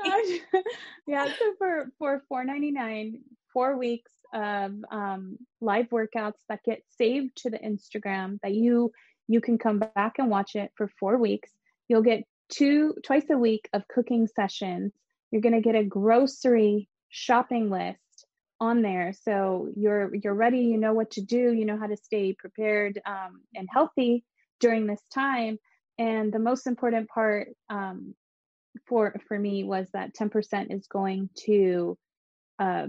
yeah, 1.07 1.27
so 1.27 1.55
for 1.59 1.91
for 1.99 2.23
four 2.29 2.45
ninety 2.45 2.71
nine, 2.71 3.21
four 3.53 3.77
weeks 3.77 4.13
of 4.33 4.73
um, 4.91 5.39
live 5.61 5.89
workouts 5.91 6.39
that 6.49 6.63
get 6.65 6.83
saved 6.97 7.37
to 7.37 7.51
the 7.51 7.59
Instagram 7.59 8.39
that 8.43 8.55
you 8.55 8.93
you 9.29 9.41
can 9.41 9.59
come 9.59 9.79
back 9.79 10.15
and 10.19 10.29
watch 10.29 10.57
it 10.57 10.73
for 10.77 10.91
four 10.99 11.17
weeks. 11.17 11.51
You'll 11.89 12.03
get 12.03 12.25
two 12.49 12.95
twice 13.05 13.31
a 13.31 13.39
week 13.39 13.69
of 13.73 13.87
cooking 13.89 14.27
sessions. 14.27 14.93
You're 15.31 15.43
gonna 15.43 15.61
get 15.61 15.77
a 15.77 15.85
grocery 15.85 16.89
shopping 17.09 17.71
list 17.71 17.99
on 18.61 18.83
there, 18.83 19.13
so 19.23 19.69
you're 19.77 20.15
you're 20.15 20.35
ready. 20.35 20.61
You 20.61 20.79
know 20.79 20.93
what 20.93 21.13
to 21.13 21.23
do. 21.23 21.53
You 21.53 21.65
know 21.65 21.79
how 21.79 21.87
to 21.87 21.97
stay 21.97 22.33
prepared 22.33 23.01
um, 23.07 23.43
and 23.55 23.69
healthy 23.73 24.25
during 24.61 24.87
this 24.87 25.03
time. 25.13 25.59
And 25.99 26.33
the 26.33 26.39
most 26.39 26.67
important 26.67 27.09
part 27.09 27.49
um, 27.69 28.15
for 28.87 29.15
for 29.27 29.39
me 29.39 29.65
was 29.65 29.89
that 29.93 30.15
10% 30.15 30.75
is 30.75 30.87
going 30.87 31.31
to 31.47 31.99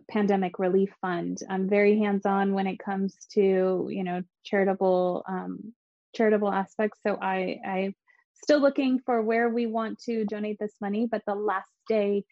pandemic 0.10 0.60
relief 0.60 0.94
fund. 1.02 1.40
I'm 1.50 1.70
very 1.70 1.98
hands 1.98 2.26
on 2.26 2.54
when 2.54 2.68
it 2.68 2.80
comes 2.80 3.16
to 3.34 3.88
you 3.90 4.04
know 4.04 4.22
charitable 4.44 5.24
um, 5.28 5.74
charitable 6.16 6.52
aspects. 6.52 7.00
So 7.06 7.18
I 7.22 7.60
I'm 7.66 7.96
still 8.44 8.60
looking 8.60 9.00
for 9.06 9.22
where 9.22 9.50
we 9.50 9.66
want 9.68 10.00
to 10.04 10.26
donate 10.26 10.58
this 10.60 10.76
money, 10.82 11.08
but 11.10 11.22
the 11.26 11.36
last 11.36 11.70
day 11.88 12.24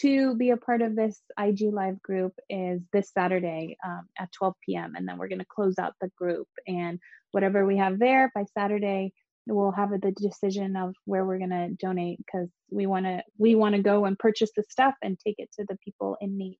to 0.00 0.36
be 0.36 0.50
a 0.50 0.56
part 0.56 0.82
of 0.82 0.94
this 0.94 1.20
IG 1.38 1.72
live 1.72 2.02
group 2.02 2.34
is 2.50 2.82
this 2.92 3.10
Saturday 3.12 3.76
um, 3.86 4.06
at 4.18 4.30
12 4.32 4.54
p.m. 4.66 4.94
and 4.96 5.08
then 5.08 5.16
we're 5.16 5.28
going 5.28 5.38
to 5.38 5.46
close 5.46 5.78
out 5.78 5.94
the 6.00 6.10
group 6.18 6.46
and 6.66 6.98
whatever 7.32 7.64
we 7.64 7.78
have 7.78 7.98
there 7.98 8.30
by 8.34 8.44
Saturday 8.54 9.12
we'll 9.46 9.72
have 9.72 9.90
the 9.90 10.12
decision 10.12 10.76
of 10.76 10.94
where 11.06 11.24
we're 11.24 11.38
going 11.38 11.50
to 11.50 11.70
donate 11.80 12.18
because 12.18 12.48
we 12.70 12.86
want 12.86 13.06
to 13.06 13.22
we 13.38 13.54
want 13.54 13.74
to 13.74 13.82
go 13.82 14.04
and 14.04 14.18
purchase 14.18 14.50
the 14.54 14.62
stuff 14.68 14.94
and 15.02 15.18
take 15.18 15.36
it 15.38 15.48
to 15.58 15.64
the 15.68 15.78
people 15.82 16.16
in 16.20 16.36
need 16.36 16.58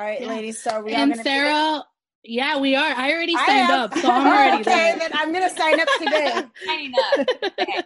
All 0.00 0.06
right, 0.06 0.20
Yeah. 0.22 0.28
ladies. 0.28 0.62
So 0.62 0.80
we 0.80 0.92
and 0.94 1.10
gonna. 1.12 1.22
Sarah, 1.22 1.84
yeah, 2.24 2.58
we 2.58 2.74
are. 2.74 2.90
I 2.90 3.12
already 3.12 3.34
signed 3.36 3.50
am. 3.70 3.80
up, 3.80 3.94
so 3.98 4.10
I'm 4.10 4.26
already 4.32 4.62
okay, 4.62 4.94
there. 4.96 4.98
then 4.98 5.10
I'm 5.12 5.30
gonna 5.32 5.50
sign 5.50 5.78
up 5.78 5.88
today. 5.98 6.42
signing 6.66 6.92
up. 7.20 7.28
Okay. 7.60 7.82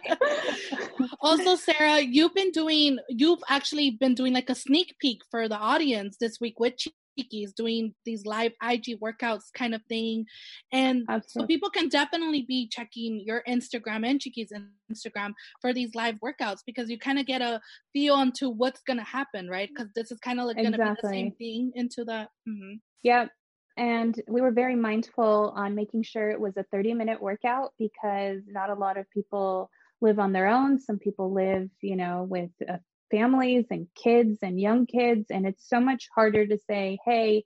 also, 1.19 1.55
Sarah, 1.57 1.99
you've 1.99 2.33
been 2.33 2.51
doing, 2.51 2.99
you've 3.09 3.43
actually 3.49 3.91
been 3.91 4.15
doing 4.15 4.31
like 4.33 4.49
a 4.49 4.55
sneak 4.55 4.95
peek 4.99 5.23
for 5.29 5.49
the 5.49 5.57
audience 5.57 6.15
this 6.17 6.39
week 6.39 6.57
with 6.57 6.75
Cheekies, 7.17 7.53
doing 7.55 7.93
these 8.05 8.25
live 8.25 8.51
IG 8.61 8.99
workouts 8.99 9.51
kind 9.53 9.73
of 9.73 9.81
thing. 9.89 10.25
And 10.71 11.05
so 11.27 11.43
people 11.43 11.69
can 11.69 11.89
definitely 11.89 12.43
be 12.47 12.67
checking 12.67 13.21
your 13.25 13.43
Instagram 13.47 14.05
and 14.07 14.19
Cheekies 14.19 14.49
Instagram 14.91 15.33
for 15.61 15.73
these 15.73 15.95
live 15.95 16.15
workouts 16.19 16.59
because 16.65 16.89
you 16.89 16.97
kind 16.99 17.19
of 17.19 17.25
get 17.25 17.41
a 17.41 17.61
feel 17.93 18.19
into 18.21 18.49
what's 18.49 18.81
going 18.81 18.97
to 18.97 19.03
happen, 19.05 19.47
right? 19.49 19.69
Because 19.73 19.91
this 19.95 20.11
is 20.11 20.19
kind 20.19 20.39
of 20.39 20.45
like 20.45 20.57
going 20.57 20.71
to 20.71 20.77
be 20.77 20.83
the 21.01 21.09
same 21.09 21.31
thing 21.33 21.71
into 21.75 22.03
the. 22.05 22.27
mhm. 22.47 22.79
Yep. 23.03 23.29
and 23.77 24.21
we 24.27 24.41
were 24.41 24.51
very 24.51 24.75
mindful 24.75 25.53
on 25.55 25.75
making 25.75 26.03
sure 26.03 26.29
it 26.29 26.39
was 26.39 26.55
a 26.57 26.63
30 26.71 26.93
minute 26.93 27.21
workout 27.21 27.73
because 27.77 28.41
not 28.47 28.69
a 28.69 28.73
lot 28.73 28.97
of 28.97 29.09
people 29.11 29.69
live 30.01 30.17
on 30.19 30.31
their 30.33 30.47
own. 30.47 30.79
Some 30.79 30.97
people 30.97 31.31
live, 31.33 31.69
you 31.81 31.95
know, 31.95 32.23
with 32.23 32.51
uh, 32.67 32.77
families 33.15 33.65
and 33.69 33.87
kids 33.95 34.39
and 34.41 34.59
young 34.59 34.85
kids. 34.85 35.27
And 35.29 35.45
it's 35.45 35.67
so 35.67 35.79
much 35.79 36.07
harder 36.13 36.45
to 36.45 36.57
say, 36.69 36.97
hey, 37.05 37.45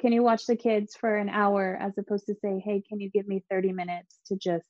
can 0.00 0.12
you 0.12 0.22
watch 0.22 0.46
the 0.46 0.56
kids 0.56 0.94
for 0.98 1.16
an 1.16 1.28
hour 1.28 1.76
as 1.80 1.96
opposed 1.98 2.26
to 2.26 2.34
say, 2.34 2.62
hey, 2.64 2.82
can 2.88 3.00
you 3.00 3.10
give 3.10 3.26
me 3.26 3.42
30 3.50 3.72
minutes 3.72 4.20
to 4.26 4.36
just 4.36 4.66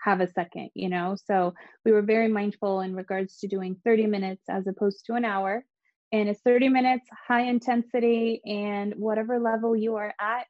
have 0.00 0.20
a 0.20 0.28
second, 0.28 0.70
you 0.74 0.88
know? 0.88 1.16
So 1.26 1.54
we 1.84 1.92
were 1.92 2.02
very 2.02 2.28
mindful 2.28 2.80
in 2.80 2.94
regards 2.94 3.38
to 3.38 3.48
doing 3.48 3.76
30 3.84 4.06
minutes 4.06 4.42
as 4.48 4.66
opposed 4.66 5.04
to 5.06 5.14
an 5.14 5.24
hour. 5.24 5.64
And 6.12 6.28
it's 6.28 6.40
30 6.42 6.68
minutes, 6.68 7.06
high 7.26 7.42
intensity, 7.42 8.40
and 8.46 8.94
whatever 8.96 9.40
level 9.40 9.76
you 9.76 9.96
are 9.96 10.14
at, 10.20 10.46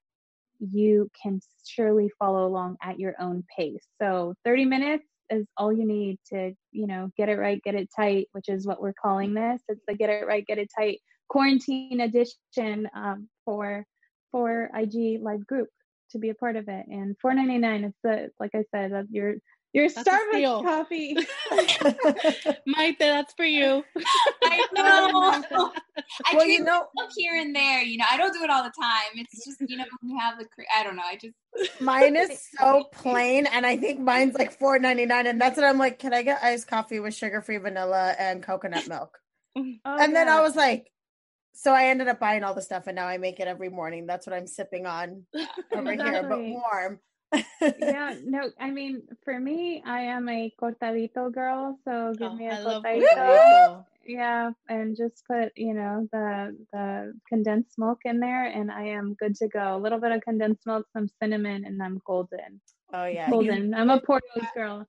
you 0.60 1.10
can 1.22 1.40
surely 1.66 2.10
follow 2.18 2.46
along 2.46 2.76
at 2.82 3.00
your 3.00 3.14
own 3.18 3.44
pace. 3.56 3.84
So 4.00 4.34
30 4.44 4.66
minutes 4.66 5.06
is 5.30 5.46
all 5.56 5.72
you 5.72 5.86
need 5.86 6.18
to, 6.32 6.54
you 6.72 6.86
know, 6.86 7.10
get 7.16 7.28
it 7.28 7.38
right, 7.38 7.62
get 7.62 7.74
it 7.74 7.88
tight, 7.94 8.28
which 8.32 8.48
is 8.48 8.66
what 8.66 8.80
we're 8.80 8.94
calling 8.94 9.34
this. 9.34 9.60
It's 9.68 9.80
the 9.86 9.94
get 9.94 10.10
it 10.10 10.26
right, 10.26 10.46
get 10.46 10.58
it 10.58 10.70
tight 10.78 11.00
quarantine 11.28 12.00
edition 12.00 12.88
um, 12.94 13.28
for 13.44 13.84
for 14.30 14.70
IG 14.74 15.20
live 15.22 15.46
group 15.46 15.68
to 16.10 16.18
be 16.18 16.30
a 16.30 16.34
part 16.34 16.56
of 16.56 16.68
it. 16.68 16.86
And 16.88 17.16
four 17.20 17.34
ninety 17.34 17.58
nine. 17.58 17.84
It's 17.84 17.98
the 18.02 18.30
like 18.38 18.52
I 18.54 18.64
said, 18.74 19.06
your 19.10 19.34
your 19.74 19.88
that's 19.88 20.08
Starbucks 20.08 20.62
coffee. 20.62 21.16
Maite, 22.68 22.98
that's 23.00 23.34
for 23.34 23.44
you. 23.44 23.84
I 24.44 24.66
know. 24.72 25.72
I 26.24 26.36
well, 26.36 26.46
you 26.46 26.62
know, 26.62 26.86
here 27.16 27.34
and 27.34 27.54
there. 27.54 27.82
You 27.82 27.98
know, 27.98 28.04
I 28.08 28.16
don't 28.16 28.32
do 28.32 28.44
it 28.44 28.50
all 28.50 28.62
the 28.62 28.72
time. 28.80 29.10
It's 29.16 29.44
just 29.44 29.60
you 29.68 29.76
know 29.76 29.84
when 30.00 30.12
you 30.12 30.18
have 30.18 30.38
the. 30.38 30.46
I 30.74 30.84
don't 30.84 30.94
know. 30.94 31.02
I 31.02 31.16
just 31.16 31.34
mine 31.80 32.14
is 32.14 32.40
so 32.58 32.84
plain, 32.92 33.46
and 33.46 33.66
I 33.66 33.76
think 33.76 33.98
mine's 33.98 34.34
like 34.34 34.56
four 34.56 34.78
ninety 34.78 35.06
nine, 35.06 35.26
and 35.26 35.40
that's 35.40 35.56
what 35.56 35.66
I'm 35.66 35.78
like. 35.78 35.98
Can 35.98 36.14
I 36.14 36.22
get 36.22 36.42
iced 36.42 36.68
coffee 36.68 37.00
with 37.00 37.14
sugar 37.14 37.42
free 37.42 37.58
vanilla 37.58 38.14
and 38.16 38.44
coconut 38.44 38.86
milk? 38.86 39.18
Oh, 39.56 39.60
and 39.60 39.78
yeah. 39.84 40.06
then 40.06 40.28
I 40.28 40.40
was 40.40 40.54
like, 40.54 40.88
so 41.52 41.72
I 41.72 41.86
ended 41.86 42.06
up 42.06 42.20
buying 42.20 42.44
all 42.44 42.54
the 42.54 42.62
stuff, 42.62 42.86
and 42.86 42.94
now 42.94 43.08
I 43.08 43.18
make 43.18 43.40
it 43.40 43.48
every 43.48 43.70
morning. 43.70 44.06
That's 44.06 44.24
what 44.24 44.36
I'm 44.36 44.46
sipping 44.46 44.86
on 44.86 45.24
over 45.74 45.92
here, 45.92 46.26
but 46.28 46.40
warm 46.40 47.00
yeah, 47.32 48.14
no, 48.24 48.50
I 48.58 48.70
mean, 48.70 49.02
for 49.24 49.38
me, 49.38 49.82
I 49.84 50.00
am 50.02 50.28
a 50.28 50.52
cortadito 50.60 51.32
girl, 51.32 51.78
so 51.84 52.12
give 52.16 52.32
oh, 52.32 52.36
me 52.36 52.48
a 52.48 52.56
cortadito. 52.56 53.84
Yeah, 54.06 54.50
and 54.68 54.96
just 54.96 55.24
put, 55.26 55.52
you 55.56 55.72
know, 55.72 56.06
the 56.12 56.56
the 56.72 57.14
condensed 57.28 57.78
milk 57.78 58.00
in 58.04 58.20
there, 58.20 58.44
and 58.44 58.70
I 58.70 58.88
am 58.88 59.14
good 59.14 59.34
to 59.36 59.48
go. 59.48 59.76
A 59.76 59.78
little 59.78 59.98
bit 59.98 60.12
of 60.12 60.20
condensed 60.22 60.66
milk, 60.66 60.86
some 60.92 61.08
cinnamon, 61.22 61.64
and 61.64 61.82
I'm 61.82 62.00
golden. 62.06 62.60
Oh 62.92 63.06
yeah, 63.06 63.30
golden. 63.30 63.70
You, 63.70 63.76
I'm 63.76 63.90
a 63.90 64.00
Porto's 64.00 64.46
girl. 64.54 64.86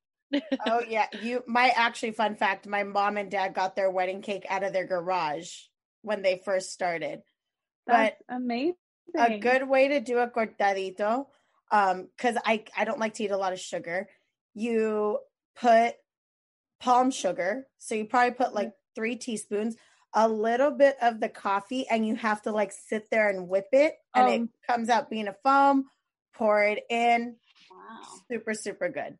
oh 0.65 0.81
yeah, 0.89 1.07
you. 1.21 1.43
My 1.47 1.71
actually 1.75 2.11
fun 2.11 2.36
fact: 2.36 2.67
my 2.67 2.83
mom 2.83 3.17
and 3.17 3.31
dad 3.31 3.53
got 3.53 3.75
their 3.75 3.89
wedding 3.89 4.21
cake 4.21 4.45
out 4.49 4.63
of 4.63 4.73
their 4.73 4.86
garage 4.86 5.49
when 6.01 6.21
they 6.21 6.41
first 6.43 6.71
started. 6.73 7.21
That's 7.88 8.17
but 8.27 8.36
amazing. 8.36 8.75
A 9.17 9.39
good 9.39 9.69
way 9.69 9.88
to 9.89 10.01
do 10.01 10.17
a 10.17 10.27
cortadito 10.27 11.27
um 11.72 12.07
because 12.16 12.38
i 12.45 12.63
i 12.78 12.86
don't 12.86 12.99
like 12.99 13.13
to 13.13 13.24
eat 13.24 13.32
a 13.32 13.38
lot 13.38 13.53
of 13.53 13.59
sugar. 13.59 14.07
You 14.53 15.20
put 15.59 15.95
palm 16.80 17.11
sugar 17.11 17.68
so 17.78 17.95
you 17.95 18.05
probably 18.05 18.34
put 18.34 18.53
like 18.53 18.74
three 18.95 19.16
teaspoons 19.16 19.76
a 20.13 20.28
little 20.28 20.72
bit 20.72 20.95
of 21.01 21.20
the 21.20 21.30
coffee 21.30 21.86
and 21.89 22.07
you 22.07 22.16
have 22.16 22.41
to 22.43 22.51
like 22.51 22.72
sit 22.72 23.09
there 23.09 23.30
and 23.30 23.49
whip 23.49 23.68
it 23.74 23.95
and 24.13 24.28
um, 24.28 24.34
it 24.34 24.49
comes 24.68 24.89
out 24.89 25.09
being 25.09 25.28
a 25.28 25.36
foam 25.43 25.86
pour 26.34 26.63
it 26.63 26.84
in. 26.89 27.36
Wow. 27.72 28.20
Super 28.30 28.53
super 28.53 28.89
good. 28.89 29.18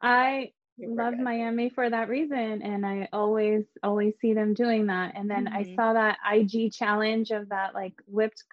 I 0.00 0.52
super 0.78 0.94
love 0.94 1.14
good. 1.14 1.24
miami 1.24 1.70
for 1.70 1.88
that 1.88 2.08
reason 2.08 2.62
and 2.62 2.84
i 2.84 3.08
always 3.12 3.64
always 3.82 4.12
see 4.20 4.34
them 4.34 4.52
doing 4.52 4.86
that 4.86 5.12
and 5.14 5.30
then 5.30 5.46
mm-hmm. 5.46 5.56
i 5.56 5.74
saw 5.74 5.94
that 5.94 6.18
ig 6.34 6.70
challenge 6.72 7.30
of 7.30 7.48
that 7.48 7.74
like 7.74 7.94
whipped 8.06 8.44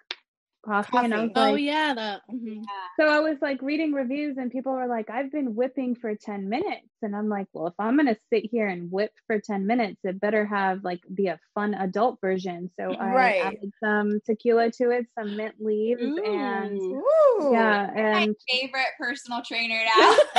coffee, 0.64 0.92
coffee. 0.92 1.04
and 1.04 1.14
I 1.14 1.22
was 1.22 1.30
oh, 1.34 1.40
like, 1.40 1.52
"Oh 1.52 1.56
yeah, 1.56 1.94
that." 1.94 2.22
Mm-hmm. 2.32 2.62
So 2.98 3.08
I 3.08 3.20
was 3.20 3.36
like 3.40 3.62
reading 3.62 3.92
reviews, 3.92 4.36
and 4.38 4.50
people 4.50 4.72
were 4.72 4.86
like, 4.86 5.10
"I've 5.10 5.30
been 5.30 5.54
whipping 5.54 5.94
for 5.94 6.14
ten 6.14 6.48
minutes," 6.48 6.88
and 7.04 7.14
I'm 7.14 7.28
like, 7.28 7.46
"Well, 7.52 7.68
if 7.68 7.74
I'm 7.78 7.96
gonna 7.96 8.16
sit 8.32 8.46
here 8.50 8.66
and 8.66 8.90
whip 8.90 9.12
for 9.26 9.38
ten 9.38 9.66
minutes, 9.66 10.00
it 10.04 10.20
better 10.20 10.44
have 10.44 10.82
like 10.82 11.00
be 11.14 11.28
a 11.28 11.38
fun 11.54 11.74
adult 11.74 12.20
version." 12.20 12.70
So 12.78 12.92
I 12.94 13.38
added 13.38 13.72
some 13.82 14.20
tequila 14.26 14.70
to 14.72 14.90
it, 14.90 15.06
some 15.18 15.36
mint 15.36 15.54
leaves, 15.60 16.02
Ooh. 16.02 16.24
and 16.24 16.78
Ooh. 16.80 17.50
yeah, 17.52 17.90
and 17.94 18.28
my 18.30 18.34
favorite 18.50 18.86
personal 18.98 19.42
trainer 19.42 19.80
now. 19.96 20.10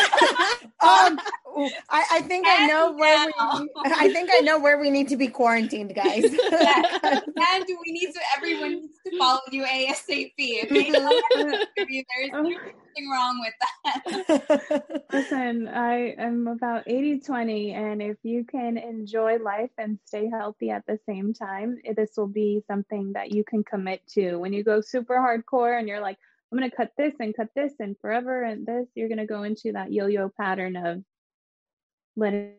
um, 0.82 1.20
I, 1.89 2.05
I, 2.11 2.22
think 2.22 2.45
and 2.47 2.63
I 2.63 2.68
know 2.68 2.91
where 2.91 3.26
we. 3.26 3.34
I 3.86 4.11
think 4.11 4.30
I 4.34 4.39
know 4.41 4.59
where 4.59 4.78
we 4.80 4.89
need 4.89 5.07
to 5.09 5.18
be 5.18 5.28
quarantined, 5.28 5.95
guys. 5.95 6.24
and 6.24 6.36
we 6.36 7.91
need 7.91 8.11
to. 8.13 8.20
Everyone 8.36 8.72
needs 8.82 8.99
to 9.05 9.18
follow 9.18 9.39
you 9.51 9.63
ASAP 9.63 10.34
ASAP. 10.39 11.66
There's 12.96 13.08
nothing 13.08 13.12
wrong 13.12 13.39
with 13.39 13.54
that. 14.80 15.06
Listen, 15.14 15.68
I 15.68 16.16
am 16.18 16.48
about 16.48 16.84
80 16.88 17.20
20, 17.20 17.74
and 17.74 18.02
if 18.02 18.18
you 18.24 18.46
can 18.46 18.78
enjoy 18.78 19.38
life 19.38 19.72
and 19.78 20.00
stay 20.06 20.30
healthy 20.30 20.70
at 20.70 20.86
the 20.88 21.00
same 21.08 21.34
time, 21.34 21.78
this 21.96 22.12
will 22.18 22.28
be 22.28 22.64
something 22.68 23.14
that 23.14 23.32
you 23.32 23.43
can 23.43 23.64
commit 23.64 24.02
to. 24.10 24.38
When 24.38 24.54
you 24.54 24.64
go 24.64 24.82
super 24.82 25.16
hardcore 25.16 25.78
and 25.78 25.88
you're 25.88 26.02
like, 26.02 26.18
I'm 26.52 26.58
going 26.58 26.70
to 26.70 26.76
cut 26.76 26.91
this 26.98 27.14
and 27.20 27.36
cut 27.36 27.50
this 27.56 27.74
and 27.80 27.96
forever 28.00 28.43
and 28.43 28.66
this, 28.66 28.88
you're 28.96 29.10
going 29.10 29.18
to 29.18 29.26
go 29.26 29.43
into 29.43 29.74
that 29.74 29.91
yo 29.91 30.08
yo 30.08 30.30
pattern 30.30 30.76
of 30.76 31.04
letting 32.16 32.54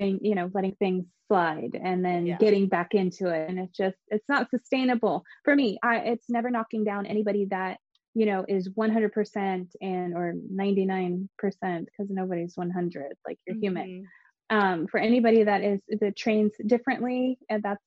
you 0.00 0.34
know 0.34 0.50
letting 0.52 0.74
things 0.74 1.04
slide 1.28 1.78
and 1.80 2.04
then 2.04 2.26
yeah. 2.26 2.36
getting 2.38 2.66
back 2.66 2.94
into 2.94 3.28
it 3.28 3.48
and 3.48 3.58
it's 3.58 3.76
just 3.76 3.96
it's 4.08 4.28
not 4.28 4.50
sustainable 4.50 5.24
for 5.44 5.54
me 5.54 5.78
i 5.82 5.98
it's 5.98 6.28
never 6.28 6.50
knocking 6.50 6.82
down 6.82 7.06
anybody 7.06 7.46
that 7.48 7.78
you 8.14 8.26
know 8.26 8.44
is 8.48 8.68
100% 8.68 9.66
and 9.80 10.14
or 10.14 10.34
99% 10.52 11.28
because 11.40 12.10
nobody's 12.10 12.56
100 12.56 13.12
like 13.26 13.38
you're 13.46 13.56
mm-hmm. 13.56 13.62
human 13.62 14.08
um 14.50 14.86
for 14.86 14.98
anybody 14.98 15.44
that 15.44 15.62
is 15.62 15.80
that 16.00 16.16
trains 16.16 16.52
differently 16.66 17.38
and 17.48 17.62
that's 17.62 17.84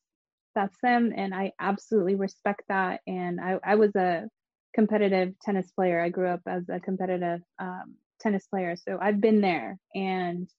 that's 0.56 0.78
them 0.82 1.14
and 1.16 1.34
i 1.34 1.52
absolutely 1.60 2.16
respect 2.16 2.64
that 2.70 3.02
and 3.08 3.40
i 3.40 3.60
i 3.64 3.76
was 3.76 3.96
a 3.96 4.24
competitive 4.74 5.34
tennis 5.44 5.70
player 5.72 6.02
i 6.02 6.10
grew 6.10 6.28
up 6.28 6.42
as 6.48 6.64
a 6.70 6.80
competitive 6.80 7.42
um, 7.60 7.96
tennis 8.20 8.48
player 8.48 8.76
so 8.76 8.98
i've 9.02 9.22
been 9.22 9.42
there 9.42 9.78
and 9.94 10.50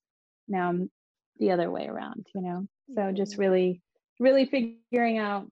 now 0.49 0.69
i'm 0.69 0.91
the 1.39 1.51
other 1.51 1.71
way 1.71 1.87
around, 1.87 2.27
you 2.35 2.41
know? 2.43 2.67
So 2.95 3.13
just 3.13 3.39
really, 3.39 3.83
really 4.21 4.47
figuring 4.47 5.19
out 5.19 5.47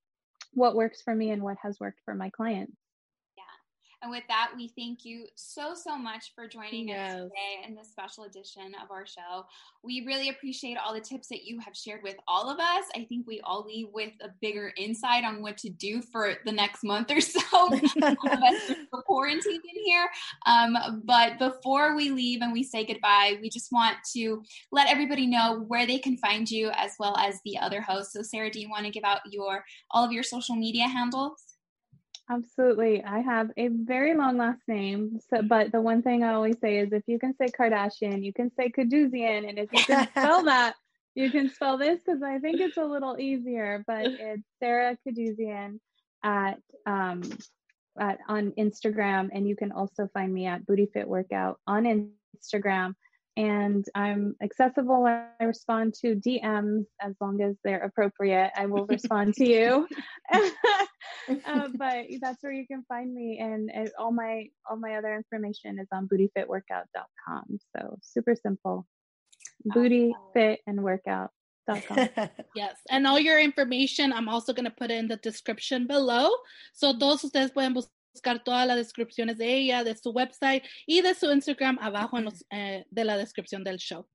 what 0.52 0.74
works 0.74 1.02
for 1.02 1.14
me 1.14 1.30
and 1.30 1.42
what 1.42 1.56
has 1.62 1.78
worked 1.80 2.00
for 2.04 2.14
my 2.14 2.30
clients. 2.30 2.76
And 4.04 4.10
with 4.10 4.24
that, 4.28 4.50
we 4.54 4.70
thank 4.76 5.06
you 5.06 5.24
so, 5.34 5.72
so 5.74 5.96
much 5.96 6.32
for 6.34 6.46
joining 6.46 6.88
yes. 6.88 7.14
us 7.14 7.22
today 7.22 7.66
in 7.66 7.74
this 7.74 7.90
special 7.90 8.24
edition 8.24 8.74
of 8.84 8.90
our 8.90 9.06
show. 9.06 9.46
We 9.82 10.04
really 10.06 10.28
appreciate 10.28 10.76
all 10.76 10.92
the 10.92 11.00
tips 11.00 11.28
that 11.28 11.44
you 11.44 11.58
have 11.60 11.74
shared 11.74 12.02
with 12.02 12.16
all 12.28 12.50
of 12.50 12.58
us. 12.58 12.84
I 12.94 13.04
think 13.04 13.26
we 13.26 13.40
all 13.44 13.64
leave 13.66 13.86
with 13.94 14.12
a 14.20 14.28
bigger 14.42 14.74
insight 14.76 15.24
on 15.24 15.40
what 15.40 15.56
to 15.58 15.70
do 15.70 16.02
for 16.02 16.34
the 16.44 16.52
next 16.52 16.84
month 16.84 17.10
or 17.10 17.22
so. 17.22 17.40
quarantine 19.06 19.54
in 19.54 19.84
here. 19.86 20.06
Um, 20.44 21.02
but 21.06 21.38
before 21.38 21.96
we 21.96 22.10
leave 22.10 22.42
and 22.42 22.52
we 22.52 22.62
say 22.62 22.84
goodbye, 22.84 23.38
we 23.40 23.48
just 23.48 23.72
want 23.72 23.96
to 24.12 24.42
let 24.70 24.86
everybody 24.86 25.26
know 25.26 25.64
where 25.66 25.86
they 25.86 25.98
can 25.98 26.18
find 26.18 26.50
you 26.50 26.70
as 26.76 26.92
well 26.98 27.16
as 27.16 27.40
the 27.46 27.56
other 27.58 27.80
hosts. 27.80 28.12
So, 28.12 28.20
Sarah, 28.20 28.50
do 28.50 28.60
you 28.60 28.68
want 28.68 28.84
to 28.84 28.92
give 28.92 29.04
out 29.04 29.20
your 29.30 29.64
all 29.92 30.04
of 30.04 30.12
your 30.12 30.24
social 30.24 30.56
media 30.56 30.88
handles? 30.88 31.53
Absolutely. 32.30 33.04
I 33.04 33.20
have 33.20 33.50
a 33.56 33.68
very 33.68 34.14
long 34.14 34.38
last 34.38 34.62
name. 34.66 35.18
So, 35.28 35.42
but 35.42 35.72
the 35.72 35.80
one 35.80 36.02
thing 36.02 36.24
I 36.24 36.32
always 36.32 36.58
say 36.58 36.78
is 36.78 36.92
if 36.92 37.02
you 37.06 37.18
can 37.18 37.34
say 37.36 37.46
Kardashian, 37.46 38.24
you 38.24 38.32
can 38.32 38.50
say 38.54 38.70
Kaduzian. 38.70 39.48
And 39.48 39.58
if 39.58 39.68
you 39.72 39.84
can 39.84 40.08
spell 40.08 40.42
that, 40.44 40.74
you 41.14 41.30
can 41.30 41.50
spell 41.50 41.76
this 41.76 42.00
because 42.04 42.22
I 42.22 42.38
think 42.38 42.60
it's 42.60 42.78
a 42.78 42.84
little 42.84 43.18
easier. 43.18 43.84
But 43.86 44.06
it's 44.06 44.42
Sarah 44.58 44.96
Kaduzian 45.06 45.80
at, 46.22 46.60
um, 46.86 47.22
at 48.00 48.18
on 48.26 48.52
Instagram. 48.52 49.28
And 49.32 49.46
you 49.46 49.54
can 49.54 49.72
also 49.72 50.08
find 50.14 50.32
me 50.32 50.46
at 50.46 50.64
Booty 50.64 50.86
Fit 50.86 51.06
Workout 51.06 51.58
on 51.66 52.10
Instagram 52.42 52.94
and 53.36 53.84
I'm 53.94 54.36
accessible. 54.42 55.06
I 55.06 55.44
respond 55.44 55.94
to 56.02 56.14
DMs 56.14 56.86
as 57.00 57.14
long 57.20 57.40
as 57.40 57.56
they're 57.64 57.82
appropriate. 57.82 58.52
I 58.56 58.66
will 58.66 58.86
respond 58.86 59.34
to 59.34 59.48
you. 59.48 59.88
uh, 61.46 61.68
but 61.74 62.06
that's 62.20 62.42
where 62.42 62.52
you 62.52 62.66
can 62.66 62.84
find 62.88 63.14
me, 63.14 63.38
and, 63.40 63.70
and, 63.72 63.90
all 63.98 64.12
my 64.12 64.48
all 64.68 64.76
my 64.76 64.96
other 64.96 65.14
information 65.14 65.78
is 65.78 65.88
on 65.92 66.08
bootyfitworkout.com. 66.08 67.58
So 67.76 67.98
super 68.02 68.34
simple. 68.34 68.86
Booty 69.64 70.14
fit 70.32 70.60
and 70.66 70.82
workout. 70.82 71.30
yes, 72.54 72.76
and 72.90 73.06
all 73.06 73.18
your 73.18 73.40
information 73.40 74.12
I'm 74.12 74.28
also 74.28 74.52
going 74.52 74.66
to 74.66 74.70
put 74.70 74.90
in 74.90 75.08
the 75.08 75.16
description 75.16 75.86
below. 75.86 76.28
So 76.74 76.92
todos 76.92 77.24
ustedes 77.24 77.52
pueden 77.52 77.74
buscar 77.74 78.44
todas 78.44 78.66
las 78.66 78.76
descripciones 78.76 79.38
de 79.38 79.46
ella, 79.46 79.82
de 79.82 79.94
su 79.96 80.12
website 80.12 80.62
y 80.86 81.00
de 81.00 81.14
su 81.14 81.30
Instagram 81.30 81.78
abajo 81.80 82.18
en 82.18 82.24
los, 82.24 82.44
eh, 82.50 82.84
de 82.90 83.04
la 83.04 83.16
descripción 83.16 83.64
del 83.64 83.78
show. 83.78 84.06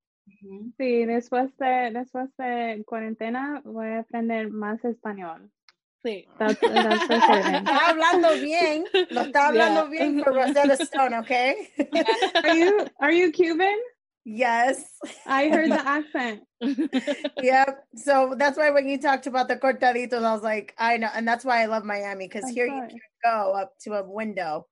Sí, 0.78 1.05
después 1.05 1.55
de, 1.57 1.91
después 1.91 2.30
de 2.38 2.84
cuarentena 2.86 3.62
voy 3.66 3.88
a 3.88 3.99
aprender 3.99 4.49
más 4.49 4.84
español. 4.86 5.51
Sí. 6.06 6.26
That's, 6.39 6.60
that's 6.62 7.04
for 7.08 7.20
certain. 7.20 7.66
Está 7.66 7.89
hablando 7.89 8.41
bien, 8.41 8.86
lo 9.12 9.22
está 9.24 9.47
hablando 9.50 9.89
Yeah. 9.91 10.08
bien 10.08 10.20
for 10.24 10.34
Rosetta 10.34 10.78
Stone, 10.86 11.14
okay? 11.16 11.68
Are 12.43 12.56
you 12.56 12.88
are 13.02 13.12
you 13.12 13.32
Cuban? 13.32 13.78
yes. 14.24 14.84
I 15.26 15.50
heard 15.50 15.72
the 15.72 15.86
accent. 15.86 16.41
Yep. 17.41 17.84
So 17.95 18.36
that's 18.38 18.58
why 18.58 18.72
when 18.72 18.88
you 18.88 18.97
talked 19.00 19.28
about 19.28 19.47
the 19.47 19.58
cortaditos, 19.58 20.24
I 20.24 20.34
was 20.34 20.43
like, 20.43 20.74
I 20.78 20.97
know, 20.97 21.10
and 21.14 21.28
that's 21.28 21.43
why 21.43 21.64
I 21.64 21.66
love 21.66 21.84
Miami 21.84 22.28
because 22.28 22.47
here 22.50 22.68
you 22.68 22.88
can 22.88 23.00
go 23.24 23.54
up 23.54 23.74
to 23.84 23.93
a 23.95 24.04
window 24.04 24.68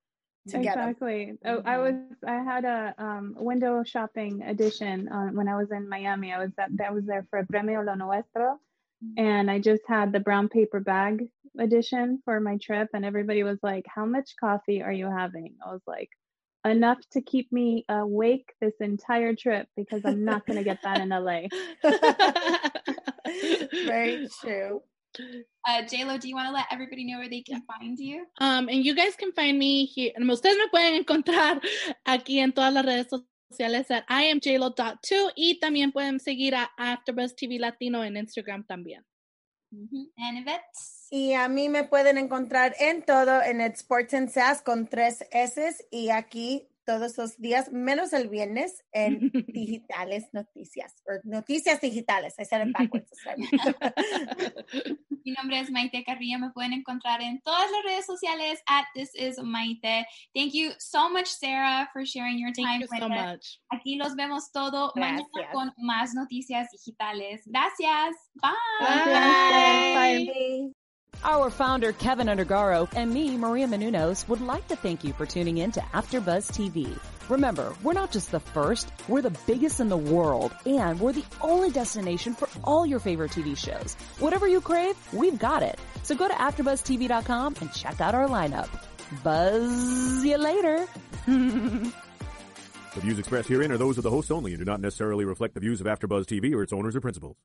to 0.48 0.58
get 0.58 0.76
Exactly. 0.78 1.34
Oh, 1.44 1.60
I 1.64 1.78
was 1.78 1.94
I 2.26 2.36
had 2.42 2.64
a 2.64 2.94
um, 2.98 3.34
window 3.38 3.82
shopping 3.84 4.42
edition 4.42 5.08
uh, 5.08 5.28
when 5.28 5.48
I 5.48 5.56
was 5.56 5.70
in 5.72 5.88
Miami. 5.88 6.32
I 6.32 6.38
was 6.38 6.52
at, 6.58 6.70
I 6.84 6.90
was 6.90 7.04
there 7.04 7.26
for 7.28 7.44
Premio 7.44 7.84
Lo 7.84 7.94
Nuestro, 7.94 8.58
and 9.16 9.50
I 9.50 9.58
just 9.58 9.82
had 9.86 10.12
the 10.12 10.20
brown 10.20 10.48
paper 10.48 10.80
bag 10.80 11.28
edition 11.58 12.20
for 12.24 12.40
my 12.40 12.56
trip. 12.58 12.88
And 12.94 13.04
everybody 13.04 13.42
was 13.42 13.58
like, 13.62 13.86
"How 13.86 14.04
much 14.04 14.36
coffee 14.38 14.82
are 14.82 14.92
you 14.92 15.06
having?" 15.06 15.54
I 15.64 15.72
was 15.72 15.82
like, 15.86 16.10
"Enough 16.64 16.98
to 17.12 17.20
keep 17.20 17.52
me 17.52 17.84
awake 17.88 18.52
this 18.60 18.74
entire 18.80 19.34
trip 19.34 19.68
because 19.76 20.02
I'm 20.04 20.24
not 20.24 20.46
going 20.46 20.58
to 20.58 20.64
get 20.64 20.82
that 20.82 21.00
in 21.00 21.10
LA." 21.10 21.48
Very 23.86 24.28
true. 24.40 24.82
Uh, 25.66 25.82
JLo, 25.82 26.20
do 26.20 26.28
you 26.28 26.34
want 26.34 26.48
to 26.48 26.52
let 26.52 26.66
everybody 26.70 27.04
know 27.04 27.18
where 27.18 27.28
they 27.28 27.42
can 27.42 27.62
find 27.62 27.98
you? 27.98 28.26
Um, 28.40 28.68
and 28.68 28.84
you 28.84 28.94
guys 28.94 29.16
can 29.16 29.32
find 29.32 29.58
me 29.58 29.86
here. 29.86 30.12
Ustedes 30.16 30.56
me 30.56 30.68
pueden 30.72 30.94
encontrar 30.94 31.60
aquí 32.06 32.38
en 32.38 32.52
todas 32.52 32.72
las 32.72 32.84
redes 32.84 33.08
sociales 33.08 33.37
at 33.90 34.04
iamjlo.2 34.08 35.32
y 35.34 35.58
también 35.58 35.92
pueden 35.92 36.20
seguir 36.20 36.54
a 36.54 36.70
AfterBuzz 36.76 37.34
TV 37.34 37.58
Latino 37.58 38.04
en 38.04 38.16
Instagram 38.16 38.64
también. 38.64 39.04
Yvette? 39.70 40.62
Y 41.10 41.34
a 41.34 41.48
mí 41.48 41.68
me 41.68 41.84
pueden 41.84 42.18
encontrar 42.18 42.74
en 42.78 43.02
todo 43.02 43.42
en 43.42 43.60
el 43.60 43.72
Sports 43.72 44.14
and 44.14 44.30
Sass 44.30 44.62
con 44.62 44.86
tres 44.86 45.24
S 45.30 45.86
y 45.90 46.10
aquí 46.10 46.67
todos 46.88 47.18
los 47.18 47.36
días, 47.36 47.70
menos 47.70 48.14
el 48.14 48.30
viernes, 48.30 48.82
en 48.92 49.30
digitales 49.52 50.24
noticias, 50.32 50.94
or 51.06 51.20
noticias 51.22 51.82
digitales. 51.82 52.34
I 52.38 52.44
said 52.44 52.66
it 52.66 52.72
backwards. 52.72 53.10
Mi 55.22 55.32
nombre 55.32 55.60
es 55.60 55.70
Maite 55.70 56.02
Carrillo. 56.02 56.38
Me 56.38 56.50
pueden 56.50 56.72
encontrar 56.72 57.20
en 57.20 57.42
todas 57.42 57.70
las 57.70 57.84
redes 57.84 58.06
sociales 58.06 58.62
at 58.66 58.86
This 58.94 59.14
is 59.14 59.38
Maite. 59.38 60.06
Thank 60.34 60.54
you 60.54 60.72
so 60.78 61.10
much, 61.10 61.26
Sarah, 61.26 61.90
for 61.92 62.06
sharing 62.06 62.38
your 62.38 62.52
time 62.52 62.80
Thank 62.80 62.84
you 62.84 62.88
with 62.90 63.00
so 63.00 63.12
us. 63.12 63.32
much. 63.34 63.60
Aquí 63.70 63.96
los 63.96 64.16
vemos 64.16 64.50
todo 64.50 64.90
mañana 64.96 65.26
con 65.52 65.74
más 65.76 66.14
noticias 66.14 66.68
digitales. 66.72 67.42
Gracias. 67.44 68.16
Bye. 68.40 68.52
Bye. 68.80 70.24
Bye. 70.24 70.72
Our 71.24 71.50
founder, 71.50 71.92
Keven 71.92 72.28
Undergaro, 72.28 72.88
and 72.94 73.12
me, 73.12 73.36
Maria 73.36 73.66
Menounos, 73.66 74.28
would 74.28 74.40
like 74.40 74.68
to 74.68 74.76
thank 74.76 75.02
you 75.02 75.12
for 75.12 75.26
tuning 75.26 75.58
in 75.58 75.72
to 75.72 75.80
AfterBuzz 75.80 76.52
TV. 76.52 76.98
Remember, 77.28 77.74
we're 77.82 77.92
not 77.92 78.12
just 78.12 78.30
the 78.30 78.40
first, 78.40 78.90
we're 79.08 79.20
the 79.22 79.36
biggest 79.46 79.80
in 79.80 79.88
the 79.88 79.96
world, 79.96 80.54
and 80.64 80.98
we're 81.00 81.12
the 81.12 81.24
only 81.40 81.70
destination 81.70 82.34
for 82.34 82.48
all 82.64 82.86
your 82.86 83.00
favorite 83.00 83.32
TV 83.32 83.56
shows. 83.56 83.94
Whatever 84.20 84.46
you 84.46 84.60
crave, 84.60 84.96
we've 85.12 85.38
got 85.38 85.62
it. 85.62 85.78
So 86.02 86.14
go 86.14 86.28
to 86.28 86.34
AfterBuzzTV.com 86.34 87.56
and 87.60 87.72
check 87.72 88.00
out 88.00 88.14
our 88.14 88.28
lineup. 88.28 88.68
Buzz 89.22 90.24
you 90.24 90.38
later. 90.38 90.86
The 92.94 93.02
views 93.02 93.18
expressed 93.18 93.48
herein 93.48 93.70
are 93.70 93.76
those 93.76 93.98
of 93.98 94.02
the 94.02 94.10
hosts 94.10 94.30
only 94.30 94.52
and 94.54 94.58
do 94.58 94.64
not 94.64 94.80
necessarily 94.80 95.24
reflect 95.24 95.54
the 95.54 95.60
views 95.60 95.80
of 95.80 95.86
AfterBuzz 95.86 96.24
TV 96.24 96.52
or 96.52 96.64
its 96.64 96.72
owners 96.72 96.96
or 96.96 97.00
principals. 97.00 97.36